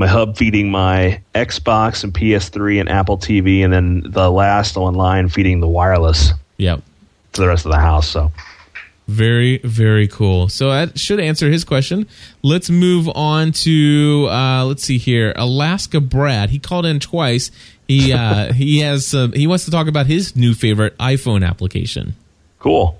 My 0.00 0.06
hub 0.06 0.38
feeding 0.38 0.70
my 0.70 1.20
Xbox 1.34 2.04
and 2.04 2.14
PS3 2.14 2.80
and 2.80 2.88
Apple 2.88 3.18
TV, 3.18 3.62
and 3.62 3.70
then 3.70 4.02
the 4.06 4.30
last 4.30 4.78
online 4.78 5.28
feeding 5.28 5.60
the 5.60 5.68
wireless 5.68 6.32
Yep. 6.56 6.80
to 7.34 7.40
the 7.42 7.46
rest 7.46 7.66
of 7.66 7.70
the 7.70 7.78
house. 7.78 8.08
So 8.08 8.32
Very, 9.08 9.58
very 9.58 10.08
cool. 10.08 10.48
So 10.48 10.70
that 10.70 10.98
should 10.98 11.20
answer 11.20 11.50
his 11.50 11.64
question. 11.64 12.06
Let's 12.42 12.70
move 12.70 13.10
on 13.14 13.52
to 13.52 14.26
uh, 14.30 14.64
let's 14.64 14.82
see 14.84 14.96
here. 14.96 15.34
Alaska 15.36 16.00
Brad. 16.00 16.48
He 16.48 16.58
called 16.58 16.86
in 16.86 16.98
twice. 16.98 17.50
He 17.86 18.14
uh, 18.14 18.52
he 18.54 18.78
has 18.78 19.14
uh, 19.14 19.28
he 19.34 19.46
wants 19.46 19.66
to 19.66 19.70
talk 19.70 19.86
about 19.86 20.06
his 20.06 20.34
new 20.34 20.54
favorite 20.54 20.96
iPhone 20.96 21.46
application. 21.46 22.16
Cool. 22.58 22.98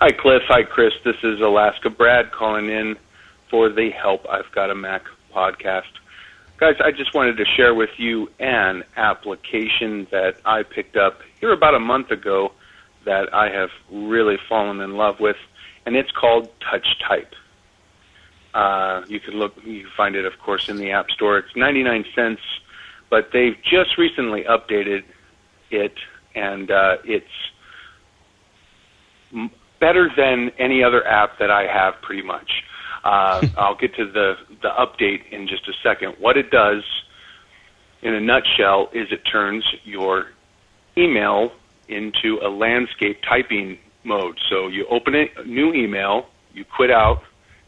Hi, 0.00 0.10
Cliff. 0.10 0.42
Hi, 0.48 0.64
Chris. 0.64 0.92
This 1.04 1.22
is 1.22 1.40
Alaska 1.40 1.88
Brad 1.88 2.32
calling 2.32 2.68
in 2.68 2.96
for 3.48 3.68
the 3.68 3.90
Help 3.90 4.26
I've 4.28 4.50
Got 4.50 4.70
a 4.70 4.74
Mac 4.74 5.04
podcast. 5.34 5.92
Guys, 6.58 6.76
I 6.84 6.90
just 6.90 7.14
wanted 7.14 7.38
to 7.38 7.44
share 7.56 7.74
with 7.74 7.90
you 7.96 8.28
an 8.38 8.84
application 8.96 10.06
that 10.10 10.36
I 10.44 10.62
picked 10.62 10.96
up 10.96 11.20
here 11.40 11.52
about 11.52 11.74
a 11.74 11.80
month 11.80 12.10
ago 12.10 12.52
that 13.06 13.32
I 13.32 13.48
have 13.50 13.70
really 13.90 14.36
fallen 14.48 14.80
in 14.80 14.96
love 14.96 15.20
with, 15.20 15.36
and 15.86 15.96
it's 15.96 16.10
called 16.10 16.50
Touch 16.60 16.86
Type. 17.06 17.34
Uh, 18.52 19.02
you 19.08 19.20
can 19.20 19.34
look, 19.34 19.54
you 19.64 19.82
can 19.82 19.90
find 19.96 20.16
it, 20.16 20.24
of 20.24 20.38
course, 20.38 20.68
in 20.68 20.76
the 20.76 20.90
App 20.90 21.10
Store. 21.10 21.38
It's 21.38 21.56
99 21.56 22.04
cents, 22.14 22.42
but 23.08 23.30
they've 23.32 23.56
just 23.62 23.96
recently 23.96 24.44
updated 24.44 25.04
it, 25.70 25.94
and 26.34 26.70
uh, 26.70 26.96
it's 27.04 27.26
better 29.80 30.10
than 30.14 30.50
any 30.58 30.82
other 30.82 31.06
app 31.06 31.38
that 31.38 31.50
I 31.50 31.66
have, 31.66 31.94
pretty 32.02 32.22
much. 32.22 32.50
Uh, 33.04 33.42
I'll 33.56 33.76
get 33.76 33.94
to 33.96 34.10
the 34.10 34.34
the 34.62 34.68
update 34.68 35.32
in 35.32 35.48
just 35.48 35.66
a 35.68 35.72
second. 35.82 36.14
What 36.18 36.36
it 36.36 36.50
does, 36.50 36.82
in 38.02 38.14
a 38.14 38.20
nutshell, 38.20 38.88
is 38.92 39.08
it 39.10 39.22
turns 39.30 39.64
your 39.84 40.26
email 40.98 41.50
into 41.88 42.38
a 42.44 42.48
landscape 42.48 43.18
typing 43.28 43.78
mode. 44.04 44.38
So 44.50 44.68
you 44.68 44.86
open 44.90 45.14
a 45.14 45.44
new 45.44 45.72
email, 45.72 46.26
you 46.52 46.64
quit 46.64 46.90
out, 46.90 47.22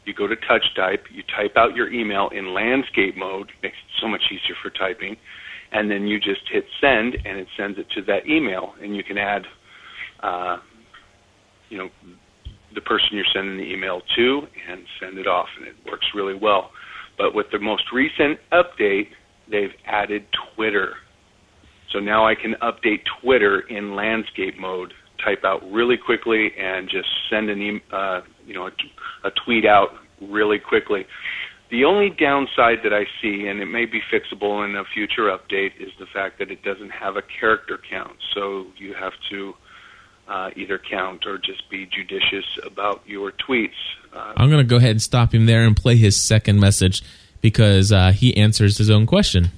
you 0.05 0.15
go 0.15 0.27
to 0.27 0.37
touch 0.37 0.65
type, 0.77 1.05
you 1.11 1.23
type 1.37 1.57
out 1.57 1.75
your 1.75 1.91
email 1.93 2.29
in 2.29 2.55
landscape 2.55 3.17
mode, 3.17 3.51
makes 3.63 3.77
it 3.77 4.01
so 4.01 4.09
much 4.09 4.23
easier 4.31 4.57
for 4.63 4.71
typing, 4.71 5.17
and 5.73 5.91
then 5.91 6.07
you 6.07 6.19
just 6.19 6.43
hit 6.51 6.65
send 6.81 7.17
and 7.25 7.39
it 7.39 7.49
sends 7.57 7.79
it 7.79 7.87
to 7.95 8.03
that 8.03 8.27
email 8.27 8.75
and 8.83 8.95
you 8.97 9.03
can 9.03 9.19
add 9.19 9.47
uh, 10.23 10.59
you 11.69 11.79
know 11.79 11.89
the 12.75 12.81
person 12.81 13.09
you're 13.13 13.25
sending 13.35 13.57
the 13.57 13.73
email 13.73 14.01
to 14.17 14.41
and 14.71 14.83
send 15.01 15.19
it 15.19 15.27
off 15.27 15.49
and 15.59 15.69
it 15.69 15.75
works 15.87 16.07
really 16.15 16.39
well. 16.41 16.71
But 17.19 17.35
with 17.35 17.47
the 17.53 17.59
most 17.59 17.85
recent 17.93 18.39
update, 18.53 19.09
they've 19.51 19.75
added 19.87 20.25
Twitter 20.55 20.95
so 21.93 21.99
now 21.99 22.27
I 22.27 22.35
can 22.35 22.55
update 22.63 23.01
Twitter 23.21 23.61
in 23.61 23.95
landscape 23.95 24.59
mode, 24.59 24.95
type 25.23 25.45
out 25.45 25.61
really 25.71 25.97
quickly, 25.97 26.51
and 26.59 26.89
just 26.89 27.09
send 27.31 27.51
an 27.51 27.61
e- 27.61 27.83
uh, 27.93 28.21
you 28.47 28.55
know 28.55 28.67
a, 28.67 29.29
a 29.29 29.31
tweet 29.45 29.67
out 29.67 29.91
really 30.21 30.59
quickly. 30.59 31.05
The 31.71 31.85
only 31.85 32.11
downside 32.11 32.79
that 32.85 32.93
I 32.93 33.05
see, 33.21 33.47
and 33.49 33.61
it 33.61 33.67
may 33.67 33.87
be 33.87 34.01
fixable 34.13 34.65
in 34.69 34.77
a 34.77 34.85
future 34.93 35.35
update, 35.37 35.73
is 35.81 35.89
the 35.99 36.07
fact 36.13 36.39
that 36.39 36.51
it 36.51 36.63
doesn't 36.63 36.91
have 36.91 37.17
a 37.17 37.23
character 37.41 37.79
count. 37.91 38.13
So 38.35 38.67
you 38.79 38.95
have 38.99 39.13
to 39.31 39.55
uh, 40.33 40.51
either 40.57 40.79
count 40.79 41.27
or 41.27 41.37
just 41.37 41.69
be 41.69 41.85
judicious 41.85 42.47
about 42.65 43.03
your 43.07 43.33
tweets. 43.33 43.75
Uh, 44.15 44.33
I'm 44.35 44.49
going 44.49 44.65
to 44.65 44.69
go 44.69 44.77
ahead 44.77 44.93
and 44.93 45.03
stop 45.03 45.35
him 45.35 45.45
there 45.45 45.65
and 45.65 45.77
play 45.77 45.97
his 45.97 46.17
second 46.17 46.59
message 46.59 47.03
because 47.43 47.93
uh, 47.93 48.13
he 48.13 48.35
answers 48.35 48.79
his 48.79 48.89
own 48.89 49.05
question. 49.05 49.51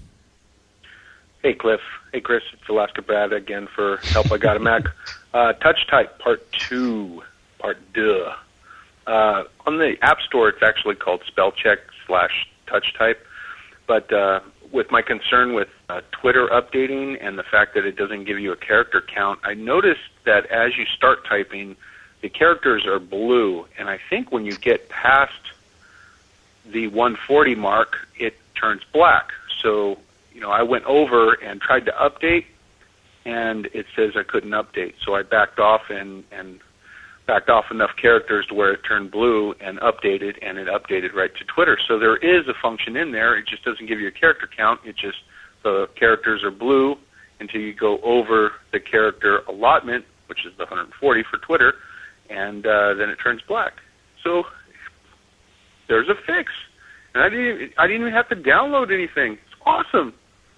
Hey, 1.43 1.55
Cliff. 1.55 1.81
Hey, 2.13 2.21
Chris. 2.21 2.43
It's 2.53 2.69
Alaska 2.69 3.03
Brad 3.03 3.33
again 3.33 3.69
for 3.73 3.99
Help 3.99 4.33
I 4.33 4.39
Got 4.39 4.57
a 4.57 4.61
Mac. 4.61 4.83
Uh, 5.35 5.53
Touch 5.55 5.85
Type 5.89 6.17
Part 6.21 6.49
2, 6.53 7.21
Part 7.59 7.79
Duh. 7.93 8.37
Uh, 9.05 9.43
on 9.67 9.79
the 9.79 9.97
App 10.01 10.21
Store, 10.21 10.49
it's 10.49 10.63
actually 10.63 10.95
called 10.95 11.25
Spell 11.27 11.51
Check 11.51 11.81
slash 12.07 12.47
Touch 12.69 12.95
Type. 12.97 13.27
But 13.89 14.13
uh, 14.13 14.43
with 14.75 14.91
my 14.91 15.01
concern 15.01 15.55
with 15.55 15.69
uh, 15.89 16.03
Twitter 16.13 16.49
updating 16.49 17.17
and 17.21 17.39
the 17.39 17.43
fact 17.43 17.75
that 17.75 17.87
it 17.87 17.97
doesn't 17.97 18.25
give 18.25 18.39
you 18.39 18.53
a 18.53 18.57
character 18.57 19.01
count, 19.01 19.41
I 19.45 19.55
noticed 19.55 20.11
that 20.25 20.47
as 20.47 20.77
you 20.77 20.85
start 20.85 21.25
typing, 21.25 21.77
the 22.21 22.29
characters 22.29 22.85
are 22.85 22.99
blue. 22.99 23.67
And 23.79 23.89
I 23.89 23.99
think 24.11 24.33
when 24.33 24.45
you 24.45 24.57
get 24.57 24.89
past 24.89 25.33
the 26.67 26.89
140 26.89 27.55
mark, 27.55 28.07
it 28.19 28.37
turns 28.55 28.83
black. 28.93 29.33
So 29.63 29.99
you 30.35 30.41
know, 30.41 30.51
I 30.51 30.63
went 30.63 30.85
over 30.85 31.35
and 31.35 31.61
tried 31.61 31.87
to 31.87 31.93
update, 31.93 32.47
and 33.25 33.67
it 33.67 33.87
says 33.95 34.17
I 34.17 34.25
couldn't 34.25 34.51
update. 34.51 34.95
So 35.05 35.15
I 35.15 35.23
backed 35.23 35.61
off 35.61 35.89
and 35.89 36.25
and 36.33 36.61
backed 37.27 37.49
off 37.49 37.67
enough 37.71 37.91
characters 38.01 38.47
to 38.47 38.55
where 38.55 38.73
it 38.73 38.81
turned 38.87 39.11
blue 39.11 39.55
and 39.61 39.79
updated, 39.81 40.37
and 40.43 40.59
it 40.59 40.69
updated 40.69 41.15
right 41.15 41.35
to 41.37 41.45
Twitter. 41.45 41.79
So 41.89 41.99
there 41.99 42.17
is 42.17 42.47
a 42.49 42.55
function 42.61 42.97
in 42.97 43.13
there. 43.13 43.37
It 43.37 43.47
just 43.47 43.65
doesn't 43.65 43.87
give 43.87 44.01
you 44.01 44.09
a 44.09 44.13
character 44.13 44.49
count. 44.55 44.81
It 44.85 44.97
just 44.97 45.19
the 45.63 45.89
characters 45.99 46.45
are 46.45 46.51
blue 46.51 46.97
until 47.41 47.61
you 47.61 47.75
go 47.75 47.99
over 48.03 48.53
the 48.73 48.81
character 48.81 49.39
allotment, 49.49 50.05
which 50.27 50.45
is 50.47 50.53
the 50.57 50.65
140 50.65 51.25
for 51.31 51.39
Twitter, 51.39 51.75
and 52.29 52.67
uh, 52.67 52.95
then 52.95 53.09
it 53.09 53.17
turns 53.17 53.41
black. 53.49 53.75
So 54.23 54.45
there's 55.89 56.09
a 56.09 56.15
fix, 56.15 56.53
and 57.15 57.23
I 57.23 57.29
didn't 57.29 57.73
I 57.79 57.87
didn't 57.87 58.03
even 58.03 58.13
have 58.13 58.29
to 58.29 58.37
download 58.37 58.93
anything. 58.93 59.33
It's 59.33 59.61
awesome. 59.65 60.15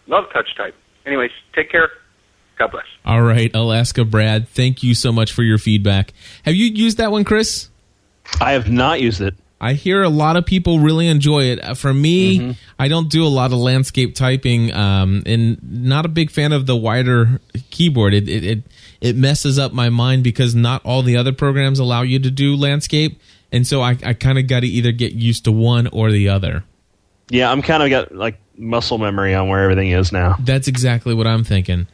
Love 0.07 0.25
touch 0.33 0.55
type. 0.57 0.75
Anyways, 1.05 1.31
take 1.55 1.71
care. 1.71 1.91
God 2.59 2.71
bless. 2.71 2.87
All 3.05 3.23
right, 3.23 3.55
Alaska 3.55 4.05
Brad, 4.05 4.49
thank 4.49 4.83
you 4.83 4.95
so 4.95 5.13
much 5.13 5.33
for 5.33 5.43
your 5.43 5.59
feedback. 5.59 6.13
Have 6.45 6.55
you 6.55 6.67
used 6.67 6.99
that 6.99 7.11
one, 7.11 7.25
Chris? 7.25 7.69
I 8.41 8.53
have 8.53 8.71
not 8.71 9.01
used 9.01 9.21
it. 9.21 9.35
I 9.61 9.73
hear 9.73 10.03
a 10.03 10.09
lot 10.09 10.37
of 10.37 10.45
people 10.45 10.81
really 10.81 11.09
enjoy 11.09 11.45
it. 11.45 11.63
Uh, 11.65 11.75
For 11.75 11.95
me, 11.95 12.39
mm-hmm. 12.39 12.51
I 12.79 12.89
don't 12.89 13.09
do 13.09 13.25
a 13.25 13.29
lot 13.29 13.53
of 13.53 13.59
landscape 13.59 14.15
typing, 14.15 14.73
um, 14.75 15.23
and 15.25 15.59
not 15.63 16.05
a 16.05 16.09
big 16.09 16.31
fan 16.31 16.53
of 16.53 16.67
the 16.67 16.77
wider 16.77 17.41
keyboard. 17.71 18.13
It, 18.13 18.29
it 18.29 18.45
it 18.45 18.63
it 19.01 19.17
messes 19.17 19.59
up 19.59 19.73
my 19.73 19.89
mind 19.89 20.25
because 20.25 20.55
not 20.55 20.85
all 20.85 21.03
the 21.03 21.17
other 21.17 21.33
programs 21.33 21.79
allow 21.79 22.03
you 22.03 22.19
to 22.19 22.31
do 22.31 22.55
landscape, 22.55 23.19
and 23.51 23.67
so 23.67 23.81
I, 23.81 23.97
I 24.05 24.13
kind 24.13 24.39
of 24.39 24.47
got 24.47 24.61
to 24.61 24.67
either 24.67 24.93
get 24.93 25.13
used 25.13 25.45
to 25.45 25.53
one 25.53 25.87
or 25.87 26.11
the 26.11 26.29
other. 26.29 26.65
Yeah, 27.31 27.51
I'm 27.51 27.63
kind 27.63 27.83
of 27.83 27.89
got 27.89 28.15
like 28.15 28.39
muscle 28.59 28.99
memory 28.99 29.35
on 29.35 29.49
where 29.49 29.63
everything 29.63 29.91
is 29.91 30.13
now. 30.13 30.37
That's 30.41 30.69
exactly 30.69 31.15
what 31.15 31.27
I'm 31.27 31.45
thinking. 31.45 31.87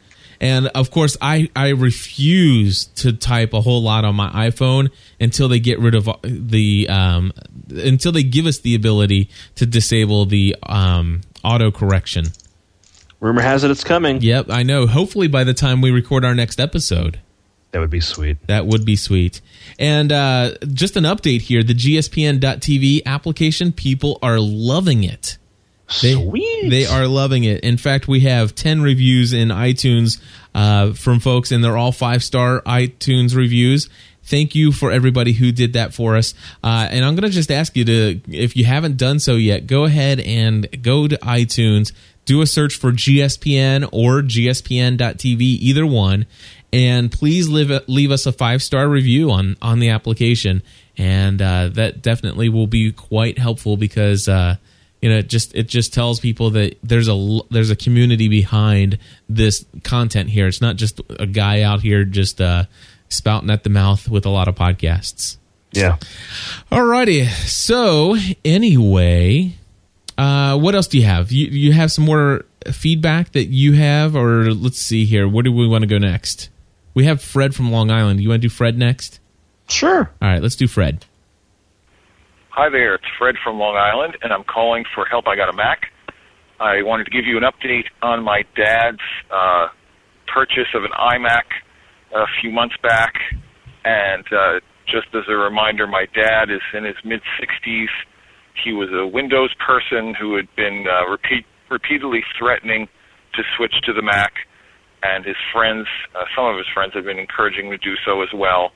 And 0.43 0.67
of 0.67 0.91
course, 0.91 1.15
I, 1.21 1.49
I 1.55 1.69
refuse 1.69 2.83
to 2.95 3.13
type 3.13 3.53
a 3.53 3.61
whole 3.61 3.81
lot 3.81 4.03
on 4.03 4.13
my 4.13 4.29
iPhone 4.49 4.91
until 5.17 5.47
they 5.47 5.61
get 5.61 5.79
rid 5.79 5.95
of 5.95 6.09
the 6.21 6.89
um, 6.89 7.31
until 7.69 8.11
they 8.11 8.23
give 8.23 8.45
us 8.45 8.59
the 8.59 8.75
ability 8.75 9.29
to 9.55 9.65
disable 9.65 10.25
the 10.25 10.57
um, 10.63 11.21
auto 11.45 11.71
correction. 11.71 12.25
Rumor 13.21 13.41
has 13.41 13.63
it 13.63 13.71
it's 13.71 13.85
coming. 13.85 14.21
Yep, 14.21 14.47
I 14.49 14.63
know. 14.63 14.85
Hopefully, 14.85 15.29
by 15.29 15.45
the 15.45 15.53
time 15.53 15.79
we 15.79 15.91
record 15.91 16.25
our 16.25 16.35
next 16.35 16.59
episode, 16.59 17.21
that 17.71 17.79
would 17.79 17.89
be 17.89 18.01
sweet. 18.01 18.45
That 18.47 18.65
would 18.65 18.83
be 18.83 18.97
sweet. 18.97 19.39
And 19.79 20.11
uh, 20.11 20.55
just 20.73 20.97
an 20.97 21.05
update 21.05 21.43
here: 21.43 21.63
the 21.63 21.73
GSPN.TV 21.73 23.05
application, 23.05 23.71
people 23.71 24.19
are 24.21 24.41
loving 24.41 25.05
it. 25.05 25.37
They, 26.01 26.13
Sweet. 26.13 26.69
They 26.69 26.85
are 26.85 27.07
loving 27.07 27.43
it. 27.43 27.63
In 27.63 27.77
fact, 27.77 28.07
we 28.07 28.21
have 28.21 28.55
10 28.55 28.81
reviews 28.81 29.33
in 29.33 29.49
iTunes 29.49 30.21
uh, 30.55 30.93
from 30.93 31.19
folks, 31.19 31.51
and 31.51 31.63
they're 31.63 31.77
all 31.77 31.91
five 31.91 32.23
star 32.23 32.61
iTunes 32.61 33.35
reviews. 33.35 33.89
Thank 34.23 34.55
you 34.55 34.71
for 34.71 34.91
everybody 34.91 35.33
who 35.33 35.51
did 35.51 35.73
that 35.73 35.93
for 35.93 36.15
us. 36.15 36.33
Uh, 36.63 36.87
and 36.89 37.03
I'm 37.03 37.15
going 37.15 37.29
to 37.29 37.35
just 37.35 37.51
ask 37.51 37.75
you 37.75 37.83
to, 37.85 38.21
if 38.29 38.55
you 38.55 38.63
haven't 38.63 38.97
done 38.97 39.19
so 39.19 39.35
yet, 39.35 39.67
go 39.67 39.83
ahead 39.83 40.21
and 40.21 40.81
go 40.81 41.07
to 41.07 41.17
iTunes, 41.17 41.91
do 42.23 42.41
a 42.41 42.47
search 42.47 42.75
for 42.75 42.93
GSPN 42.93 43.89
or 43.91 44.21
GSPN.TV, 44.21 45.41
either 45.41 45.85
one, 45.85 46.25
and 46.71 47.11
please 47.11 47.49
leave, 47.49 47.71
leave 47.87 48.11
us 48.11 48.25
a 48.25 48.31
five 48.31 48.63
star 48.63 48.87
review 48.87 49.29
on, 49.29 49.57
on 49.61 49.79
the 49.79 49.89
application. 49.89 50.63
And 50.97 51.41
uh, 51.41 51.69
that 51.73 52.01
definitely 52.01 52.47
will 52.47 52.67
be 52.67 52.93
quite 52.93 53.37
helpful 53.37 53.75
because 53.75 54.29
uh, 54.29 54.55
you 55.03 55.09
know 55.09 55.17
it 55.17 55.27
just 55.27 55.53
it 55.53 55.67
just 55.67 55.93
tells 55.93 56.21
people 56.21 56.51
that 56.51 56.77
there's 56.81 57.09
a 57.09 57.39
there's 57.51 57.69
a 57.69 57.75
community 57.75 58.29
behind 58.29 58.97
this 59.27 59.65
content 59.83 60.29
here. 60.29 60.47
It's 60.47 60.61
not 60.61 60.77
just 60.77 61.01
a 61.19 61.27
guy 61.27 61.61
out 61.61 61.81
here 61.81 62.05
just 62.05 62.39
uh, 62.39 62.63
spouting 63.09 63.49
at 63.49 63.65
the 63.65 63.69
mouth 63.69 64.07
with 64.07 64.25
a 64.25 64.29
lot 64.29 64.47
of 64.47 64.55
podcasts. 64.55 65.35
Yeah. 65.73 65.97
Alrighty. 66.71 67.27
So 67.27 68.15
anyway 68.45 69.57
uh, 70.17 70.57
what 70.57 70.73
else 70.73 70.87
do 70.87 70.97
you 70.97 71.03
have? 71.03 71.33
You 71.33 71.47
you 71.47 71.73
have 71.73 71.91
some 71.91 72.05
more 72.05 72.45
feedback 72.71 73.33
that 73.33 73.47
you 73.47 73.73
have 73.73 74.15
or 74.15 74.53
let's 74.53 74.79
see 74.79 75.03
here. 75.03 75.27
Where 75.27 75.43
do 75.43 75.51
we 75.51 75.67
want 75.67 75.81
to 75.81 75.87
go 75.87 75.97
next? 75.97 76.47
We 76.93 77.03
have 77.05 77.21
fred 77.21 77.53
from 77.53 77.73
long 77.73 77.91
island. 77.91 78.21
You 78.21 78.29
want 78.29 78.41
to 78.41 78.47
do 78.47 78.53
fred 78.53 78.77
next? 78.77 79.19
Sure. 79.67 80.09
All 80.21 80.29
right 80.29 80.41
let's 80.41 80.55
do 80.55 80.69
fred 80.69 81.05
Hi 82.55 82.69
there, 82.69 82.93
it's 82.93 83.09
Fred 83.17 83.33
from 83.43 83.57
Long 83.57 83.75
Island, 83.75 84.15
and 84.21 84.31
I'm 84.31 84.43
calling 84.43 84.83
for 84.93 85.05
help. 85.05 85.25
I 85.25 85.35
got 85.35 85.49
a 85.49 85.57
Mac. 85.57 85.89
I 86.59 86.83
wanted 86.83 87.05
to 87.05 87.09
give 87.09 87.25
you 87.25 87.35
an 87.35 87.41
update 87.41 87.89
on 88.03 88.23
my 88.23 88.43
dad's 88.55 89.01
uh, 89.33 89.69
purchase 90.31 90.69
of 90.75 90.83
an 90.83 90.91
iMac 90.93 91.49
a 92.13 92.25
few 92.39 92.51
months 92.51 92.75
back, 92.83 93.15
and 93.83 94.23
uh, 94.29 94.59
just 94.85 95.07
as 95.15 95.23
a 95.27 95.33
reminder, 95.33 95.87
my 95.87 96.05
dad 96.13 96.51
is 96.53 96.61
in 96.77 96.83
his 96.85 96.93
mid 97.03 97.21
60s. 97.41 97.89
He 98.63 98.71
was 98.71 98.89
a 98.93 99.07
Windows 99.07 99.49
person 99.57 100.13
who 100.13 100.35
had 100.35 100.45
been 100.55 100.85
uh, 100.85 101.09
repeat, 101.09 101.47
repeatedly 101.71 102.21
threatening 102.37 102.87
to 103.33 103.41
switch 103.57 103.73
to 103.87 103.93
the 103.93 104.03
Mac, 104.03 104.31
and 105.01 105.25
his 105.25 105.41
friends, 105.51 105.87
uh, 106.13 106.25
some 106.37 106.45
of 106.45 106.55
his 106.57 106.67
friends, 106.71 106.93
have 106.93 107.05
been 107.05 107.17
encouraging 107.17 107.65
him 107.65 107.71
to 107.71 107.79
do 107.79 107.95
so 108.05 108.21
as 108.21 108.29
well. 108.31 108.73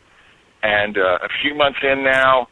And 0.63 0.97
uh, 0.97 1.21
a 1.21 1.29
few 1.43 1.53
months 1.53 1.77
in 1.83 2.03
now, 2.03 2.47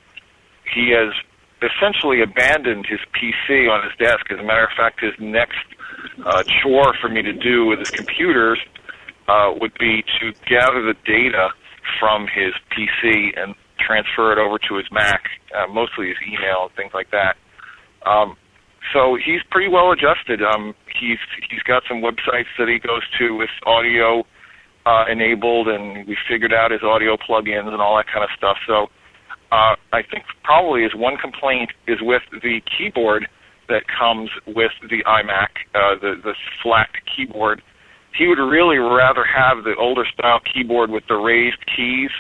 he 0.74 0.92
has 0.92 1.14
essentially 1.62 2.22
abandoned 2.22 2.86
his 2.86 3.00
PC 3.14 3.70
on 3.70 3.84
his 3.84 3.96
desk. 3.98 4.32
As 4.32 4.40
a 4.40 4.44
matter 4.44 4.64
of 4.64 4.72
fact, 4.76 5.02
his 5.02 5.14
next 5.20 5.66
uh, 6.26 6.44
chore 6.62 6.94
for 7.02 7.10
me 7.10 7.22
to 7.22 7.34
do 7.34 7.66
with 7.66 7.80
his 7.80 7.92
computers 7.92 8.60
uh, 9.28 9.52
would 9.60 9.74
be 9.80 10.04
to 10.20 10.34
gather 10.48 10.82
the 10.82 10.96
data 11.06 11.50
from 12.00 12.28
his 12.28 12.54
PC 12.72 13.40
and 13.40 13.56
transfer 13.80 14.32
it 14.32 14.40
over 14.40 14.58
to 14.68 14.76
his 14.76 14.86
Mac, 14.92 15.24
uh, 15.56 15.68
mostly 15.68 16.08
his 16.08 16.18
email 16.28 16.68
and 16.68 16.76
things 16.76 16.94
like 16.94 17.12
that. 17.12 17.36
Um, 18.06 18.38
so 18.94 19.16
he's 19.16 19.42
pretty 19.50 19.68
well 19.68 19.92
adjusted. 19.92 20.42
Um, 20.42 20.76
he's 21.00 21.18
he's 21.50 21.64
got 21.64 21.84
some 21.88 22.02
websites 22.02 22.52
that 22.58 22.68
he 22.68 22.80
goes 22.80 23.02
to 23.20 23.36
with 23.36 23.50
audio 23.66 24.26
uh, 24.86 25.06
enabled, 25.10 25.68
and 25.68 26.08
we 26.08 26.16
figured 26.30 26.54
out 26.54 26.72
his 26.72 26.84
audio 26.84 27.18
plugins 27.18 27.68
and 27.68 27.82
all 27.82 27.98
that 27.98 28.06
kind 28.08 28.24
of 28.24 28.30
stuff. 28.38 28.58
So 28.68 28.90
uh, 29.52 29.76
I 29.94 30.02
think 30.02 30.26
probably 30.44 30.84
his 30.84 30.96
one 30.96 31.18
complaint 31.18 31.72
is 31.88 32.00
with 32.02 32.24
the 32.32 32.62
keyboard 32.78 33.28
that 33.68 33.84
comes 33.88 34.30
with 34.48 34.72
the 34.90 35.04
iMac, 35.06 35.50
uh, 35.74 36.00
the 36.00 36.16
the 36.24 36.34
flat 36.62 36.90
keyboard. 37.16 37.62
He 38.18 38.28
would 38.28 38.40
really 38.40 38.78
rather 38.78 39.26
have 39.26 39.64
the 39.64 39.76
older 39.78 40.06
style 40.14 40.40
keyboard 40.40 40.90
with 40.90 41.04
the 41.08 41.16
raised 41.16 41.64
keys, 41.76 42.12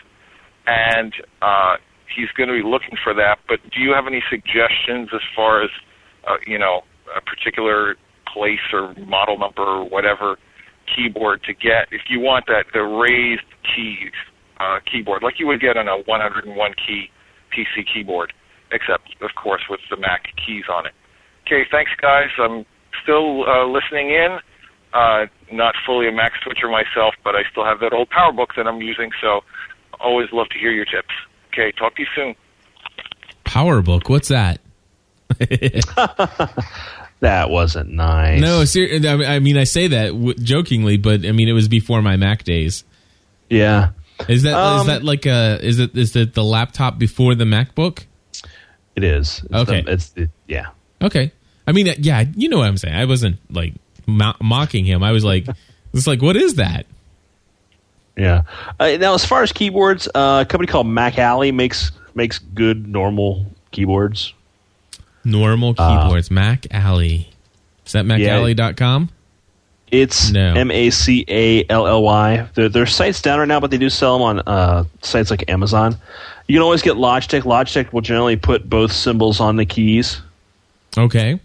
and 0.67 1.13
uh, 1.41 1.75
he's 2.15 2.29
going 2.37 2.49
to 2.49 2.55
be 2.55 2.67
looking 2.67 2.97
for 3.03 3.13
that. 3.13 3.37
But 3.47 3.59
do 3.71 3.79
you 3.79 3.93
have 3.93 4.07
any 4.07 4.23
suggestions 4.29 5.09
as 5.13 5.21
far 5.35 5.63
as 5.63 5.69
uh, 6.27 6.37
you 6.45 6.59
know 6.59 6.81
a 7.15 7.21
particular 7.21 7.95
place 8.31 8.73
or 8.73 8.93
model 9.05 9.37
number 9.37 9.61
or 9.61 9.87
whatever 9.87 10.37
keyboard 10.95 11.41
to 11.43 11.53
get 11.53 11.87
if 11.91 12.01
you 12.09 12.19
want 12.19 12.45
that 12.45 12.65
the 12.73 12.81
raised 12.81 13.47
keys 13.63 14.11
uh, 14.59 14.77
keyboard 14.91 15.23
like 15.23 15.39
you 15.39 15.47
would 15.47 15.59
get 15.59 15.77
on 15.77 15.87
a 15.87 15.97
101 16.05 16.73
key 16.85 17.09
PC 17.55 17.85
keyboard, 17.91 18.33
except 18.71 19.09
of 19.21 19.31
course 19.41 19.61
with 19.69 19.79
the 19.89 19.97
Mac 19.97 20.27
keys 20.45 20.65
on 20.71 20.85
it. 20.85 20.93
Okay, 21.45 21.65
thanks 21.69 21.91
guys. 22.01 22.29
I'm 22.37 22.65
still 23.03 23.47
uh, 23.47 23.65
listening 23.65 24.09
in. 24.09 24.39
Uh, 24.93 25.25
not 25.51 25.75
fully 25.85 26.07
a 26.07 26.11
Mac 26.11 26.31
switcher 26.43 26.69
myself, 26.69 27.15
but 27.23 27.35
I 27.35 27.41
still 27.51 27.65
have 27.65 27.79
that 27.81 27.93
old 27.93 28.09
PowerBook 28.09 28.55
that 28.55 28.65
I'm 28.67 28.81
using, 28.81 29.11
so 29.21 29.41
always 29.99 30.29
love 30.31 30.47
to 30.49 30.57
hear 30.59 30.71
your 30.71 30.85
tips. 30.85 31.13
Okay, 31.53 31.71
talk 31.77 31.95
to 31.95 32.01
you 32.01 32.07
soon. 32.15 32.35
PowerBook, 33.45 34.09
what's 34.09 34.29
that? 34.29 34.59
that 37.19 37.49
wasn't 37.49 37.89
nice. 37.89 38.41
No, 38.41 38.63
ser- 38.65 38.99
I 39.05 39.39
mean 39.39 39.57
I 39.57 39.63
say 39.63 39.87
that 39.87 40.07
w- 40.07 40.33
jokingly, 40.35 40.97
but 40.97 41.25
I 41.25 41.31
mean 41.31 41.49
it 41.49 41.53
was 41.53 41.67
before 41.67 42.01
my 42.01 42.15
Mac 42.15 42.43
days. 42.43 42.83
Yeah. 43.49 43.89
Is 44.29 44.43
that 44.43 44.49
is 44.75 44.81
Um, 44.81 44.87
that 44.87 45.03
like 45.03 45.25
a 45.25 45.59
is 45.61 45.79
it 45.79 45.95
is 45.97 46.15
it 46.15 46.33
the 46.33 46.43
laptop 46.43 46.97
before 46.97 47.35
the 47.35 47.43
MacBook? 47.45 48.05
It 48.95 49.03
is. 49.03 49.41
It's 49.43 49.53
Okay. 49.53 49.81
the- 49.81 49.91
it's 49.91 50.13
it, 50.15 50.29
yeah. 50.47 50.67
Okay. 51.01 51.31
I 51.67 51.71
mean, 51.71 51.89
uh, 51.89 51.93
yeah, 51.97 52.23
you 52.35 52.47
know 52.47 52.59
what 52.59 52.67
I'm 52.67 52.77
saying. 52.77 52.95
I 52.95 53.05
wasn't 53.05 53.37
like 53.51 53.73
mo- 54.05 54.35
mocking 54.41 54.85
him. 54.85 55.03
I 55.03 55.11
was 55.11 55.23
like, 55.25 55.47
it's 55.93 56.07
like, 56.07 56.21
what 56.21 56.35
is 56.37 56.55
that? 56.55 56.85
Yeah. 58.17 58.43
Uh, 58.79 58.95
now, 58.99 59.13
as 59.13 59.25
far 59.25 59.43
as 59.43 59.51
keyboards, 59.51 60.07
uh, 60.15 60.43
a 60.43 60.49
company 60.49 60.67
called 60.67 60.87
Macally 60.87 61.53
makes 61.53 61.91
makes 62.13 62.39
good 62.39 62.87
normal 62.87 63.45
keyboards. 63.71 64.33
Normal 65.25 65.73
keyboards, 65.73 66.29
Macally. 66.29 67.25
Is 67.85 67.91
that 67.91 68.05
Macally.com? 68.05 69.09
It's 69.91 70.33
M 70.33 70.71
A 70.71 70.89
C 70.89 71.25
A 71.27 71.65
L 71.69 71.87
L 71.87 72.03
Y. 72.03 72.47
Their 72.55 72.85
site's 72.85 73.21
down 73.21 73.39
right 73.39 73.47
now, 73.47 73.59
but 73.59 73.71
they 73.71 73.77
do 73.77 73.89
sell 73.89 74.13
them 74.13 74.21
on 74.23 74.39
uh, 74.39 74.83
sites 75.01 75.29
like 75.31 75.49
Amazon. 75.49 75.97
You 76.47 76.55
can 76.55 76.63
always 76.63 76.81
get 76.81 76.95
Logitech. 76.95 77.41
Logitech 77.41 77.93
will 77.93 78.01
generally 78.01 78.35
put 78.35 78.69
both 78.69 78.91
symbols 78.91 79.39
on 79.39 79.55
the 79.55 79.65
keys. 79.65 80.21
Okay. 80.97 81.39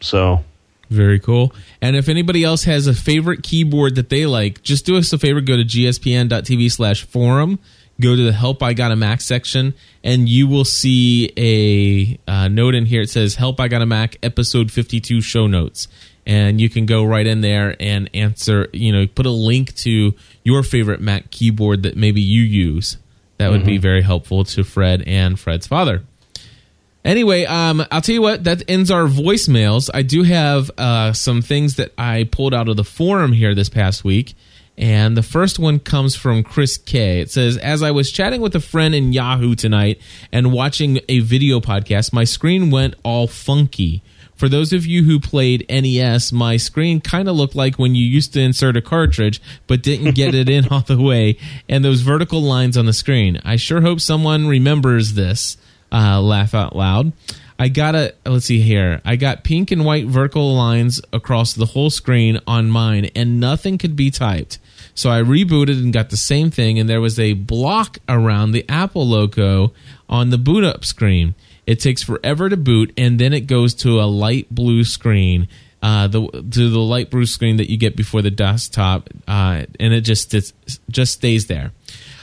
So 0.00 0.44
Very 0.90 1.18
cool. 1.18 1.52
And 1.80 1.96
if 1.96 2.08
anybody 2.08 2.44
else 2.44 2.64
has 2.64 2.86
a 2.86 2.94
favorite 2.94 3.42
keyboard 3.42 3.94
that 3.96 4.10
they 4.10 4.26
like, 4.26 4.62
just 4.62 4.84
do 4.86 4.96
us 4.96 5.12
a 5.12 5.18
favor. 5.18 5.40
Go 5.40 5.56
to 5.56 5.64
gspn.tv 5.64 6.70
slash 6.70 7.04
forum. 7.04 7.58
Go 8.00 8.16
to 8.16 8.22
the 8.24 8.32
Help 8.32 8.60
I 8.62 8.72
Got 8.72 8.90
a 8.90 8.96
Mac 8.96 9.20
section, 9.20 9.72
and 10.02 10.28
you 10.28 10.48
will 10.48 10.64
see 10.64 11.30
a 11.36 12.18
uh, 12.28 12.48
note 12.48 12.74
in 12.74 12.86
here. 12.86 13.02
It 13.02 13.10
says 13.10 13.36
Help 13.36 13.60
I 13.60 13.68
Got 13.68 13.82
a 13.82 13.86
Mac 13.86 14.16
episode 14.20 14.72
52 14.72 15.20
show 15.20 15.46
notes. 15.46 15.86
And 16.26 16.60
you 16.60 16.70
can 16.70 16.86
go 16.86 17.04
right 17.04 17.26
in 17.26 17.42
there 17.42 17.76
and 17.78 18.08
answer, 18.14 18.68
you 18.72 18.92
know, 18.92 19.06
put 19.06 19.26
a 19.26 19.30
link 19.30 19.74
to 19.76 20.14
your 20.42 20.62
favorite 20.62 21.00
Mac 21.00 21.30
keyboard 21.30 21.82
that 21.82 21.96
maybe 21.96 22.22
you 22.22 22.42
use. 22.42 22.96
That 23.36 23.50
would 23.50 23.66
be 23.66 23.78
very 23.78 24.00
helpful 24.00 24.44
to 24.44 24.64
Fred 24.64 25.02
and 25.06 25.38
Fred's 25.38 25.66
father. 25.66 26.02
Anyway, 27.04 27.44
um, 27.44 27.84
I'll 27.90 28.00
tell 28.00 28.14
you 28.14 28.22
what, 28.22 28.44
that 28.44 28.62
ends 28.68 28.90
our 28.90 29.06
voicemails. 29.06 29.90
I 29.92 30.00
do 30.02 30.22
have 30.22 30.70
uh, 30.78 31.12
some 31.12 31.42
things 31.42 31.76
that 31.76 31.92
I 31.98 32.26
pulled 32.30 32.54
out 32.54 32.68
of 32.68 32.76
the 32.76 32.84
forum 32.84 33.32
here 33.32 33.54
this 33.54 33.68
past 33.68 34.04
week. 34.04 34.34
And 34.76 35.16
the 35.16 35.22
first 35.22 35.58
one 35.58 35.78
comes 35.78 36.16
from 36.16 36.42
Chris 36.42 36.78
K. 36.78 37.20
It 37.20 37.30
says, 37.30 37.58
As 37.58 37.82
I 37.82 37.90
was 37.90 38.10
chatting 38.10 38.40
with 38.40 38.56
a 38.56 38.60
friend 38.60 38.94
in 38.94 39.12
Yahoo 39.12 39.54
tonight 39.54 40.00
and 40.32 40.52
watching 40.52 41.00
a 41.08 41.20
video 41.20 41.60
podcast, 41.60 42.12
my 42.12 42.24
screen 42.24 42.70
went 42.70 42.94
all 43.04 43.26
funky. 43.26 44.02
For 44.36 44.48
those 44.48 44.72
of 44.72 44.84
you 44.84 45.04
who 45.04 45.20
played 45.20 45.64
NES, 45.68 46.32
my 46.32 46.56
screen 46.56 47.00
kind 47.00 47.28
of 47.28 47.36
looked 47.36 47.54
like 47.54 47.76
when 47.76 47.94
you 47.94 48.04
used 48.04 48.32
to 48.34 48.40
insert 48.40 48.76
a 48.76 48.82
cartridge 48.82 49.40
but 49.66 49.82
didn't 49.82 50.14
get 50.14 50.34
it 50.34 50.48
in 50.48 50.68
all 50.70 50.80
the 50.80 51.00
way, 51.00 51.38
and 51.68 51.84
those 51.84 52.00
vertical 52.00 52.42
lines 52.42 52.76
on 52.76 52.86
the 52.86 52.92
screen. 52.92 53.40
I 53.44 53.56
sure 53.56 53.80
hope 53.80 54.00
someone 54.00 54.46
remembers 54.46 55.14
this. 55.14 55.56
Uh, 55.92 56.20
laugh 56.20 56.54
out 56.54 56.74
loud. 56.74 57.12
I 57.58 57.68
got 57.68 57.94
a 57.94 58.14
let's 58.26 58.46
see 58.46 58.60
here. 58.60 59.00
I 59.04 59.14
got 59.14 59.44
pink 59.44 59.70
and 59.70 59.84
white 59.84 60.06
vertical 60.06 60.54
lines 60.54 61.00
across 61.12 61.52
the 61.52 61.66
whole 61.66 61.90
screen 61.90 62.40
on 62.46 62.68
mine, 62.68 63.10
and 63.14 63.38
nothing 63.38 63.78
could 63.78 63.94
be 63.94 64.10
typed. 64.10 64.58
So 64.94 65.10
I 65.10 65.22
rebooted 65.22 65.80
and 65.80 65.92
got 65.92 66.10
the 66.10 66.16
same 66.16 66.50
thing, 66.50 66.78
and 66.78 66.88
there 66.88 67.00
was 67.00 67.18
a 67.18 67.34
block 67.34 67.98
around 68.08 68.52
the 68.52 68.68
Apple 68.68 69.06
logo 69.06 69.72
on 70.08 70.30
the 70.30 70.38
boot 70.38 70.64
up 70.64 70.84
screen. 70.84 71.34
It 71.66 71.80
takes 71.80 72.02
forever 72.02 72.48
to 72.48 72.56
boot, 72.56 72.92
and 72.96 73.18
then 73.18 73.32
it 73.32 73.42
goes 73.42 73.74
to 73.76 74.00
a 74.00 74.04
light 74.04 74.54
blue 74.54 74.84
screen, 74.84 75.48
uh, 75.82 76.08
the 76.08 76.26
to 76.28 76.70
the 76.70 76.78
light 76.78 77.10
blue 77.10 77.26
screen 77.26 77.56
that 77.56 77.70
you 77.70 77.76
get 77.76 77.96
before 77.96 78.22
the 78.22 78.30
desktop, 78.30 79.08
uh, 79.26 79.64
and 79.80 79.94
it 79.94 80.02
just 80.02 80.34
just 80.90 81.12
stays 81.12 81.46
there. 81.46 81.72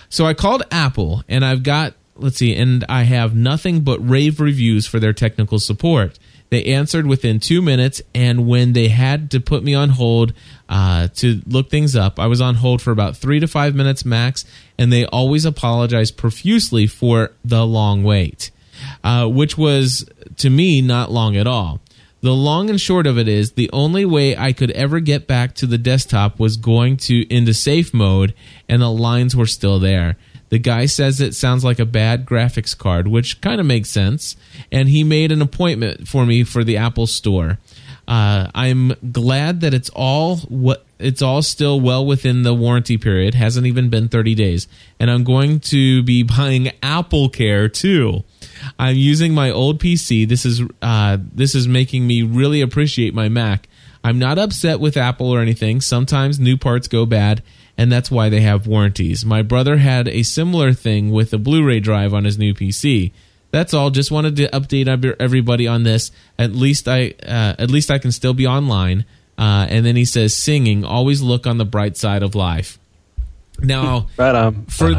So 0.10 0.26
I 0.26 0.34
called 0.34 0.64
Apple, 0.72 1.24
and 1.28 1.44
I've 1.46 1.64
got 1.64 1.94
let's 2.16 2.38
see, 2.38 2.56
and 2.56 2.86
I 2.88 3.04
have 3.04 3.36
nothing 3.36 3.82
but 3.82 3.98
rave 4.08 4.40
reviews 4.40 4.86
for 4.88 5.00
their 5.00 5.14
technical 5.14 5.60
support. 5.60 6.20
They 6.50 6.66
answered 6.66 7.08
within 7.08 7.40
two 7.40 7.62
minutes, 7.62 8.02
and 8.14 8.46
when 8.46 8.74
they 8.74 8.90
had 8.90 9.32
to 9.32 9.40
put 9.40 9.64
me 9.64 9.74
on 9.74 9.90
hold 9.90 10.34
uh, 10.68 11.08
to 11.16 11.42
look 11.48 11.70
things 11.70 11.96
up, 11.96 12.20
I 12.20 12.28
was 12.28 12.42
on 12.42 12.56
hold 12.56 12.82
for 12.82 12.92
about 12.92 13.16
three 13.16 13.40
to 13.40 13.48
five 13.48 13.74
minutes 13.74 14.04
max, 14.04 14.44
and 14.78 14.92
they 14.92 15.06
always 15.06 15.46
apologized 15.46 16.18
profusely 16.18 16.88
for 16.88 17.32
the 17.46 17.66
long 17.66 18.04
wait, 18.04 18.52
uh, 19.04 19.28
which 19.28 19.58
was 19.58 20.06
to 20.38 20.50
me 20.50 20.82
not 20.82 21.12
long 21.12 21.36
at 21.36 21.48
all. 21.48 21.80
The 22.22 22.34
long 22.34 22.70
and 22.70 22.80
short 22.80 23.08
of 23.08 23.18
it 23.18 23.28
is 23.28 23.54
the 23.54 23.70
only 23.74 24.06
way 24.06 24.38
I 24.38 24.54
could 24.54 24.70
ever 24.72 25.00
get 25.00 25.26
back 25.26 25.56
to 25.56 25.66
the 25.66 25.80
desktop 25.80 26.40
was 26.40 26.56
going 26.56 26.98
to 26.98 27.26
into 27.34 27.54
safe 27.54 27.96
mode, 27.96 28.36
and 28.70 28.82
the 28.82 28.92
lines 28.92 29.36
were 29.36 29.48
still 29.48 29.80
there. 29.80 30.18
The 30.50 30.60
guy 30.60 30.86
says 30.86 31.20
it 31.20 31.34
sounds 31.34 31.64
like 31.64 31.80
a 31.80 31.86
bad 31.86 32.26
graphics 32.26 32.78
card, 32.78 33.08
which 33.08 33.42
kind 33.42 33.60
of 33.60 33.66
makes 33.66 33.90
sense. 33.90 34.36
And 34.72 34.90
he 34.90 35.04
made 35.04 35.32
an 35.32 35.42
appointment 35.42 36.08
for 36.08 36.26
me 36.26 36.44
for 36.44 36.64
the 36.64 36.78
Apple 36.78 37.08
Store. 37.08 37.58
Uh, 38.08 38.52
I'm 38.54 38.94
glad 39.12 39.62
that 39.62 39.74
it's 39.74 39.90
all 39.90 40.38
what 40.38 40.86
it's 41.00 41.22
all 41.22 41.42
still 41.42 41.80
well 41.80 42.06
within 42.06 42.44
the 42.44 42.54
warranty 42.54 42.98
period. 42.98 43.34
Hasn't 43.34 43.66
even 43.66 43.90
been 43.90 44.10
30 44.10 44.36
days, 44.36 44.68
and 45.00 45.10
I'm 45.10 45.24
going 45.24 45.62
to 45.62 46.04
be 46.04 46.22
buying 46.38 46.72
Apple 46.84 47.30
Care 47.30 47.70
too. 47.70 48.24
I'm 48.80 48.96
using 48.96 49.34
my 49.34 49.52
old 49.52 49.80
PC. 49.80 50.28
This 50.28 50.46
is 50.46 50.62
uh, 50.82 51.18
this 51.34 51.56
is 51.56 51.68
making 51.68 52.08
me 52.08 52.24
really 52.24 52.62
appreciate 52.62 53.14
my 53.14 53.30
Mac. 53.30 53.68
I'm 54.04 54.18
not 54.18 54.40
upset 54.40 54.80
with 54.80 54.98
Apple 54.98 55.30
or 55.30 55.42
anything. 55.42 55.82
Sometimes 55.82 56.40
new 56.40 56.58
parts 56.58 56.88
go 56.88 57.06
bad, 57.06 57.44
and 57.78 57.92
that's 57.92 58.10
why 58.10 58.30
they 58.30 58.42
have 58.42 58.66
warranties. 58.66 59.24
My 59.26 59.42
brother 59.44 59.78
had 59.78 60.08
a 60.08 60.24
similar 60.24 60.74
thing 60.74 61.12
with 61.12 61.34
a 61.34 61.38
Blu-ray 61.38 61.80
drive 61.82 62.14
on 62.14 62.24
his 62.24 62.38
new 62.38 62.54
PC. 62.54 63.12
That's 63.52 63.74
all. 63.74 63.92
Just 63.92 64.12
wanted 64.12 64.38
to 64.38 64.48
update 64.48 64.88
everybody 65.20 65.68
on 65.68 65.84
this. 65.84 66.12
At 66.40 66.54
least 66.54 66.88
I, 66.88 67.14
uh, 67.22 67.56
at 67.60 67.70
least 67.70 67.92
I 67.92 68.00
can 68.00 68.12
still 68.12 68.34
be 68.34 68.48
online. 68.48 69.06
Uh, 69.38 69.68
and 69.70 69.86
then 69.86 69.96
he 69.96 70.06
says, 70.06 70.36
singing. 70.36 70.86
Always 70.86 71.22
look 71.22 71.46
on 71.46 71.58
the 71.58 71.66
bright 71.66 71.98
side 71.98 72.24
of 72.24 72.34
life. 72.34 72.80
Now, 73.60 74.08
For- 74.70 74.94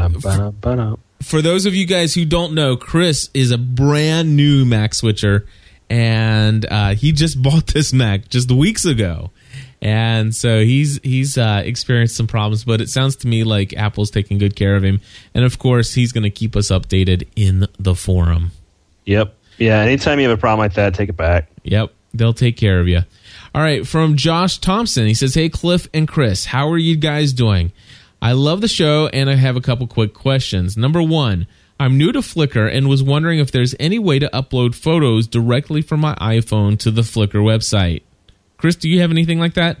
ba-dum. 0.61 0.99
For 1.23 1.41
those 1.41 1.65
of 1.65 1.73
you 1.73 1.85
guys 1.85 2.13
who 2.13 2.25
don't 2.25 2.53
know, 2.53 2.75
Chris 2.75 3.29
is 3.33 3.51
a 3.51 3.57
brand 3.57 4.35
new 4.35 4.65
Mac 4.65 4.93
switcher, 4.93 5.45
and 5.89 6.65
uh, 6.69 6.95
he 6.95 7.11
just 7.11 7.41
bought 7.41 7.67
this 7.67 7.93
Mac 7.93 8.29
just 8.29 8.51
weeks 8.51 8.85
ago, 8.85 9.31
and 9.81 10.35
so 10.35 10.63
he's 10.63 10.99
he's 11.03 11.37
uh, 11.37 11.61
experienced 11.65 12.15
some 12.15 12.27
problems. 12.27 12.63
But 12.63 12.81
it 12.81 12.89
sounds 12.89 13.15
to 13.17 13.27
me 13.27 13.43
like 13.43 13.73
Apple's 13.73 14.11
taking 14.11 14.37
good 14.37 14.55
care 14.55 14.75
of 14.75 14.83
him, 14.83 15.01
and 15.33 15.43
of 15.45 15.59
course 15.59 15.93
he's 15.93 16.11
going 16.11 16.23
to 16.23 16.29
keep 16.29 16.55
us 16.55 16.69
updated 16.69 17.27
in 17.35 17.67
the 17.79 17.95
forum. 17.95 18.51
Yep. 19.05 19.35
Yeah. 19.57 19.79
Anytime 19.79 20.19
you 20.19 20.29
have 20.29 20.37
a 20.37 20.39
problem 20.39 20.59
like 20.59 20.73
that, 20.75 20.93
take 20.93 21.09
it 21.09 21.17
back. 21.17 21.49
Yep, 21.63 21.91
they'll 22.13 22.33
take 22.33 22.57
care 22.57 22.79
of 22.79 22.87
you. 22.87 23.01
All 23.55 23.61
right, 23.61 23.85
from 23.85 24.17
Josh 24.17 24.57
Thompson, 24.57 25.05
he 25.05 25.13
says, 25.13 25.35
"Hey 25.35 25.49
Cliff 25.49 25.87
and 25.93 26.07
Chris, 26.07 26.45
how 26.45 26.69
are 26.69 26.77
you 26.77 26.95
guys 26.95 27.33
doing? 27.33 27.71
I 28.23 28.31
love 28.31 28.61
the 28.61 28.67
show, 28.67 29.07
and 29.07 29.29
I 29.29 29.35
have 29.35 29.55
a 29.55 29.61
couple 29.61 29.85
quick 29.87 30.13
questions. 30.13 30.75
Number 30.75 31.01
one." 31.01 31.47
I'm 31.79 31.97
new 31.97 32.11
to 32.11 32.19
Flickr 32.19 32.73
and 32.73 32.87
was 32.87 33.03
wondering 33.03 33.39
if 33.39 33.51
there's 33.51 33.75
any 33.79 33.99
way 33.99 34.19
to 34.19 34.29
upload 34.29 34.75
photos 34.75 35.27
directly 35.27 35.81
from 35.81 35.99
my 35.99 36.15
iPhone 36.15 36.77
to 36.79 36.91
the 36.91 37.01
Flickr 37.01 37.43
website. 37.43 38.03
Chris, 38.57 38.75
do 38.77 38.87
you 38.87 39.01
have 39.01 39.11
anything 39.11 39.39
like 39.39 39.55
that? 39.55 39.79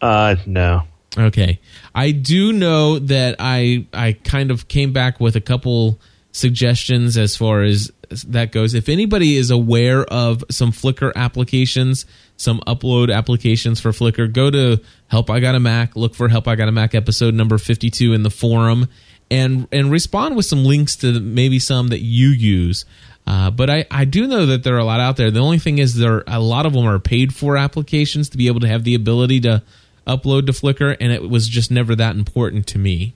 Uh, 0.00 0.36
no. 0.46 0.82
Okay. 1.16 1.58
I 1.94 2.12
do 2.12 2.52
know 2.52 2.98
that 3.00 3.36
I 3.38 3.86
I 3.92 4.12
kind 4.12 4.50
of 4.50 4.68
came 4.68 4.92
back 4.92 5.18
with 5.18 5.34
a 5.34 5.40
couple 5.40 5.98
suggestions 6.30 7.16
as 7.16 7.36
far 7.36 7.62
as 7.62 7.90
that 8.28 8.52
goes. 8.52 8.74
If 8.74 8.88
anybody 8.88 9.36
is 9.36 9.50
aware 9.50 10.04
of 10.04 10.44
some 10.50 10.70
Flickr 10.70 11.12
applications, 11.16 12.06
some 12.38 12.60
upload 12.66 13.14
applications 13.14 13.80
for 13.80 13.90
Flickr, 13.90 14.32
go 14.32 14.50
to 14.50 14.80
Help 15.08 15.28
I 15.28 15.40
Got 15.40 15.56
a 15.56 15.60
Mac, 15.60 15.96
look 15.96 16.14
for 16.14 16.28
Help 16.28 16.48
I 16.48 16.54
Got 16.54 16.68
a 16.68 16.72
Mac 16.72 16.94
episode 16.94 17.34
number 17.34 17.58
52 17.58 18.14
in 18.14 18.22
the 18.22 18.30
forum 18.30 18.88
and 19.30 19.68
and 19.70 19.90
respond 19.90 20.36
with 20.36 20.46
some 20.46 20.64
links 20.64 20.96
to 20.96 21.20
maybe 21.20 21.58
some 21.58 21.88
that 21.88 22.00
you 22.00 22.28
use. 22.28 22.86
Uh, 23.26 23.50
but 23.50 23.68
I, 23.68 23.84
I 23.90 24.06
do 24.06 24.26
know 24.26 24.46
that 24.46 24.62
there 24.62 24.74
are 24.76 24.78
a 24.78 24.84
lot 24.84 25.00
out 25.00 25.18
there. 25.18 25.30
The 25.30 25.40
only 25.40 25.58
thing 25.58 25.76
is 25.76 25.96
there 25.96 26.24
a 26.26 26.40
lot 26.40 26.64
of 26.64 26.72
them 26.72 26.86
are 26.86 26.98
paid 26.98 27.34
for 27.34 27.58
applications 27.58 28.30
to 28.30 28.38
be 28.38 28.46
able 28.46 28.60
to 28.60 28.68
have 28.68 28.84
the 28.84 28.94
ability 28.94 29.40
to 29.40 29.62
upload 30.06 30.46
to 30.46 30.52
Flickr, 30.52 30.96
and 30.98 31.12
it 31.12 31.28
was 31.28 31.46
just 31.46 31.70
never 31.70 31.94
that 31.96 32.16
important 32.16 32.66
to 32.68 32.78
me. 32.78 33.14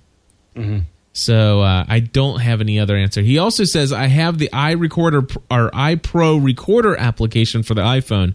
So 1.14 1.62
uh, 1.62 1.84
I 1.88 2.00
don't 2.00 2.40
have 2.40 2.60
any 2.60 2.78
other 2.78 2.96
answer. 2.96 3.22
He 3.22 3.38
also 3.38 3.64
says 3.64 3.92
I 3.92 4.06
have 4.08 4.38
the 4.38 4.50
iRecorder 4.52 5.36
or 5.50 5.70
iPro 5.70 6.42
Recorder 6.44 6.96
application 6.96 7.62
for 7.62 7.74
the 7.74 7.82
iPhone. 7.82 8.34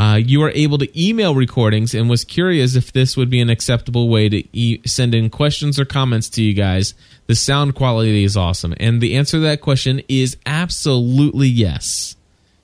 Uh, 0.00 0.16
you 0.16 0.42
are 0.42 0.50
able 0.52 0.78
to 0.78 0.88
email 0.98 1.34
recordings, 1.34 1.92
and 1.92 2.08
was 2.08 2.24
curious 2.24 2.74
if 2.74 2.90
this 2.90 3.18
would 3.18 3.28
be 3.28 3.38
an 3.38 3.50
acceptable 3.50 4.08
way 4.08 4.30
to 4.30 4.42
e- 4.56 4.80
send 4.86 5.14
in 5.14 5.28
questions 5.28 5.78
or 5.78 5.84
comments 5.84 6.30
to 6.30 6.42
you 6.42 6.54
guys. 6.54 6.94
The 7.26 7.34
sound 7.34 7.74
quality 7.74 8.24
is 8.24 8.34
awesome, 8.34 8.72
and 8.80 9.02
the 9.02 9.14
answer 9.14 9.36
to 9.36 9.40
that 9.42 9.60
question 9.60 10.00
is 10.08 10.38
absolutely 10.46 11.48
yes. 11.48 12.16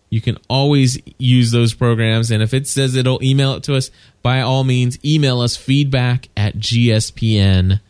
You 0.09 0.23
can 0.23 0.39
always 0.49 0.99
use 1.19 1.51
those 1.51 1.75
programs, 1.75 2.31
and 2.31 2.43
if 2.43 2.55
it 2.55 2.67
says 2.67 2.97
it'll 2.97 3.23
email 3.23 3.53
it 3.53 3.65
to 3.65 3.75
us, 3.75 3.91
by 4.23 4.41
all 4.41 4.65
means, 4.65 4.99
email 5.05 5.43
us 5.43 5.59
feedback 5.59 6.31
at 6.39 6.57
gspn.tv. 6.57 7.81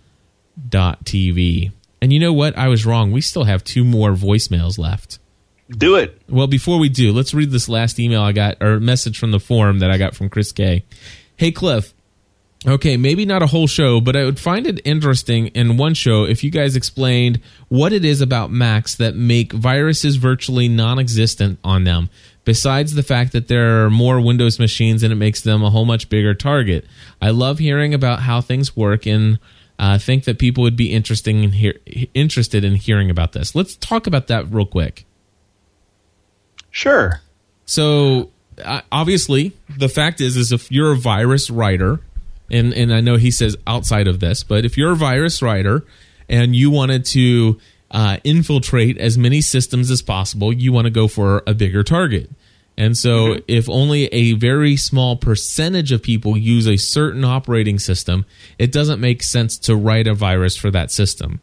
And 2.03 2.13
you 2.13 2.19
know 2.19 2.33
what? 2.33 2.59
I 2.59 2.67
was 2.67 2.85
wrong. 2.85 3.13
We 3.13 3.21
still 3.21 3.45
have 3.45 3.63
two 3.63 3.85
more 3.85 4.11
voicemails 4.15 4.77
left. 4.77 5.21
Do 5.71 5.97
it. 5.97 6.23
Well, 6.29 6.47
before 6.47 6.79
we 6.79 6.89
do, 6.89 7.13
let's 7.13 7.35
read 7.35 7.51
this 7.51 7.69
last 7.69 7.99
email 7.99 8.23
I 8.23 8.33
got 8.33 8.63
or 8.63 8.79
message 8.79 9.19
from 9.19 9.33
the 9.33 9.41
forum 9.41 9.81
that 9.81 9.91
I 9.91 9.99
got 9.99 10.15
from 10.15 10.29
Chris 10.29 10.53
K. 10.53 10.85
Hey, 11.37 11.51
Cliff. 11.51 11.93
Okay, 12.67 12.97
maybe 12.97 13.27
not 13.27 13.43
a 13.43 13.47
whole 13.47 13.67
show, 13.67 14.01
but 14.01 14.17
I 14.17 14.25
would 14.25 14.41
find 14.41 14.67
it 14.67 14.81
interesting 14.85 15.49
in 15.49 15.77
one 15.77 15.95
show 15.95 16.25
if 16.25 16.43
you 16.43 16.51
guys 16.51 16.75
explained 16.75 17.41
what 17.69 17.93
it 17.93 18.05
is 18.05 18.21
about 18.21 18.51
Macs 18.51 18.95
that 18.97 19.15
make 19.15 19.53
viruses 19.53 20.17
virtually 20.17 20.69
non 20.69 20.99
existent 20.99 21.59
on 21.63 21.85
them, 21.85 22.11
besides 22.45 22.95
the 22.95 23.03
fact 23.03 23.33
that 23.33 23.49
there 23.49 23.85
are 23.85 23.91
more 23.91 24.21
Windows 24.21 24.59
machines 24.59 25.03
and 25.03 25.13
it 25.13 25.17
makes 25.17 25.43
them 25.43 25.63
a 25.63 25.71
whole 25.71 25.85
much 25.85 26.09
bigger 26.09 26.35
target. 26.35 26.87
I 27.21 27.31
love 27.31 27.59
hearing 27.59 27.93
about 27.93 28.21
how 28.21 28.41
things 28.41 28.75
work 28.75 29.07
and 29.07 29.39
uh, 29.79 29.99
think 29.99 30.25
that 30.25 30.39
people 30.39 30.63
would 30.63 30.77
be 30.77 30.93
interesting 30.93 31.45
in 31.45 31.53
hear- 31.53 31.79
interested 32.15 32.65
in 32.65 32.77
hearing 32.77 33.11
about 33.11 33.33
this. 33.33 33.55
Let's 33.55 33.77
talk 33.77 34.07
about 34.07 34.29
that 34.29 34.51
real 34.51 34.67
quick. 34.67 35.06
Sure. 36.77 37.23
So 37.65 38.29
uh, 38.63 38.83
obviously, 38.93 39.55
the 39.79 39.89
fact 39.89 40.21
is, 40.21 40.37
is 40.37 40.53
if 40.53 40.71
you're 40.71 40.93
a 40.93 40.97
virus 40.97 41.49
writer, 41.49 42.01
and 42.51 42.75
and 42.75 42.93
I 42.93 43.01
know 43.01 43.17
he 43.17 43.31
says 43.31 43.57
outside 43.67 44.07
of 44.07 44.21
this, 44.21 44.45
but 44.45 44.67
if 44.67 44.77
you're 44.77 44.93
a 44.93 44.97
virus 44.97 45.41
writer 45.41 45.87
and 46.29 46.55
you 46.55 46.71
wanted 46.71 47.07
to 47.07 47.59
uh, 47.91 48.19
infiltrate 48.25 48.99
as 48.99 49.17
many 49.17 49.41
systems 49.41 49.91
as 49.91 50.03
possible, 50.03 50.53
you 50.53 50.71
want 50.71 50.85
to 50.85 50.91
go 50.91 51.09
for 51.09 51.43
a 51.47 51.55
bigger 51.55 51.83
target. 51.83 52.29
And 52.77 52.95
so, 52.95 53.39
if 53.49 53.71
only 53.71 54.09
a 54.09 54.35
very 54.35 54.77
small 54.77 55.17
percentage 55.17 55.93
of 55.93 56.03
people 56.03 56.37
use 56.37 56.69
a 56.69 56.77
certain 56.77 57.25
operating 57.25 57.79
system, 57.79 58.27
it 58.59 58.71
doesn't 58.71 59.01
make 59.01 59.23
sense 59.23 59.57
to 59.61 59.75
write 59.75 60.07
a 60.07 60.13
virus 60.13 60.59
for 60.59 60.71
that 60.73 60.91
system 60.91 61.41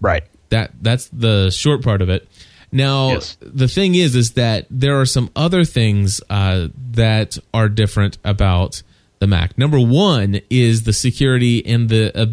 Right. 0.00 0.24
that 0.48 0.72
that's 0.82 1.08
the 1.12 1.50
short 1.50 1.84
part 1.84 2.02
of 2.02 2.08
it 2.08 2.26
now 2.72 3.12
Yes. 3.12 3.36
the 3.40 3.68
thing 3.68 3.94
is 3.94 4.14
is 4.14 4.32
that 4.32 4.66
there 4.70 5.00
are 5.00 5.06
some 5.06 5.30
other 5.36 5.64
things 5.64 6.20
uh, 6.30 6.68
that 6.92 7.38
are 7.54 7.68
different 7.68 8.18
about 8.24 8.82
the 9.20 9.26
mac 9.26 9.56
number 9.58 9.80
one 9.80 10.40
is 10.50 10.82
the 10.84 10.92
security 10.92 11.64
and 11.66 11.88
the 11.88 12.16
uh, 12.18 12.26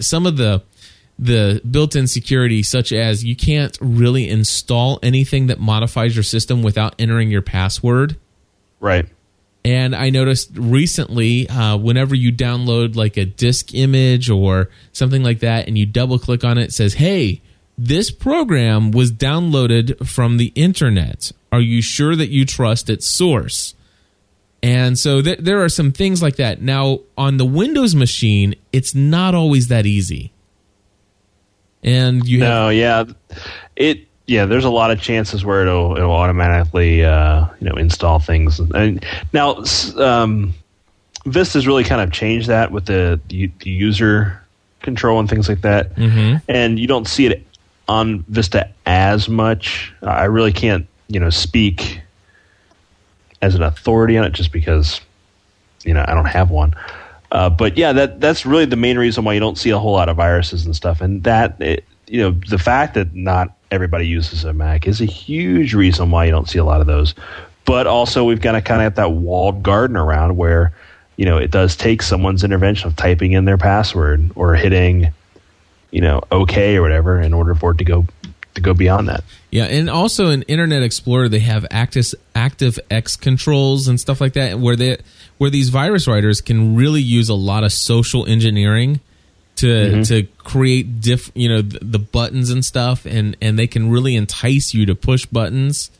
some 0.00 0.26
of 0.26 0.36
the 0.36 0.62
the 1.18 1.60
built-in 1.70 2.06
security 2.06 2.62
such 2.62 2.92
as 2.92 3.22
you 3.24 3.36
can't 3.36 3.76
really 3.80 4.26
install 4.28 4.98
anything 5.02 5.48
that 5.48 5.60
modifies 5.60 6.16
your 6.16 6.22
system 6.22 6.62
without 6.62 6.94
entering 6.98 7.30
your 7.30 7.42
password 7.42 8.16
Right. 8.80 9.06
and 9.62 9.94
I 9.94 10.08
noticed 10.08 10.52
recently, 10.54 11.46
uh, 11.50 11.76
whenever 11.76 12.14
you 12.14 12.32
download 12.32 12.96
like 12.96 13.18
a 13.18 13.26
disk 13.26 13.74
image 13.74 14.30
or 14.30 14.70
something 14.92 15.22
like 15.22 15.40
that, 15.40 15.68
and 15.68 15.76
you 15.76 15.84
double 15.84 16.18
click 16.18 16.42
on 16.44 16.56
it, 16.56 16.64
it 16.68 16.72
says, 16.72 16.94
"Hey, 16.94 17.42
this 17.82 18.10
program 18.10 18.90
was 18.90 19.10
downloaded 19.10 20.06
from 20.06 20.36
the 20.36 20.52
internet. 20.54 21.32
Are 21.50 21.60
you 21.60 21.80
sure 21.80 22.14
that 22.14 22.28
you 22.28 22.44
trust 22.44 22.90
its 22.90 23.08
source?" 23.08 23.74
And 24.62 24.98
so 24.98 25.22
th- 25.22 25.38
there 25.38 25.64
are 25.64 25.70
some 25.70 25.90
things 25.90 26.22
like 26.22 26.36
that. 26.36 26.60
Now, 26.60 27.00
on 27.16 27.38
the 27.38 27.46
Windows 27.46 27.94
machine, 27.94 28.54
it's 28.72 28.94
not 28.94 29.34
always 29.34 29.68
that 29.68 29.86
easy. 29.86 30.32
And 31.82 32.26
you 32.28 32.40
have 32.40 32.48
No, 32.48 32.68
yeah, 32.68 33.04
it. 33.76 34.06
Yeah, 34.26 34.44
there's 34.44 34.66
a 34.66 34.70
lot 34.70 34.90
of 34.92 35.00
chances 35.00 35.44
where 35.44 35.62
it'll 35.62 35.96
it'll 35.96 36.12
automatically 36.12 37.04
uh, 37.04 37.46
you 37.60 37.68
know 37.68 37.74
install 37.76 38.18
things. 38.18 38.60
And 38.60 39.04
now 39.32 39.64
um, 39.96 40.52
Vista's 41.24 41.66
really 41.66 41.82
kind 41.82 42.00
of 42.02 42.12
changed 42.12 42.48
that 42.48 42.70
with 42.70 42.84
the, 42.86 43.18
the 43.28 43.50
the 43.60 43.70
user 43.70 44.40
control 44.82 45.18
and 45.18 45.28
things 45.28 45.48
like 45.48 45.62
that. 45.62 45.96
Mhm. 45.96 46.42
And 46.48 46.78
you 46.78 46.86
don't 46.86 47.08
see 47.08 47.26
it 47.26 47.44
on 47.90 48.24
Vista 48.28 48.70
as 48.86 49.28
much. 49.28 49.92
I 50.00 50.26
really 50.26 50.52
can't 50.52 50.86
you 51.08 51.18
know 51.18 51.28
speak 51.28 52.00
as 53.42 53.56
an 53.56 53.62
authority 53.62 54.16
on 54.16 54.24
it 54.24 54.32
just 54.32 54.52
because 54.52 55.00
you 55.84 55.92
know 55.92 56.04
I 56.06 56.14
don't 56.14 56.26
have 56.26 56.50
one. 56.50 56.72
Uh, 57.32 57.50
but 57.50 57.76
yeah, 57.76 57.92
that 57.92 58.20
that's 58.20 58.46
really 58.46 58.64
the 58.64 58.76
main 58.76 58.96
reason 58.96 59.24
why 59.24 59.34
you 59.34 59.40
don't 59.40 59.58
see 59.58 59.70
a 59.70 59.78
whole 59.78 59.92
lot 59.92 60.08
of 60.08 60.16
viruses 60.16 60.64
and 60.64 60.74
stuff. 60.74 61.00
And 61.00 61.24
that 61.24 61.60
it, 61.60 61.84
you 62.06 62.20
know 62.20 62.30
the 62.48 62.58
fact 62.58 62.94
that 62.94 63.12
not 63.12 63.56
everybody 63.72 64.06
uses 64.06 64.44
a 64.44 64.52
Mac 64.52 64.86
is 64.86 65.00
a 65.00 65.04
huge 65.04 65.74
reason 65.74 66.12
why 66.12 66.24
you 66.24 66.30
don't 66.30 66.48
see 66.48 66.60
a 66.60 66.64
lot 66.64 66.80
of 66.80 66.86
those. 66.86 67.16
But 67.64 67.88
also 67.88 68.24
we've 68.24 68.40
got 68.40 68.52
to 68.52 68.62
kind 68.62 68.80
of 68.80 68.84
have 68.84 68.94
that 68.96 69.12
walled 69.12 69.64
garden 69.64 69.96
around 69.96 70.36
where 70.36 70.72
you 71.16 71.24
know 71.24 71.38
it 71.38 71.50
does 71.50 71.74
take 71.74 72.02
someone's 72.02 72.44
intervention 72.44 72.86
of 72.86 72.94
typing 72.94 73.32
in 73.32 73.46
their 73.46 73.58
password 73.58 74.30
or 74.36 74.54
hitting 74.54 75.12
you 75.90 76.00
know 76.00 76.22
OK 76.30 76.76
or 76.76 76.82
whatever 76.82 77.20
in 77.20 77.32
order 77.32 77.54
for 77.54 77.72
it 77.72 77.78
to 77.78 77.84
go 77.84 78.06
to 78.54 78.60
go 78.60 78.74
beyond 78.74 79.08
that. 79.08 79.24
Yeah, 79.50 79.64
and 79.64 79.88
also 79.88 80.30
in 80.30 80.42
Internet 80.42 80.82
Explorer 80.82 81.28
they 81.28 81.40
have 81.40 81.66
active 81.70 82.14
active 82.34 82.78
X 82.90 83.16
controls 83.16 83.88
and 83.88 83.98
stuff 84.00 84.20
like 84.20 84.34
that, 84.34 84.58
where 84.58 84.76
they 84.76 84.98
where 85.38 85.50
these 85.50 85.68
virus 85.68 86.06
writers 86.06 86.40
can 86.40 86.76
really 86.76 87.02
use 87.02 87.28
a 87.28 87.34
lot 87.34 87.64
of 87.64 87.72
social 87.72 88.26
engineering 88.26 89.00
to 89.56 90.04
to 90.04 90.22
create 90.38 91.00
diff 91.00 91.30
you 91.34 91.48
know 91.48 91.62
the, 91.62 91.78
the 91.82 91.98
buttons 91.98 92.50
and 92.50 92.64
stuff, 92.64 93.06
and 93.06 93.36
and 93.40 93.58
they 93.58 93.66
can 93.66 93.90
really 93.90 94.16
entice 94.16 94.74
you 94.74 94.86
to 94.86 94.94
push 94.94 95.26
buttons 95.26 95.90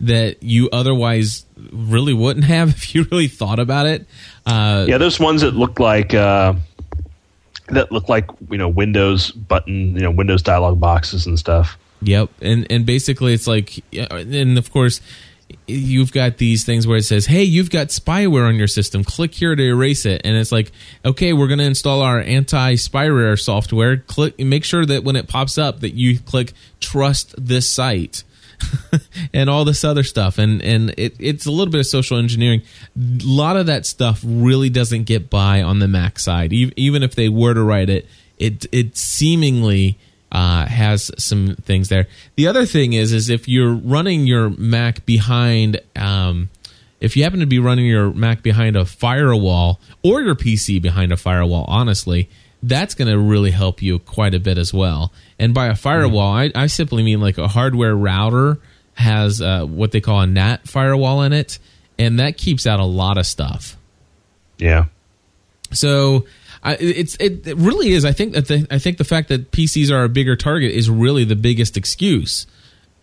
that 0.00 0.42
you 0.42 0.68
otherwise 0.72 1.44
really 1.70 2.12
wouldn't 2.12 2.44
have 2.44 2.68
if 2.76 2.94
you 2.94 3.04
really 3.10 3.28
thought 3.28 3.58
about 3.58 3.86
it. 3.86 4.06
Uh, 4.44 4.86
Yeah, 4.88 4.98
there's 4.98 5.20
ones 5.20 5.42
that 5.42 5.54
look 5.54 5.78
like 5.78 6.14
uh, 6.14 6.54
that 7.68 7.92
look 7.92 8.08
like 8.08 8.28
you 8.50 8.58
know 8.58 8.68
Windows 8.68 9.30
button, 9.30 9.94
you 9.94 10.02
know 10.02 10.10
Windows 10.10 10.42
dialog 10.42 10.80
boxes 10.80 11.26
and 11.26 11.38
stuff. 11.38 11.78
Yep, 12.02 12.30
and 12.40 12.66
and 12.70 12.84
basically 12.84 13.32
it's 13.32 13.46
like, 13.46 13.82
and 13.92 14.58
of 14.58 14.72
course, 14.72 15.00
you've 15.66 16.12
got 16.12 16.38
these 16.38 16.64
things 16.64 16.86
where 16.86 16.98
it 16.98 17.04
says, 17.04 17.26
"Hey, 17.26 17.44
you've 17.44 17.70
got 17.70 17.88
spyware 17.88 18.46
on 18.48 18.56
your 18.56 18.66
system. 18.66 19.04
Click 19.04 19.34
here 19.34 19.54
to 19.54 19.62
erase 19.62 20.04
it." 20.04 20.20
And 20.24 20.36
it's 20.36 20.52
like, 20.52 20.72
"Okay, 21.04 21.32
we're 21.32 21.46
going 21.46 21.60
to 21.60 21.64
install 21.64 22.02
our 22.02 22.20
anti-spyware 22.20 23.38
software. 23.38 23.98
Click 23.98 24.38
make 24.38 24.64
sure 24.64 24.84
that 24.84 25.04
when 25.04 25.16
it 25.16 25.28
pops 25.28 25.58
up 25.58 25.80
that 25.80 25.94
you 25.94 26.18
click 26.18 26.52
trust 26.80 27.34
this 27.38 27.68
site." 27.68 28.24
and 29.34 29.48
all 29.48 29.64
this 29.64 29.84
other 29.84 30.02
stuff. 30.02 30.38
And 30.38 30.62
and 30.62 30.90
it, 30.96 31.14
it's 31.18 31.46
a 31.46 31.50
little 31.50 31.70
bit 31.70 31.80
of 31.80 31.86
social 31.86 32.18
engineering. 32.18 32.62
A 32.96 33.24
lot 33.24 33.56
of 33.56 33.66
that 33.66 33.86
stuff 33.86 34.22
really 34.24 34.70
doesn't 34.70 35.04
get 35.04 35.30
by 35.30 35.62
on 35.62 35.78
the 35.78 35.88
mac 35.88 36.18
side. 36.18 36.52
Even, 36.52 37.02
if 37.02 37.14
they 37.14 37.28
were 37.28 37.54
to 37.54 37.62
write 37.62 37.90
it 37.90 38.06
it 38.42 38.66
it 38.72 38.96
seemingly 38.96 39.98
uh, 40.32 40.66
has 40.66 41.10
some 41.16 41.56
things 41.62 41.88
there. 41.88 42.08
The 42.34 42.48
other 42.48 42.66
thing 42.66 42.92
is, 42.92 43.12
is 43.12 43.30
if 43.30 43.48
you're 43.48 43.74
running 43.74 44.26
your 44.26 44.50
Mac 44.50 45.06
behind, 45.06 45.80
um, 45.94 46.48
if 47.00 47.16
you 47.16 47.22
happen 47.22 47.40
to 47.40 47.46
be 47.46 47.58
running 47.60 47.86
your 47.86 48.12
Mac 48.12 48.42
behind 48.42 48.74
a 48.74 48.84
firewall 48.84 49.78
or 50.02 50.22
your 50.22 50.34
PC 50.34 50.82
behind 50.82 51.12
a 51.12 51.16
firewall, 51.16 51.66
honestly, 51.68 52.28
that's 52.62 52.94
going 52.94 53.08
to 53.08 53.18
really 53.18 53.50
help 53.50 53.82
you 53.82 53.98
quite 53.98 54.34
a 54.34 54.40
bit 54.40 54.58
as 54.58 54.72
well. 54.72 55.12
And 55.38 55.52
by 55.52 55.66
a 55.66 55.74
firewall, 55.74 56.32
I, 56.32 56.50
I 56.54 56.66
simply 56.66 57.02
mean 57.02 57.20
like 57.20 57.38
a 57.38 57.48
hardware 57.48 57.94
router 57.94 58.58
has 58.94 59.40
uh, 59.40 59.64
what 59.64 59.92
they 59.92 60.00
call 60.00 60.20
a 60.20 60.26
NAT 60.26 60.68
firewall 60.68 61.22
in 61.22 61.32
it, 61.32 61.58
and 61.98 62.18
that 62.20 62.36
keeps 62.36 62.66
out 62.66 62.78
a 62.78 62.84
lot 62.84 63.18
of 63.18 63.26
stuff. 63.26 63.76
Yeah. 64.58 64.86
So 65.72 66.26
I, 66.62 66.76
it's 66.78 67.16
it, 67.16 67.46
it 67.46 67.56
really 67.56 67.92
is. 67.92 68.04
I 68.04 68.12
think 68.12 68.34
that 68.34 68.46
the, 68.46 68.66
I 68.70 68.78
think 68.78 68.98
the 68.98 69.04
fact 69.04 69.28
that 69.28 69.50
PCs 69.50 69.90
are 69.90 70.04
a 70.04 70.08
bigger 70.08 70.36
target 70.36 70.70
is 70.72 70.88
really 70.88 71.24
the 71.24 71.36
biggest 71.36 71.76
excuse. 71.76 72.46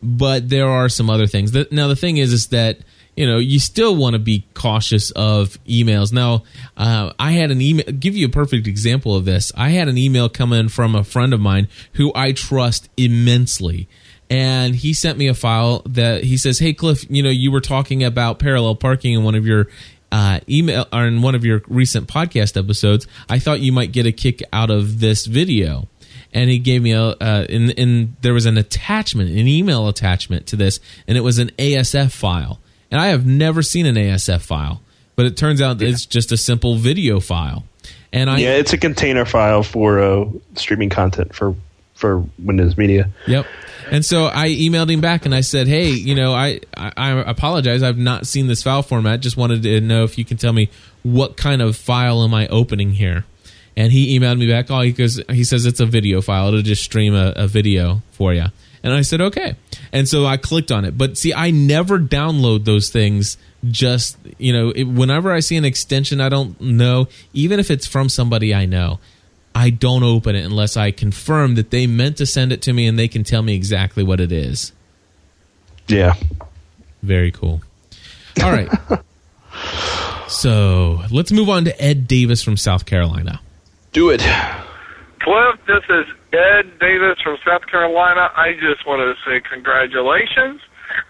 But 0.02 0.48
there 0.48 0.70
are 0.70 0.88
some 0.88 1.10
other 1.10 1.28
things. 1.28 1.52
That, 1.52 1.74
now 1.74 1.90
the 1.90 1.96
thing 1.96 2.18
is, 2.18 2.32
is 2.32 2.48
that 2.48 2.80
you 3.20 3.28
know 3.28 3.38
you 3.38 3.60
still 3.60 3.98
want 3.98 4.14
to 4.14 4.20
be 4.20 4.46
cautious 4.54 5.12
of 5.12 5.62
emails. 5.66 6.14
Now 6.14 6.44
uh, 6.78 7.12
I 7.20 7.34
had 7.34 7.52
an 7.52 7.62
email. 7.62 7.86
Give 7.86 8.16
you 8.16 8.28
a 8.28 8.30
perfect 8.30 8.66
example 8.66 9.14
of 9.14 9.26
this. 9.26 9.52
I 9.58 9.72
had 9.72 9.90
an 9.90 9.98
email 9.98 10.30
come 10.30 10.54
in 10.54 10.70
from 10.70 10.96
a 10.96 11.04
friend 11.04 11.34
of 11.34 11.42
mine 11.42 11.68
who 11.94 12.14
I 12.16 12.32
trust 12.32 12.88
immensely 12.96 13.90
and 14.30 14.74
he 14.74 14.94
sent 14.94 15.18
me 15.18 15.28
a 15.28 15.34
file 15.34 15.82
that 15.86 16.24
he 16.24 16.38
says, 16.38 16.60
"Hey 16.60 16.72
Cliff, 16.72 17.06
you 17.10 17.22
know 17.22 17.30
you 17.30 17.52
were 17.52 17.60
talking 17.60 18.06
about 18.06 18.40
parallel 18.40 18.76
parking 18.76 19.14
in 19.14 19.24
one 19.26 19.36
of 19.36 19.46
your 19.46 19.68
uh, 20.14 20.40
email 20.48 20.88
or 20.94 21.06
in 21.06 21.22
one 21.22 21.36
of 21.36 21.44
your 21.44 21.62
recent 21.68 22.08
podcast 22.08 22.56
episodes. 22.56 23.06
I 23.28 23.38
thought 23.40 23.60
you 23.60 23.74
might 23.74 23.92
get 23.92 24.06
a 24.06 24.14
kick 24.14 24.42
out 24.54 24.70
of 24.70 25.02
this 25.02 25.26
video." 25.26 25.90
And 26.32 26.48
he 26.48 26.60
gave 26.60 26.84
me 26.84 26.92
a, 26.92 27.02
uh, 27.02 27.48
in, 27.50 27.72
in 27.72 28.16
there 28.22 28.36
was 28.36 28.46
an 28.46 28.56
attachment, 28.56 29.32
an 29.32 29.48
email 29.48 29.88
attachment 29.88 30.46
to 30.48 30.56
this, 30.56 30.80
and 31.08 31.18
it 31.18 31.22
was 31.22 31.40
an 31.40 31.50
ASF 31.58 32.12
file. 32.12 32.60
And 32.92 33.00
I 33.00 33.08
have 33.08 33.26
never 33.26 33.62
seen 33.62 33.86
an 33.86 33.96
ASF 33.96 34.42
file, 34.42 34.82
but 35.16 35.26
it 35.26 35.38
turns 35.38 35.62
out 35.62 35.82
it's 35.82 36.06
just 36.06 36.32
a 36.32 36.38
simple 36.38 36.76
video 36.76 37.20
file. 37.20 37.64
And 38.12 38.30
I 38.30 38.40
yeah, 38.40 38.56
it's 38.56 38.74
a 38.74 38.78
container 38.78 39.26
file 39.26 39.62
for 39.62 40.00
uh, 40.00 40.26
streaming 40.56 40.90
content 40.90 41.36
for 41.36 41.56
for 41.94 42.26
Windows 42.40 42.78
Media. 42.78 43.10
Yep. 43.28 43.46
And 43.92 44.06
so 44.06 44.26
I 44.26 44.50
emailed 44.50 44.90
him 44.90 45.02
back 45.02 45.26
and 45.26 45.36
I 45.36 45.42
said, 45.42 45.68
"Hey, 45.68 45.90
you 45.90 46.16
know, 46.16 46.34
I, 46.34 46.62
I, 46.76 46.92
I 46.96 47.30
apologize. 47.30 47.84
I've 47.84 47.98
not 47.98 48.26
seen 48.26 48.48
this 48.48 48.64
file 48.64 48.82
format. 48.82 49.20
Just 49.20 49.38
wanted 49.38 49.64
to 49.64 49.82
know 49.82 50.04
if 50.04 50.18
you 50.18 50.26
can 50.26 50.38
tell 50.38 50.54
me 50.54 50.70
what 51.04 51.38
kind 51.38 51.62
of 51.62 51.76
file 51.76 52.24
am 52.24 52.34
I 52.34 52.48
opening 52.48 52.92
here." 52.92 53.26
And 53.78 53.94
he 53.94 54.20
emailed 54.20 54.40
me 54.40 54.48
back. 54.50 54.70
Oh, 54.70 54.82
he 54.82 54.92
goes, 54.92 55.22
he 55.30 55.46
says 55.46 55.66
it's 55.66 55.80
a 55.80 55.86
video 55.86 56.22
file. 56.22 56.50
It'll 56.50 56.62
just 56.62 56.84
stream 56.84 57.16
a, 57.16 57.34
a 57.36 57.48
video 57.48 58.02
for 58.12 58.34
you. 58.34 58.46
And 58.84 58.94
I 58.94 59.02
said, 59.02 59.22
okay. 59.22 59.56
And 59.92 60.08
so 60.08 60.26
I 60.26 60.38
clicked 60.38 60.72
on 60.72 60.86
it. 60.86 60.98
But 60.98 61.18
see, 61.18 61.34
I 61.34 61.52
never 61.52 62.00
download 62.00 62.66
those 62.66 62.90
things. 62.90 63.38
Just 63.70 64.18
you 64.38 64.54
know, 64.54 64.70
it, 64.70 64.86
whenever 64.86 65.32
I 65.32 65.42
see 65.42 65.58
an 65.58 65.66
extension 65.66 66.22
I 66.22 66.30
don't 66.30 66.60
know, 66.62 67.08
even 67.34 67.60
if 67.60 67.70
it's 67.70 67.86
from 67.86 68.08
somebody 68.08 68.54
I 68.54 68.66
know, 68.66 69.00
I 69.54 69.70
don't 69.70 70.04
open 70.04 70.36
it 70.36 70.46
unless 70.46 70.78
I 70.78 70.92
confirm 70.92 71.56
that 71.56 71.70
they 71.72 71.86
meant 71.86 72.18
to 72.18 72.26
send 72.26 72.54
it 72.54 72.62
to 72.64 72.74
me 72.74 72.88
and 72.88 72.98
they 72.98 73.08
can 73.10 73.24
tell 73.24 73.42
me 73.42 73.56
exactly 73.56 74.04
what 74.04 74.22
it 74.22 74.32
is. 74.32 74.72
Yeah. 75.88 76.14
Very 77.04 77.32
cool. 77.32 77.62
All 78.42 78.52
right. 78.52 78.70
so 80.30 81.02
let's 81.12 81.32
move 81.32 81.50
on 81.50 81.66
to 81.66 81.82
Ed 81.82 82.08
Davis 82.08 82.42
from 82.42 82.56
South 82.56 82.86
Carolina. 82.86 83.42
Do 83.92 84.12
it. 84.12 84.22
Cliff, 85.20 85.60
this 85.68 85.84
is 85.90 86.06
Ed 86.32 86.80
Davis 86.80 87.18
from 87.24 87.38
South 87.46 87.66
Carolina. 87.70 88.30
I 88.36 88.54
just 88.54 88.86
wanted 88.86 89.14
to 89.14 89.18
say 89.26 89.42
congratulations. 89.42 90.62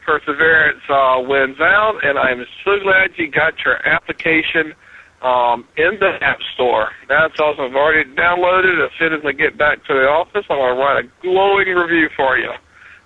Perseverance 0.05 0.83
uh, 0.89 1.19
wins 1.23 1.59
out, 1.59 1.99
and 2.03 2.17
I'm 2.19 2.45
so 2.63 2.79
glad 2.83 3.11
you 3.17 3.31
got 3.31 3.53
your 3.63 3.79
application 3.87 4.73
um, 5.21 5.67
in 5.77 5.99
the 5.99 6.19
App 6.21 6.39
Store. 6.53 6.89
That's 7.07 7.39
awesome. 7.39 7.65
I've 7.65 7.75
already 7.75 8.09
downloaded 8.15 8.79
it. 8.79 8.85
As 8.85 8.91
soon 8.99 9.13
as 9.13 9.21
I 9.25 9.31
get 9.31 9.57
back 9.57 9.83
to 9.85 9.93
the 9.93 10.07
office, 10.07 10.45
I'm 10.49 10.57
going 10.57 10.75
to 10.75 10.79
write 10.79 11.05
a 11.05 11.07
glowing 11.21 11.67
review 11.67 12.09
for 12.15 12.37
you. 12.37 12.51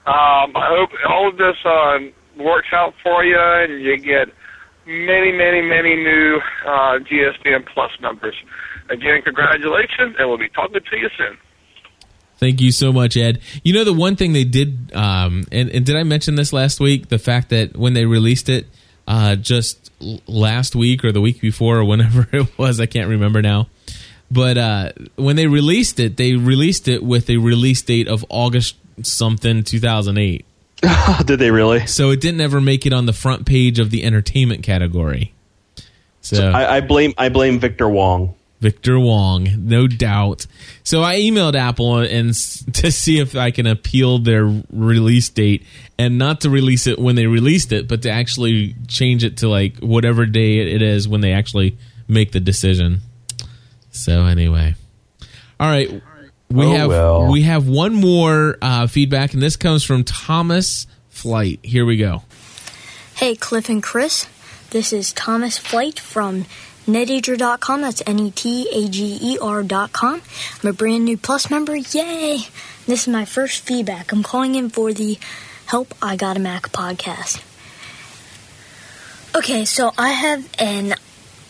Um, 0.06 0.54
I 0.58 0.68
hope 0.70 0.90
all 1.08 1.30
of 1.30 1.38
this 1.38 1.58
uh, 1.66 1.98
works 2.38 2.70
out 2.74 2.94
for 3.02 3.24
you, 3.24 3.38
and 3.38 3.82
you 3.82 3.98
get 3.98 4.30
many, 4.86 5.32
many, 5.32 5.62
many 5.62 5.96
new 5.96 6.40
uh, 6.66 7.00
GSPN 7.00 7.66
Plus 7.74 7.92
members. 8.02 8.36
Again, 8.90 9.22
congratulations, 9.24 10.16
and 10.20 10.28
we'll 10.28 10.38
be 10.38 10.50
talking 10.50 10.82
to 10.82 10.98
you 10.98 11.10
soon. 11.18 11.38
Thank 12.44 12.60
you 12.60 12.74
so 12.74 12.92
much, 12.92 13.16
Ed. 13.16 13.40
You 13.64 13.72
know 13.72 13.86
the 13.86 13.94
one 13.94 14.18
thing 14.18 14.34
they 14.34 14.44
did, 14.44 14.92
um, 14.94 15.46
and, 15.50 15.70
and 15.70 15.86
did 15.86 15.96
I 15.96 16.04
mention 16.04 16.36
this 16.36 16.52
last 16.52 16.82
week? 16.82 17.08
The 17.08 17.18
fact 17.18 17.52
that 17.52 17.78
when 17.78 17.94
they 17.94 18.04
released 18.04 18.50
it, 18.50 18.68
uh, 19.08 19.38
just 19.38 19.90
last 20.28 20.76
week 20.76 21.06
or 21.06 21.14
the 21.14 21.22
week 21.22 21.40
before 21.40 21.78
or 21.78 21.86
whenever 21.86 22.28
it 22.34 22.58
was, 22.58 22.82
I 22.82 22.86
can't 22.86 23.08
remember 23.08 23.42
now. 23.42 23.70
But 24.30 24.58
uh, 24.58 24.92
when 25.16 25.38
they 25.38 25.48
released 25.48 26.02
it, 26.02 26.18
they 26.18 26.34
released 26.34 26.90
it 26.90 27.02
with 27.02 27.30
a 27.30 27.38
release 27.38 27.82
date 27.82 28.10
of 28.10 28.26
August 28.28 28.76
something 29.04 29.64
2008. 29.64 30.46
Did 31.26 31.40
they 31.40 31.50
really? 31.50 31.88
So 31.88 32.10
it 32.10 32.20
didn't 32.20 32.42
ever 32.42 32.60
make 32.60 32.86
it 32.86 32.92
on 32.92 33.06
the 33.06 33.14
front 33.14 33.46
page 33.46 33.80
of 33.80 33.90
the 33.90 34.04
entertainment 34.04 34.64
category. 34.64 35.32
So, 36.20 36.36
so 36.36 36.52
I, 36.52 36.76
I 36.76 36.82
blame 36.82 37.14
I 37.18 37.30
blame 37.30 37.60
Victor 37.60 37.88
Wong. 37.88 38.36
Victor 38.64 38.98
Wong, 38.98 39.50
no 39.58 39.88
doubt. 39.88 40.48
So 40.86 41.04
I 41.04 41.18
emailed 41.20 41.56
Apple 41.56 41.98
and 41.98 42.30
to 42.76 42.92
see 42.92 43.20
if 43.20 43.36
I 43.36 43.52
can 43.52 43.68
appeal 43.68 44.20
their 44.20 44.46
release 44.72 45.28
date 45.28 45.66
and 46.00 46.18
not 46.18 46.42
to 46.42 46.50
release 46.50 46.88
it 46.88 46.98
when 46.98 47.16
they 47.16 47.28
released 47.28 47.74
it, 47.74 47.90
but 47.90 48.02
to 48.04 48.10
actually 48.10 48.76
change 48.88 49.26
it 49.26 49.38
to 49.38 49.50
like 49.50 49.80
whatever 49.80 50.26
day 50.26 50.60
it 50.60 50.82
is 50.82 51.08
when 51.10 51.20
they 51.20 51.34
actually 51.34 51.78
make 52.08 52.32
the 52.32 52.40
decision. 52.40 53.02
So 53.92 54.26
anyway, 54.26 54.76
all 55.60 55.68
right, 55.68 55.90
we 56.50 56.66
Oh, 56.66 56.72
have 56.72 56.88
well. 56.90 57.32
we 57.32 57.42
have 57.44 57.68
one 57.68 57.94
more 57.94 58.58
uh, 58.62 58.88
feedback, 58.88 59.34
and 59.34 59.44
this 59.44 59.56
comes 59.58 59.84
from 59.84 60.04
Thomas 60.06 60.88
Flight. 61.10 61.60
Here 61.64 61.86
we 61.86 61.98
go. 61.98 62.24
Hey, 63.16 63.36
Cliff 63.36 63.68
and 63.70 63.84
Chris. 63.84 64.26
This 64.72 64.92
is 64.94 65.14
Thomas 65.14 65.58
Flight 65.60 66.00
from 66.00 66.46
netager.com. 66.86 67.82
That's 67.82 68.02
N 68.06 68.20
E 68.20 68.32
T 68.32 68.68
A 68.72 68.90
G 68.90 69.18
E 69.22 69.38
R.com. 69.42 70.22
I'm 70.64 70.70
a 70.70 70.74
brand 70.74 71.06
new 71.06 71.18
Plus 71.18 71.50
member. 71.50 71.76
Yay! 71.76 72.48
This 72.86 73.04
is 73.04 73.08
my 73.08 73.26
first 73.26 73.64
feedback. 73.64 74.12
I'm 74.12 74.24
calling 74.24 74.56
in 74.56 74.70
for 74.70 74.94
the 74.94 75.18
Help 75.66 75.94
I 76.02 76.16
Got 76.16 76.38
a 76.38 76.40
Mac 76.40 76.64
podcast. 76.72 77.42
Okay, 79.36 79.66
so 79.66 79.92
I 79.98 80.10
have 80.10 80.48
an 80.60 80.94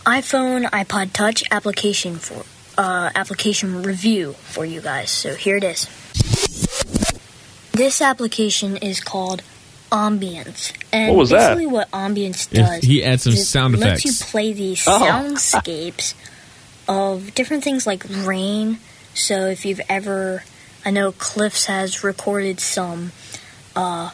iPhone 0.05 0.65
iPod 0.69 1.11
Touch 1.11 1.43
application 1.51 2.15
for 2.15 2.45
uh, 2.77 3.09
application 3.15 3.83
review 3.83 4.33
for 4.33 4.65
you 4.65 4.81
guys. 4.81 5.11
So 5.11 5.35
here 5.35 5.57
it 5.57 5.63
is. 5.63 5.87
This 7.71 8.01
application 8.01 8.77
is 8.77 8.99
called 8.99 9.41
Ambience. 9.93 10.73
And 10.91 11.09
What 11.09 11.17
was 11.19 11.29
that? 11.29 11.49
basically 11.55 11.67
what 11.67 11.89
Ambience 11.91 12.47
If 12.51 12.57
does 12.57 12.83
he 12.83 13.03
adds 13.03 13.23
some 13.23 13.33
is 13.33 13.39
it 13.39 13.45
sound 13.45 13.77
lets 13.79 14.03
effects. 14.03 14.05
you 14.21 14.25
play 14.25 14.51
these 14.53 14.83
Oh. 14.87 14.99
soundscapes 14.99 16.15
of 16.87 17.33
different 17.35 17.63
things 17.63 17.85
like 17.85 18.03
rain. 18.09 18.79
So 19.13 19.45
if 19.47 19.65
you've 19.65 19.81
ever 19.87 20.43
I 20.85 20.91
know 20.91 21.11
Cliffs 21.13 21.65
has 21.67 22.03
recorded 22.03 22.59
some 22.59 23.11
uh, 23.75 24.09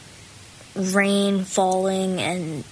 rain 0.76 1.44
falling 1.44 2.20
and 2.20 2.64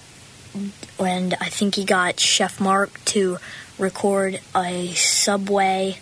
and 0.99 1.33
I 1.41 1.49
think 1.49 1.75
he 1.75 1.85
got 1.85 2.19
Chef 2.19 2.59
Mark 2.61 3.03
to 3.05 3.37
record 3.77 4.39
a 4.55 4.87
subway 4.93 5.97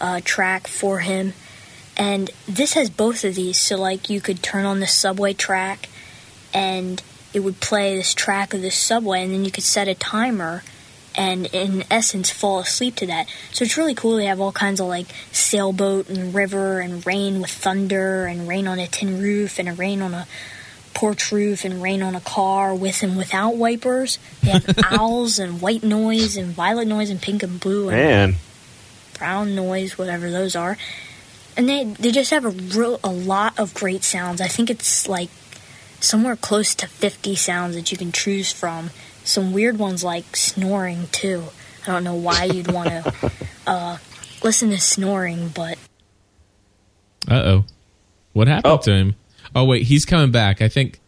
uh, 0.00 0.20
track 0.24 0.66
for 0.66 1.00
him. 1.00 1.32
And 1.96 2.30
this 2.46 2.74
has 2.74 2.90
both 2.90 3.24
of 3.24 3.34
these, 3.34 3.58
so 3.58 3.76
like 3.76 4.08
you 4.10 4.20
could 4.20 4.42
turn 4.42 4.64
on 4.64 4.78
the 4.80 4.86
subway 4.86 5.32
track 5.32 5.88
and 6.52 7.02
it 7.34 7.40
would 7.40 7.60
play 7.60 7.96
this 7.96 8.14
track 8.14 8.54
of 8.54 8.62
this 8.62 8.76
subway, 8.76 9.22
and 9.22 9.32
then 9.32 9.44
you 9.44 9.50
could 9.50 9.64
set 9.64 9.88
a 9.88 9.94
timer 9.94 10.62
and 11.14 11.46
in 11.46 11.84
essence 11.90 12.30
fall 12.30 12.60
asleep 12.60 12.94
to 12.96 13.06
that. 13.06 13.26
So 13.52 13.64
it's 13.64 13.76
really 13.76 13.94
cool. 13.94 14.16
They 14.16 14.26
have 14.26 14.40
all 14.40 14.52
kinds 14.52 14.80
of 14.80 14.86
like 14.86 15.08
sailboat 15.32 16.08
and 16.08 16.32
river 16.32 16.80
and 16.80 17.04
rain 17.04 17.40
with 17.40 17.50
thunder 17.50 18.26
and 18.26 18.48
rain 18.48 18.68
on 18.68 18.78
a 18.78 18.86
tin 18.86 19.20
roof 19.20 19.58
and 19.58 19.68
a 19.68 19.72
rain 19.72 20.00
on 20.00 20.14
a 20.14 20.26
porch 20.94 21.30
roof 21.32 21.64
and 21.64 21.82
rain 21.82 22.02
on 22.02 22.14
a 22.14 22.20
car 22.20 22.74
with 22.74 23.02
and 23.02 23.16
without 23.16 23.56
wipers. 23.56 24.18
They 24.42 24.50
have 24.50 24.78
owls 24.92 25.38
and 25.38 25.60
white 25.60 25.82
noise 25.82 26.36
and 26.36 26.52
violet 26.52 26.86
noise 26.86 27.10
and 27.10 27.20
pink 27.20 27.42
and 27.42 27.58
blue 27.58 27.88
and 27.88 27.96
Man, 27.96 28.34
brown 29.18 29.54
noise, 29.54 29.98
whatever 29.98 30.30
those 30.30 30.54
are. 30.54 30.78
And 31.56 31.68
they 31.68 31.84
they 31.84 32.12
just 32.12 32.30
have 32.30 32.44
a 32.44 32.50
real 32.50 33.00
a 33.02 33.10
lot 33.10 33.58
of 33.58 33.74
great 33.74 34.04
sounds. 34.04 34.40
I 34.40 34.46
think 34.46 34.70
it's 34.70 35.08
like 35.08 35.30
somewhere 36.00 36.36
close 36.36 36.74
to 36.76 36.86
50 36.86 37.34
sounds 37.34 37.74
that 37.74 37.90
you 37.92 37.98
can 37.98 38.12
choose 38.12 38.52
from. 38.52 38.90
Some 39.24 39.52
weird 39.52 39.78
ones 39.78 40.02
like 40.04 40.36
snoring 40.36 41.08
too. 41.12 41.44
I 41.86 41.92
don't 41.92 42.04
know 42.04 42.14
why 42.14 42.44
you'd 42.44 42.70
want 42.72 42.88
to 42.88 43.32
uh, 43.66 43.98
listen 44.42 44.70
to 44.70 44.80
snoring, 44.80 45.48
but 45.48 45.78
Uh 47.28 47.34
oh. 47.44 47.64
What 48.32 48.48
happened 48.48 48.72
Oh. 48.72 48.78
to 48.78 48.92
him? 48.92 49.14
Oh 49.54 49.64
wait, 49.64 49.82
he's 49.84 50.04
coming 50.04 50.30
back. 50.30 50.60
I 50.62 50.68
think 50.68 51.00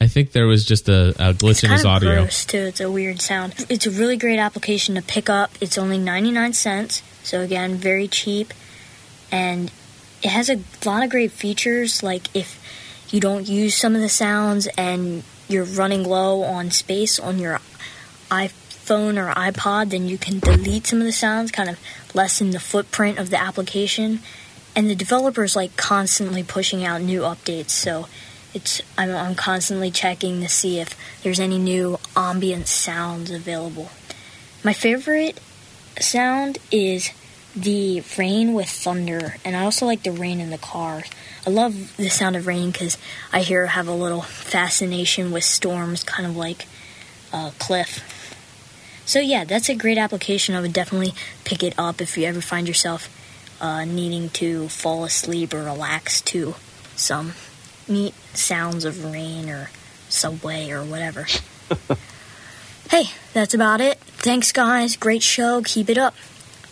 I 0.00 0.06
think 0.08 0.32
there 0.32 0.46
was 0.46 0.64
just 0.64 0.88
a, 0.88 1.08
a 1.18 1.32
glitch 1.32 1.50
it's 1.50 1.64
in 1.64 1.70
his 1.70 1.80
of 1.84 1.86
audio. 1.86 2.14
gross 2.22 2.44
too. 2.44 2.58
It's 2.58 2.80
a 2.80 2.90
weird 2.90 3.20
sound. 3.22 3.54
It's 3.70 3.86
a 3.86 3.90
really 3.90 4.16
great 4.16 4.38
application 4.38 4.94
to 4.96 5.02
pick 5.02 5.30
up. 5.30 5.52
It's 5.60 5.78
only 5.78 5.96
99 5.98 6.52
cents, 6.52 7.02
so 7.22 7.40
again, 7.40 7.76
very 7.76 8.06
cheap, 8.06 8.52
and 9.32 9.70
it 10.22 10.28
has 10.30 10.50
a 10.50 10.60
lot 10.84 11.02
of 11.02 11.08
great 11.10 11.32
features. 11.32 12.02
Like 12.02 12.34
if 12.36 12.60
you 13.10 13.20
don't 13.20 13.48
use 13.48 13.76
some 13.76 13.94
of 13.94 14.00
the 14.00 14.08
sounds 14.08 14.66
and 14.78 15.22
you're 15.48 15.64
running 15.64 16.04
low 16.04 16.42
on 16.42 16.70
space 16.70 17.18
on 17.18 17.38
your 17.38 17.60
iPhone 18.30 19.16
or 19.16 19.32
iPod, 19.34 19.90
then 19.90 20.06
you 20.06 20.18
can 20.18 20.40
delete 20.40 20.86
some 20.86 21.00
of 21.00 21.04
the 21.04 21.12
sounds, 21.12 21.50
kind 21.50 21.68
of 21.68 21.78
lessen 22.14 22.50
the 22.50 22.60
footprint 22.60 23.18
of 23.18 23.30
the 23.30 23.40
application. 23.40 24.20
And 24.74 24.90
the 24.90 24.94
developer's 24.94 25.56
like 25.56 25.76
constantly 25.76 26.42
pushing 26.42 26.84
out 26.84 27.00
new 27.00 27.20
updates, 27.20 27.70
so 27.70 28.08
it's 28.52 28.82
I'm, 28.98 29.14
I'm 29.14 29.34
constantly 29.34 29.90
checking 29.90 30.40
to 30.40 30.48
see 30.48 30.80
if 30.80 30.96
there's 31.22 31.40
any 31.40 31.58
new 31.58 31.98
ambient 32.16 32.68
sounds 32.68 33.30
available. 33.30 33.90
My 34.64 34.72
favorite 34.72 35.40
sound 36.00 36.58
is 36.70 37.10
the 37.54 38.02
rain 38.18 38.52
with 38.52 38.68
thunder, 38.68 39.36
and 39.44 39.56
I 39.56 39.64
also 39.64 39.86
like 39.86 40.02
the 40.02 40.12
rain 40.12 40.40
in 40.40 40.50
the 40.50 40.58
car. 40.58 41.04
I 41.46 41.50
love 41.50 41.96
the 41.96 42.08
sound 42.08 42.34
of 42.34 42.46
rain 42.46 42.72
because 42.72 42.98
I 43.32 43.40
here 43.40 43.66
have 43.68 43.86
a 43.86 43.94
little 43.94 44.22
fascination 44.22 45.30
with 45.30 45.44
storms, 45.44 46.02
kind 46.02 46.26
of 46.26 46.36
like 46.36 46.66
uh, 47.32 47.52
Cliff. 47.60 48.02
So 49.04 49.20
yeah, 49.20 49.44
that's 49.44 49.68
a 49.68 49.76
great 49.76 49.96
application. 49.96 50.56
I 50.56 50.60
would 50.60 50.72
definitely 50.72 51.12
pick 51.44 51.62
it 51.62 51.74
up 51.78 52.00
if 52.00 52.18
you 52.18 52.24
ever 52.24 52.40
find 52.40 52.66
yourself 52.66 53.08
uh, 53.60 53.84
needing 53.84 54.28
to 54.30 54.68
fall 54.68 55.04
asleep 55.04 55.54
or 55.54 55.62
relax 55.62 56.20
to 56.22 56.56
some 56.96 57.34
neat 57.86 58.14
sounds 58.34 58.84
of 58.84 59.04
rain 59.04 59.48
or 59.48 59.70
subway 60.08 60.70
or 60.70 60.82
whatever. 60.82 61.26
hey, 62.90 63.04
that's 63.32 63.54
about 63.54 63.80
it. 63.80 63.98
Thanks, 63.98 64.50
guys. 64.50 64.96
Great 64.96 65.22
show. 65.22 65.62
Keep 65.64 65.90
it 65.90 65.98
up. 65.98 66.14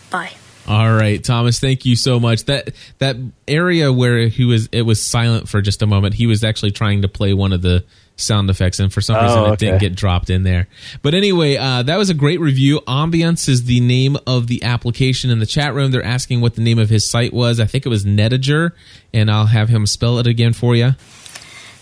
Bye. 0.09 0.33
All 0.67 0.91
right, 0.91 1.23
Thomas, 1.23 1.59
thank 1.59 1.85
you 1.85 1.95
so 1.95 2.19
much. 2.19 2.45
That 2.45 2.71
that 2.97 3.17
area 3.47 3.93
where 3.93 4.27
he 4.27 4.45
was 4.45 4.67
it 4.71 4.81
was 4.81 5.03
silent 5.03 5.47
for 5.47 5.61
just 5.61 5.81
a 5.81 5.85
moment. 5.85 6.15
He 6.15 6.25
was 6.25 6.43
actually 6.43 6.71
trying 6.71 7.03
to 7.03 7.07
play 7.07 7.33
one 7.33 7.53
of 7.53 7.61
the 7.61 7.83
sound 8.17 8.49
effects 8.49 8.79
and 8.79 8.91
for 8.93 9.01
some 9.01 9.21
reason 9.21 9.37
Oh, 9.39 9.51
it 9.51 9.59
didn't 9.59 9.79
get 9.79 9.93
dropped 9.93 10.29
in 10.29 10.43
there. 10.43 10.67
But 11.01 11.13
anyway, 11.13 11.57
uh, 11.57 11.83
that 11.83 11.97
was 11.97 12.09
a 12.09 12.13
great 12.13 12.39
review. 12.39 12.79
Ambience 12.87 13.49
is 13.49 13.65
the 13.65 13.79
name 13.81 14.17
of 14.25 14.47
the 14.47 14.63
application 14.63 15.29
in 15.29 15.39
the 15.39 15.45
chat 15.45 15.73
room. 15.73 15.91
They're 15.91 16.03
asking 16.03 16.41
what 16.41 16.55
the 16.55 16.61
name 16.61 16.79
of 16.79 16.89
his 16.89 17.07
site 17.07 17.33
was. 17.33 17.59
I 17.59 17.65
think 17.65 17.85
it 17.85 17.89
was 17.89 18.05
Netager, 18.05 18.71
and 19.13 19.29
I'll 19.29 19.47
have 19.47 19.67
him 19.69 19.85
spell 19.85 20.17
it 20.17 20.27
again 20.27 20.53
for 20.53 20.75
you. 20.75 20.91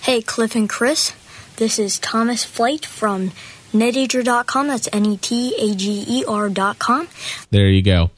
Hey, 0.01 0.21
Cliff 0.21 0.55
and 0.55 0.67
Chris. 0.67 1.13
This 1.57 1.77
is 1.77 1.99
Thomas 1.99 2.43
Flight 2.43 2.83
from 2.85 3.31
netager.com. 3.71 4.67
That's 4.67 4.89
N 4.91 5.05
E 5.05 5.17
T 5.17 5.55
A 5.59 5.75
G 5.75 6.03
E 6.07 6.25
R.com. 6.27 7.07
There 7.51 7.69
you 7.69 7.81
go. 7.83 8.09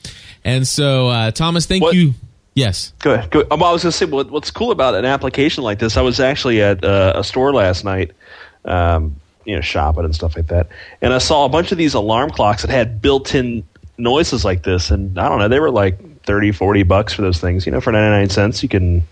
And 0.45 0.65
so, 0.65 1.09
uh, 1.09 1.31
Thomas, 1.31 1.65
thank 1.65 1.83
What- 1.83 1.95
you. 1.95 2.13
Yes. 2.53 2.93
Go 2.99 3.13
ahead. 3.15 3.31
Go, 3.31 3.43
um, 3.51 3.61
I 3.61 3.71
was 3.73 3.83
going 3.83 3.91
to 3.91 3.97
say, 3.97 4.05
what, 4.05 4.31
what's 4.31 4.49
cool 4.49 4.71
about 4.71 4.95
an 4.95 5.03
application 5.03 5.65
like 5.65 5.79
this? 5.79 5.97
I 5.97 6.01
was 6.01 6.21
actually 6.21 6.61
at 6.61 6.85
uh, 6.85 7.11
a 7.13 7.23
store 7.23 7.53
last 7.53 7.83
night, 7.83 8.11
um, 8.63 9.17
you 9.43 9.55
know, 9.55 9.61
shopping 9.61 10.05
and 10.05 10.15
stuff 10.15 10.37
like 10.37 10.47
that, 10.47 10.69
and 11.01 11.13
I 11.13 11.17
saw 11.17 11.43
a 11.43 11.49
bunch 11.49 11.73
of 11.73 11.77
these 11.77 11.93
alarm 11.93 12.29
clocks 12.29 12.61
that 12.61 12.71
had 12.71 13.01
built-in 13.01 13.63
noises 13.97 14.45
like 14.45 14.63
this, 14.63 14.89
and 14.89 15.19
I 15.19 15.27
don't 15.27 15.39
know, 15.39 15.49
they 15.49 15.59
were 15.59 15.69
like 15.69 16.23
30, 16.23 16.53
40 16.53 16.83
bucks 16.83 17.11
for 17.11 17.23
those 17.23 17.39
things. 17.39 17.65
You 17.65 17.73
know, 17.73 17.81
for 17.81 17.91
ninety 17.91 18.17
nine 18.17 18.29
cents, 18.29 18.63
you 18.63 18.69
can 18.69 19.03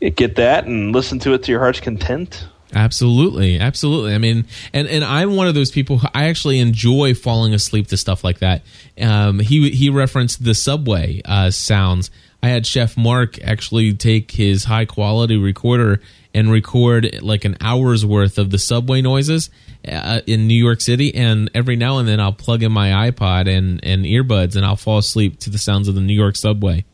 get 0.00 0.36
that 0.36 0.66
and 0.66 0.92
listen 0.92 1.18
to 1.20 1.32
it 1.34 1.42
to 1.44 1.50
your 1.50 1.60
heart's 1.60 1.80
content. 1.80 2.46
Absolutely, 2.74 3.58
absolutely. 3.58 4.14
I 4.14 4.18
mean, 4.18 4.46
and 4.72 4.88
and 4.88 5.04
I'm 5.04 5.36
one 5.36 5.46
of 5.46 5.54
those 5.54 5.70
people. 5.70 5.98
Who, 5.98 6.08
I 6.12 6.24
actually 6.24 6.58
enjoy 6.58 7.14
falling 7.14 7.54
asleep 7.54 7.88
to 7.88 7.96
stuff 7.96 8.24
like 8.24 8.40
that. 8.40 8.62
Um, 9.00 9.38
he 9.38 9.70
he 9.70 9.88
referenced 9.88 10.44
the 10.44 10.54
subway 10.54 11.22
uh, 11.24 11.50
sounds. 11.50 12.10
I 12.42 12.48
had 12.48 12.66
Chef 12.66 12.96
Mark 12.96 13.42
actually 13.42 13.94
take 13.94 14.32
his 14.32 14.64
high 14.64 14.84
quality 14.84 15.36
recorder 15.36 16.00
and 16.34 16.50
record 16.50 17.22
like 17.22 17.44
an 17.44 17.56
hour's 17.60 18.04
worth 18.04 18.38
of 18.38 18.50
the 18.50 18.58
subway 18.58 19.00
noises 19.00 19.48
uh, 19.88 20.20
in 20.26 20.46
New 20.46 20.54
York 20.54 20.80
City. 20.80 21.14
And 21.14 21.50
every 21.54 21.76
now 21.76 21.98
and 21.98 22.06
then, 22.06 22.20
I'll 22.20 22.32
plug 22.32 22.62
in 22.62 22.72
my 22.72 23.10
iPod 23.10 23.48
and 23.48 23.82
and 23.84 24.04
earbuds, 24.04 24.56
and 24.56 24.66
I'll 24.66 24.76
fall 24.76 24.98
asleep 24.98 25.38
to 25.40 25.50
the 25.50 25.58
sounds 25.58 25.88
of 25.88 25.94
the 25.94 26.00
New 26.00 26.14
York 26.14 26.36
subway. 26.36 26.84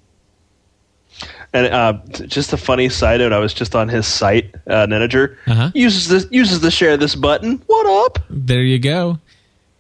And 1.55 1.67
uh, 1.67 1.99
just 2.27 2.53
a 2.53 2.57
funny 2.57 2.89
side 2.89 3.21
note, 3.21 3.33
I 3.33 3.39
was 3.39 3.53
just 3.53 3.75
on 3.75 3.89
his 3.89 4.07
site, 4.07 4.55
uh, 4.67 4.87
Netager. 4.87 5.37
Uh-huh. 5.47 5.71
Uses 5.75 6.09
this 6.09 6.27
uses 6.31 6.61
the 6.61 6.71
share 6.71 6.97
this 6.97 7.15
button. 7.15 7.63
What 7.67 7.87
up? 8.07 8.25
There 8.31 8.63
you 8.63 8.79
go. 8.79 9.19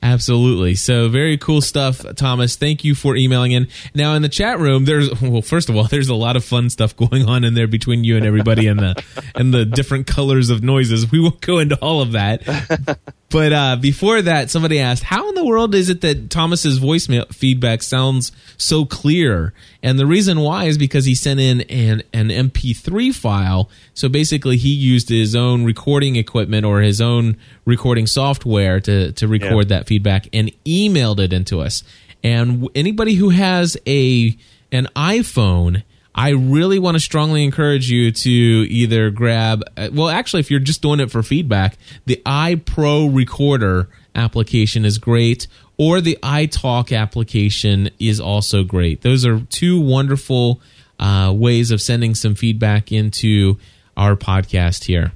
Absolutely. 0.02 0.74
So 0.74 1.08
very 1.08 1.38
cool 1.38 1.60
stuff, 1.60 2.04
Thomas. 2.16 2.56
Thank 2.56 2.82
you 2.82 2.94
for 2.96 3.14
emailing 3.14 3.52
in. 3.52 3.68
Now 3.94 4.14
in 4.14 4.22
the 4.22 4.28
chat 4.28 4.58
room, 4.58 4.84
there's 4.84 5.08
well, 5.22 5.42
first 5.42 5.70
of 5.70 5.76
all, 5.76 5.84
there's 5.90 6.08
a 6.08 6.14
lot 6.14 6.36
of 6.36 6.44
fun 6.44 6.70
stuff 6.70 6.96
going 6.96 7.28
on 7.28 7.44
in 7.44 7.54
there 7.54 7.68
between 7.68 8.02
you 8.02 8.16
and 8.16 8.26
everybody 8.26 8.66
and 8.66 8.80
the 8.80 9.02
and 9.34 9.54
the 9.54 9.64
different 9.64 10.06
colors 10.08 10.50
of 10.50 10.62
noises. 10.62 11.10
We 11.10 11.20
won't 11.20 11.40
go 11.40 11.58
into 11.58 11.76
all 11.76 12.00
of 12.00 12.12
that. 12.12 12.42
But 13.32 13.52
uh, 13.54 13.76
before 13.76 14.20
that, 14.20 14.50
somebody 14.50 14.78
asked, 14.78 15.04
"How 15.04 15.28
in 15.30 15.34
the 15.34 15.44
world 15.44 15.74
is 15.74 15.88
it 15.88 16.02
that 16.02 16.28
Thomas's 16.28 16.78
voicemail 16.78 17.26
feedback 17.34 17.82
sounds 17.82 18.30
so 18.58 18.84
clear?" 18.84 19.54
And 19.82 19.98
the 19.98 20.04
reason 20.04 20.40
why 20.40 20.64
is 20.64 20.76
because 20.76 21.06
he 21.06 21.14
sent 21.14 21.40
in 21.40 21.62
an 21.62 22.02
an 22.12 22.28
MP3 22.28 23.14
file. 23.14 23.70
So 23.94 24.10
basically, 24.10 24.58
he 24.58 24.68
used 24.68 25.08
his 25.08 25.34
own 25.34 25.64
recording 25.64 26.16
equipment 26.16 26.66
or 26.66 26.82
his 26.82 27.00
own 27.00 27.38
recording 27.64 28.06
software 28.06 28.80
to 28.80 29.12
to 29.12 29.26
record 29.26 29.70
that 29.70 29.86
feedback 29.86 30.28
and 30.34 30.52
emailed 30.66 31.18
it 31.18 31.32
into 31.32 31.62
us. 31.62 31.82
And 32.22 32.68
anybody 32.74 33.14
who 33.14 33.30
has 33.30 33.78
a 33.86 34.36
an 34.70 34.88
iPhone 34.94 35.84
I 36.14 36.30
really 36.30 36.78
want 36.78 36.96
to 36.96 37.00
strongly 37.00 37.44
encourage 37.44 37.90
you 37.90 38.12
to 38.12 38.30
either 38.30 39.10
grab, 39.10 39.62
uh, 39.76 39.88
well, 39.92 40.08
actually, 40.08 40.40
if 40.40 40.50
you're 40.50 40.60
just 40.60 40.82
doing 40.82 41.00
it 41.00 41.10
for 41.10 41.22
feedback, 41.22 41.78
the 42.04 42.20
iPro 42.26 43.14
Recorder 43.14 43.88
application 44.14 44.84
is 44.84 44.98
great, 44.98 45.46
or 45.78 46.00
the 46.00 46.18
iTalk 46.22 46.96
application 46.96 47.88
is 47.98 48.20
also 48.20 48.62
great. 48.62 49.00
Those 49.00 49.24
are 49.24 49.40
two 49.48 49.80
wonderful 49.80 50.60
uh, 51.00 51.32
ways 51.34 51.70
of 51.70 51.80
sending 51.80 52.14
some 52.14 52.34
feedback 52.34 52.92
into 52.92 53.58
our 53.96 54.14
podcast 54.14 54.84
here. 54.84 55.12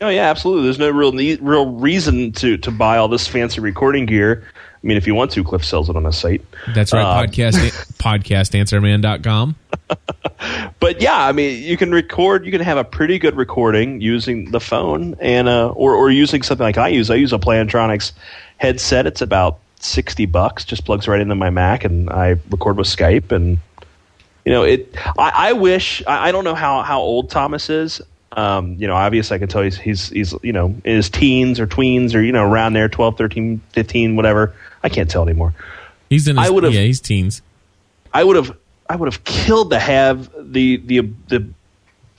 Oh 0.00 0.08
yeah, 0.08 0.28
absolutely. 0.28 0.64
There's 0.64 0.78
no 0.78 0.90
real 0.90 1.12
need, 1.12 1.40
real 1.40 1.70
reason 1.70 2.32
to 2.32 2.56
to 2.58 2.70
buy 2.70 2.98
all 2.98 3.08
this 3.08 3.26
fancy 3.26 3.60
recording 3.60 4.06
gear. 4.06 4.46
I 4.84 4.86
mean, 4.86 4.98
if 4.98 5.06
you 5.06 5.14
want 5.14 5.30
to, 5.30 5.42
Cliff 5.42 5.64
sells 5.64 5.88
it 5.88 5.96
on 5.96 6.04
his 6.04 6.18
site. 6.18 6.42
That's 6.74 6.92
right, 6.92 7.02
Um, 7.02 7.26
podcast 7.26 7.54
podcastanswerman.com. 7.98 9.56
But 10.78 11.00
yeah, 11.00 11.24
I 11.26 11.32
mean, 11.32 11.62
you 11.62 11.78
can 11.78 11.90
record. 11.90 12.44
You 12.44 12.52
can 12.52 12.60
have 12.60 12.76
a 12.76 12.84
pretty 12.84 13.18
good 13.18 13.34
recording 13.34 14.02
using 14.02 14.50
the 14.50 14.60
phone, 14.60 15.16
and 15.20 15.48
uh, 15.48 15.68
or 15.70 15.94
or 15.94 16.10
using 16.10 16.42
something 16.42 16.64
like 16.64 16.76
I 16.76 16.88
use. 16.88 17.10
I 17.10 17.14
use 17.14 17.32
a 17.32 17.38
Plantronics 17.38 18.12
headset. 18.58 19.06
It's 19.06 19.22
about 19.22 19.58
sixty 19.80 20.26
bucks. 20.26 20.66
Just 20.66 20.84
plugs 20.84 21.08
right 21.08 21.20
into 21.20 21.34
my 21.34 21.48
Mac, 21.48 21.84
and 21.84 22.10
I 22.10 22.36
record 22.50 22.76
with 22.76 22.86
Skype. 22.86 23.32
And 23.32 23.56
you 24.44 24.52
know, 24.52 24.64
it. 24.64 24.94
I, 25.18 25.32
I 25.34 25.52
wish. 25.54 26.02
I, 26.06 26.28
I 26.28 26.32
don't 26.32 26.44
know 26.44 26.54
how 26.54 26.82
how 26.82 27.00
old 27.00 27.30
Thomas 27.30 27.70
is. 27.70 28.02
Um, 28.34 28.74
you 28.78 28.86
know, 28.88 28.94
obviously 28.96 29.34
I 29.36 29.38
can 29.38 29.48
tell 29.48 29.62
he's, 29.62 29.78
he's, 29.78 30.08
he's, 30.08 30.34
you 30.42 30.52
know, 30.52 30.66
in 30.84 30.96
his 30.96 31.08
teens 31.08 31.60
or 31.60 31.66
tweens 31.66 32.14
or, 32.14 32.20
you 32.20 32.32
know, 32.32 32.44
around 32.44 32.72
there, 32.72 32.88
12, 32.88 33.16
13, 33.16 33.60
15, 33.70 34.16
whatever. 34.16 34.54
I 34.82 34.88
can't 34.88 35.08
tell 35.08 35.22
anymore. 35.22 35.54
He's 36.10 36.26
in 36.28 36.36
his, 36.36 36.46
I 36.46 36.50
would've- 36.50 36.72
yeah, 36.74 36.82
he's 36.82 37.00
teens. 37.00 37.42
I 38.12 38.22
would 38.24 38.36
have 38.36 38.56
I 38.88 38.96
would 38.96 39.12
have 39.12 39.24
killed 39.24 39.70
to 39.70 39.78
have 39.78 40.30
the 40.52 40.76
the 40.76 41.00
the 41.28 41.46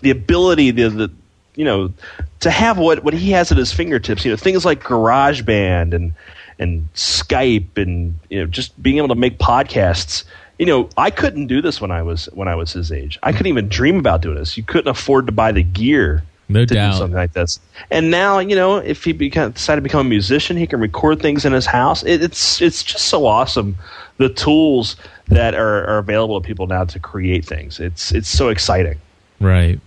the 0.01 0.09
ability 0.09 0.72
the, 0.72 0.89
the 0.89 1.11
you 1.55 1.63
know 1.63 1.93
to 2.41 2.49
have 2.51 2.78
what 2.78 3.03
what 3.03 3.13
he 3.13 3.32
has 3.32 3.51
at 3.51 3.57
his 3.57 3.72
fingertips 3.72 4.26
you 4.26 4.32
know 4.32 4.36
things 4.38 4.66
like 4.66 4.84
GarageBand 4.84 5.93
and 5.93 6.13
and 6.59 6.89
Skype 6.95 7.78
and 7.78 8.16
you 8.30 8.39
know 8.39 8.45
just 8.45 8.82
being 8.82 8.97
able 8.97 9.07
to 9.09 9.16
make 9.16 9.38
podcasts 9.38 10.24
you 10.58 10.66
know 10.66 10.89
I 10.97 11.10
couldn't 11.10 11.47
do 11.47 11.62
this 11.62 11.82
when 11.82 11.91
I 11.91 12.01
was 12.01 12.26
when 12.34 12.47
I 12.47 12.56
was 12.56 12.74
his 12.74 12.91
age 12.91 13.20
I 13.24 13.32
couldn't 13.32 13.47
even 13.47 13.68
dream 13.70 13.97
about 13.97 14.22
doing 14.22 14.36
this 14.36 14.58
you 14.58 14.64
couldn't 14.64 14.89
afford 14.89 15.26
to 15.28 15.32
buy 15.32 15.51
the 15.51 15.64
gear 15.64 16.24
No 16.47 16.66
to 16.66 16.74
doubt. 16.74 16.91
do 16.93 16.97
something 16.99 17.16
like 17.16 17.34
this. 17.34 17.60
And 17.89 18.12
now, 18.12 18.38
you 18.39 18.56
know, 18.56 18.78
if 18.78 19.03
he 19.03 19.14
become, 19.14 19.51
decided 19.51 19.82
to 19.82 19.84
become 19.84 20.06
a 20.06 20.10
musician, 20.10 20.58
he 20.58 20.68
can 20.68 20.80
record 20.80 21.20
things 21.20 21.43
in 21.43 21.53
his 21.53 21.66
house. 21.66 22.03
It, 22.03 22.22
it's 22.22 22.62
it's 22.62 22.84
just 22.84 23.06
so 23.06 23.26
awesome. 23.26 23.76
The 24.18 24.30
tools 24.30 24.95
that 25.28 25.56
are, 25.56 25.86
are 25.88 25.97
available 25.97 26.39
to 26.39 26.45
people 26.45 26.68
now 26.68 26.86
to 26.86 26.99
create 26.99 27.45
things. 27.45 27.80
It's 27.80 28.12
it's 28.12 28.30
so 28.30 28.49
exciting. 28.49 28.99
Right. 29.39 29.80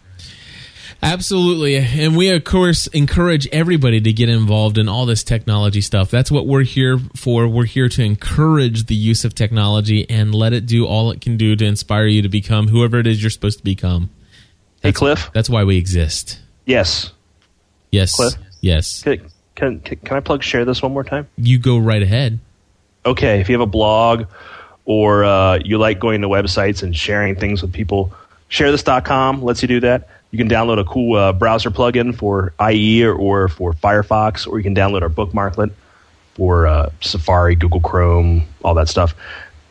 Absolutely. 1.02 1.76
And 1.76 2.16
we, 2.16 2.30
of 2.30 2.42
course, 2.44 2.88
encourage 2.88 3.46
everybody 3.48 4.00
to 4.00 4.12
get 4.12 4.28
involved 4.28 4.78
in 4.78 4.88
all 4.88 5.06
this 5.06 5.22
technology 5.22 5.80
stuff. 5.80 6.10
That's 6.10 6.30
what 6.30 6.46
we're 6.46 6.64
here 6.64 6.98
for. 7.14 7.46
We're 7.46 7.66
here 7.66 7.88
to 7.90 8.02
encourage 8.02 8.86
the 8.86 8.96
use 8.96 9.24
of 9.24 9.34
technology 9.34 10.08
and 10.10 10.34
let 10.34 10.52
it 10.52 10.66
do 10.66 10.86
all 10.86 11.10
it 11.12 11.20
can 11.20 11.36
do 11.36 11.54
to 11.54 11.64
inspire 11.64 12.06
you 12.06 12.22
to 12.22 12.28
become 12.28 12.68
whoever 12.68 12.98
it 12.98 13.06
is 13.06 13.22
you're 13.22 13.30
supposed 13.30 13.58
to 13.58 13.64
become. 13.64 14.10
Hey, 14.82 14.92
Cliff. 14.92 15.30
That's 15.32 15.48
why 15.48 15.64
we 15.64 15.76
exist. 15.76 16.40
Yes. 16.66 17.12
Yes. 17.92 18.14
Cliff? 18.16 18.34
Yes. 18.60 19.02
Can, 19.02 19.30
can 19.54 19.80
can 19.80 20.16
I 20.16 20.20
plug 20.20 20.42
share 20.42 20.64
this 20.64 20.82
one 20.82 20.92
more 20.92 21.04
time? 21.04 21.28
You 21.36 21.58
go 21.58 21.78
right 21.78 22.02
ahead. 22.02 22.38
okay, 23.06 23.40
if 23.40 23.48
you 23.48 23.54
have 23.54 23.60
a 23.62 23.66
blog 23.70 24.26
or 24.84 25.24
uh, 25.24 25.58
you 25.64 25.78
like 25.78 25.98
going 26.00 26.20
to 26.22 26.28
websites 26.28 26.82
and 26.82 26.94
sharing 26.94 27.34
things 27.36 27.62
with 27.62 27.72
people, 27.72 28.12
sharethis.com 28.50 29.42
lets 29.42 29.62
you 29.62 29.68
do 29.68 29.80
that. 29.80 30.08
You 30.30 30.38
can 30.38 30.48
download 30.48 30.78
a 30.78 30.84
cool 30.84 31.16
uh, 31.16 31.32
browser 31.32 31.70
plugin 31.70 32.14
for 32.14 32.52
IE 32.70 33.04
or, 33.04 33.14
or 33.14 33.48
for 33.48 33.72
Firefox, 33.72 34.46
or 34.46 34.58
you 34.58 34.62
can 34.62 34.74
download 34.74 35.02
our 35.02 35.08
bookmarklet 35.08 35.70
for 36.34 36.66
uh, 36.66 36.90
Safari, 37.00 37.54
Google 37.54 37.80
Chrome, 37.80 38.44
all 38.62 38.74
that 38.74 38.88
stuff. 38.88 39.14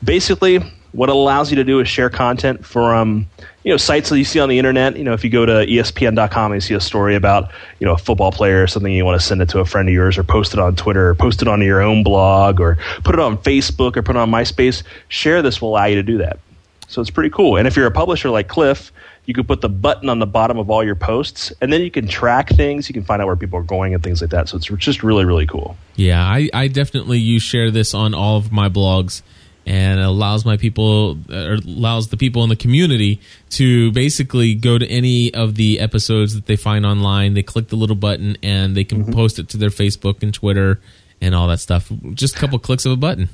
Basically, 0.04 0.60
what 0.92 1.10
it 1.10 1.16
allows 1.16 1.52
you 1.52 1.56
to 1.56 1.64
do 1.64 1.80
is 1.80 1.88
share 1.88 2.10
content 2.10 2.66
from 2.66 3.28
you 3.64 3.72
know 3.72 3.78
sites 3.78 4.10
that 4.10 4.18
you 4.18 4.26
see 4.26 4.40
on 4.40 4.50
the 4.50 4.58
internet. 4.58 4.98
You 4.98 5.04
know, 5.04 5.14
if 5.14 5.24
you 5.24 5.30
go 5.30 5.46
to 5.46 5.66
ESPN.com 5.66 6.52
and 6.52 6.62
you 6.62 6.66
see 6.66 6.74
a 6.74 6.80
story 6.80 7.16
about 7.16 7.52
you 7.80 7.86
know 7.86 7.94
a 7.94 7.98
football 7.98 8.32
player 8.32 8.64
or 8.64 8.68
something, 8.68 8.92
you 8.92 9.06
want 9.06 9.20
to 9.20 9.26
send 9.26 9.42
it 9.42 9.50
to 9.50 9.60
a 9.60 9.66
friend 9.66 9.88
of 9.88 9.94
yours, 9.94 10.18
or 10.18 10.24
post 10.24 10.54
it 10.54 10.60
on 10.60 10.76
Twitter, 10.76 11.10
or 11.10 11.16
post 11.16 11.42
it 11.42 11.48
on 11.48 11.62
your 11.62 11.82
own 11.82 12.04
blog, 12.04 12.60
or 12.60 12.78
put 13.04 13.14
it 13.14 13.20
on 13.20 13.38
Facebook, 13.38 13.96
or 13.96 14.02
put 14.02 14.16
it 14.16 14.20
on 14.20 14.32
MySpace. 14.32 14.84
Share 15.10 15.42
this 15.42 15.62
will 15.62 15.70
allow 15.70 15.86
you 15.86 15.96
to 15.96 16.04
do 16.04 16.18
that. 16.18 16.40
So 16.88 17.02
it's 17.02 17.10
pretty 17.10 17.30
cool. 17.30 17.58
And 17.58 17.68
if 17.68 17.76
you're 17.76 17.88
a 17.88 17.92
publisher 17.92 18.30
like 18.30 18.48
Cliff, 18.48 18.92
you 19.28 19.34
can 19.34 19.44
put 19.44 19.62
the 19.62 19.70
button 19.70 20.10
on 20.10 20.20
the 20.20 20.26
bottom 20.26 20.58
of 20.58 20.72
all 20.72 20.84
your 20.84 20.96
posts, 20.96 21.54
and 21.62 21.72
then 21.72 21.82
you 21.82 21.92
can 21.92 22.08
track 22.08 22.50
things. 22.50 22.90
You 22.90 22.94
can 22.94 23.04
find 23.04 23.22
out 23.22 23.28
where 23.28 23.36
people 23.36 23.60
are 23.60 23.64
going 23.64 23.94
and 23.94 24.02
things 24.02 24.22
like 24.22 24.32
that. 24.32 24.50
So 24.50 24.58
it's 24.58 24.68
just 24.78 25.04
really, 25.04 25.26
really 25.26 25.46
cool. 25.46 25.78
Yeah, 25.96 26.24
I, 26.24 26.50
I 26.54 26.68
definitely 26.70 27.20
use 27.20 27.44
ShareThis 27.44 27.94
on 27.94 28.14
all 28.14 28.38
of 28.38 28.52
my 28.52 28.70
blogs 28.70 29.22
and 29.66 30.00
it 30.00 30.06
allows 30.06 30.46
my 30.46 30.56
people 30.56 31.18
uh, 31.30 31.36
or 31.36 31.54
allows 31.56 32.08
the 32.08 32.16
people 32.16 32.42
in 32.44 32.50
the 32.50 32.56
community 32.56 33.20
to 33.50 33.92
basically 33.92 34.56
go 34.56 34.78
to 34.78 34.88
any 34.88 35.34
of 35.34 35.56
the 35.56 35.82
episodes 35.82 36.34
that 36.36 36.46
they 36.46 36.56
find 36.56 36.86
online. 36.86 37.34
They 37.34 37.44
click 37.44 37.68
the 37.68 37.76
little 37.76 37.98
button 37.98 38.38
and 38.42 38.78
they 38.78 38.86
can 38.86 39.04
mm-hmm. 39.04 39.14
post 39.14 39.40
it 39.40 39.50
to 39.50 39.58
their 39.58 39.70
Facebook 39.70 40.24
and 40.24 40.34
Twitter 40.34 40.80
and 41.20 41.36
all 41.36 41.50
that 41.50 41.60
stuff. 41.60 41.92
Just 42.14 42.38
a 42.38 42.40
couple 42.40 42.58
clicks 42.60 42.86
of 42.86 42.94
a 42.94 42.96
button. 42.96 43.28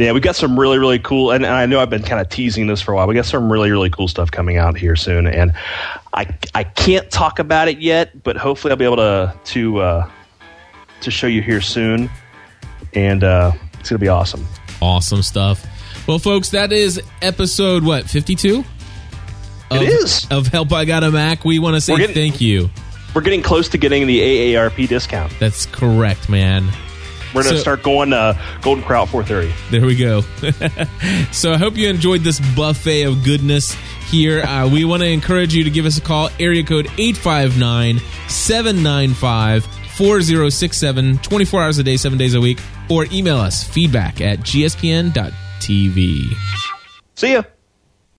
Yeah, 0.00 0.12
we 0.12 0.20
got 0.20 0.36
some 0.36 0.58
really, 0.58 0.78
really 0.78 0.98
cool, 0.98 1.30
and, 1.30 1.44
and 1.44 1.54
I 1.54 1.66
know 1.66 1.80
I've 1.80 1.90
been 1.90 2.02
kind 2.02 2.20
of 2.20 2.28
teasing 2.28 2.66
this 2.66 2.80
for 2.80 2.92
a 2.92 2.96
while. 2.96 3.06
We 3.06 3.14
got 3.14 3.26
some 3.26 3.50
really, 3.52 3.70
really 3.70 3.90
cool 3.90 4.08
stuff 4.08 4.30
coming 4.30 4.56
out 4.56 4.76
here 4.76 4.96
soon, 4.96 5.26
and 5.26 5.52
I 6.14 6.26
I 6.54 6.64
can't 6.64 7.10
talk 7.10 7.38
about 7.38 7.68
it 7.68 7.78
yet, 7.78 8.22
but 8.22 8.36
hopefully 8.36 8.70
I'll 8.70 8.76
be 8.78 8.84
able 8.84 8.96
to 8.96 9.34
to 9.44 9.78
uh, 9.80 10.10
to 11.02 11.10
show 11.10 11.26
you 11.26 11.42
here 11.42 11.60
soon, 11.60 12.10
and 12.94 13.22
uh, 13.24 13.52
it's 13.78 13.90
gonna 13.90 13.98
be 13.98 14.08
awesome. 14.08 14.46
Awesome 14.80 15.22
stuff. 15.22 15.66
Well, 16.06 16.18
folks, 16.18 16.50
that 16.50 16.72
is 16.72 17.00
episode 17.22 17.84
what 17.84 18.08
fifty 18.08 18.34
two. 18.34 18.64
It 19.70 19.82
is. 19.82 20.26
of 20.32 20.48
Help 20.48 20.72
I 20.72 20.84
Got 20.84 21.04
a 21.04 21.10
Mac. 21.12 21.44
We 21.44 21.60
want 21.60 21.76
to 21.76 21.80
say 21.80 21.96
getting- 21.96 22.14
thank 22.14 22.40
you. 22.40 22.70
We're 23.14 23.20
getting 23.22 23.42
close 23.42 23.68
to 23.70 23.78
getting 23.78 24.06
the 24.06 24.20
AARP 24.54 24.88
discount. 24.88 25.32
That's 25.40 25.66
correct, 25.66 26.28
man. 26.28 26.68
We're 27.34 27.42
gonna 27.44 27.56
So- 27.56 27.62
start 27.62 27.82
going 27.82 28.12
uh, 28.12 28.34
Golden 28.62 28.82
Corral 28.84 29.06
430. 29.06 29.52
There 29.70 29.86
we 29.86 29.94
go. 29.96 30.20
so 31.32 31.52
I 31.52 31.56
hope 31.58 31.76
you 31.76 31.88
enjoyed 31.88 32.22
this 32.22 32.40
buffet 32.56 33.02
of 33.04 33.22
goodness 33.24 33.72
here. 34.10 34.42
Uh, 34.42 34.68
we 34.68 34.84
want 34.84 35.02
to 35.02 35.08
encourage 35.08 35.54
you 35.54 35.64
to 35.64 35.70
give 35.70 35.86
us 35.86 35.96
a 35.98 36.00
call, 36.00 36.28
area 36.40 36.64
code 36.64 36.86
859 36.98 37.98
795 38.28 39.64
4067, 39.96 41.18
24 41.18 41.62
hours 41.62 41.78
a 41.78 41.82
day, 41.82 41.96
7 41.96 42.16
days 42.18 42.34
a 42.34 42.40
week, 42.40 42.58
or 42.88 43.06
email 43.12 43.36
us 43.36 43.62
feedback 43.62 44.20
at 44.20 44.40
gspn.tv. 44.40 46.24
See 47.16 47.32
ya. 47.32 47.42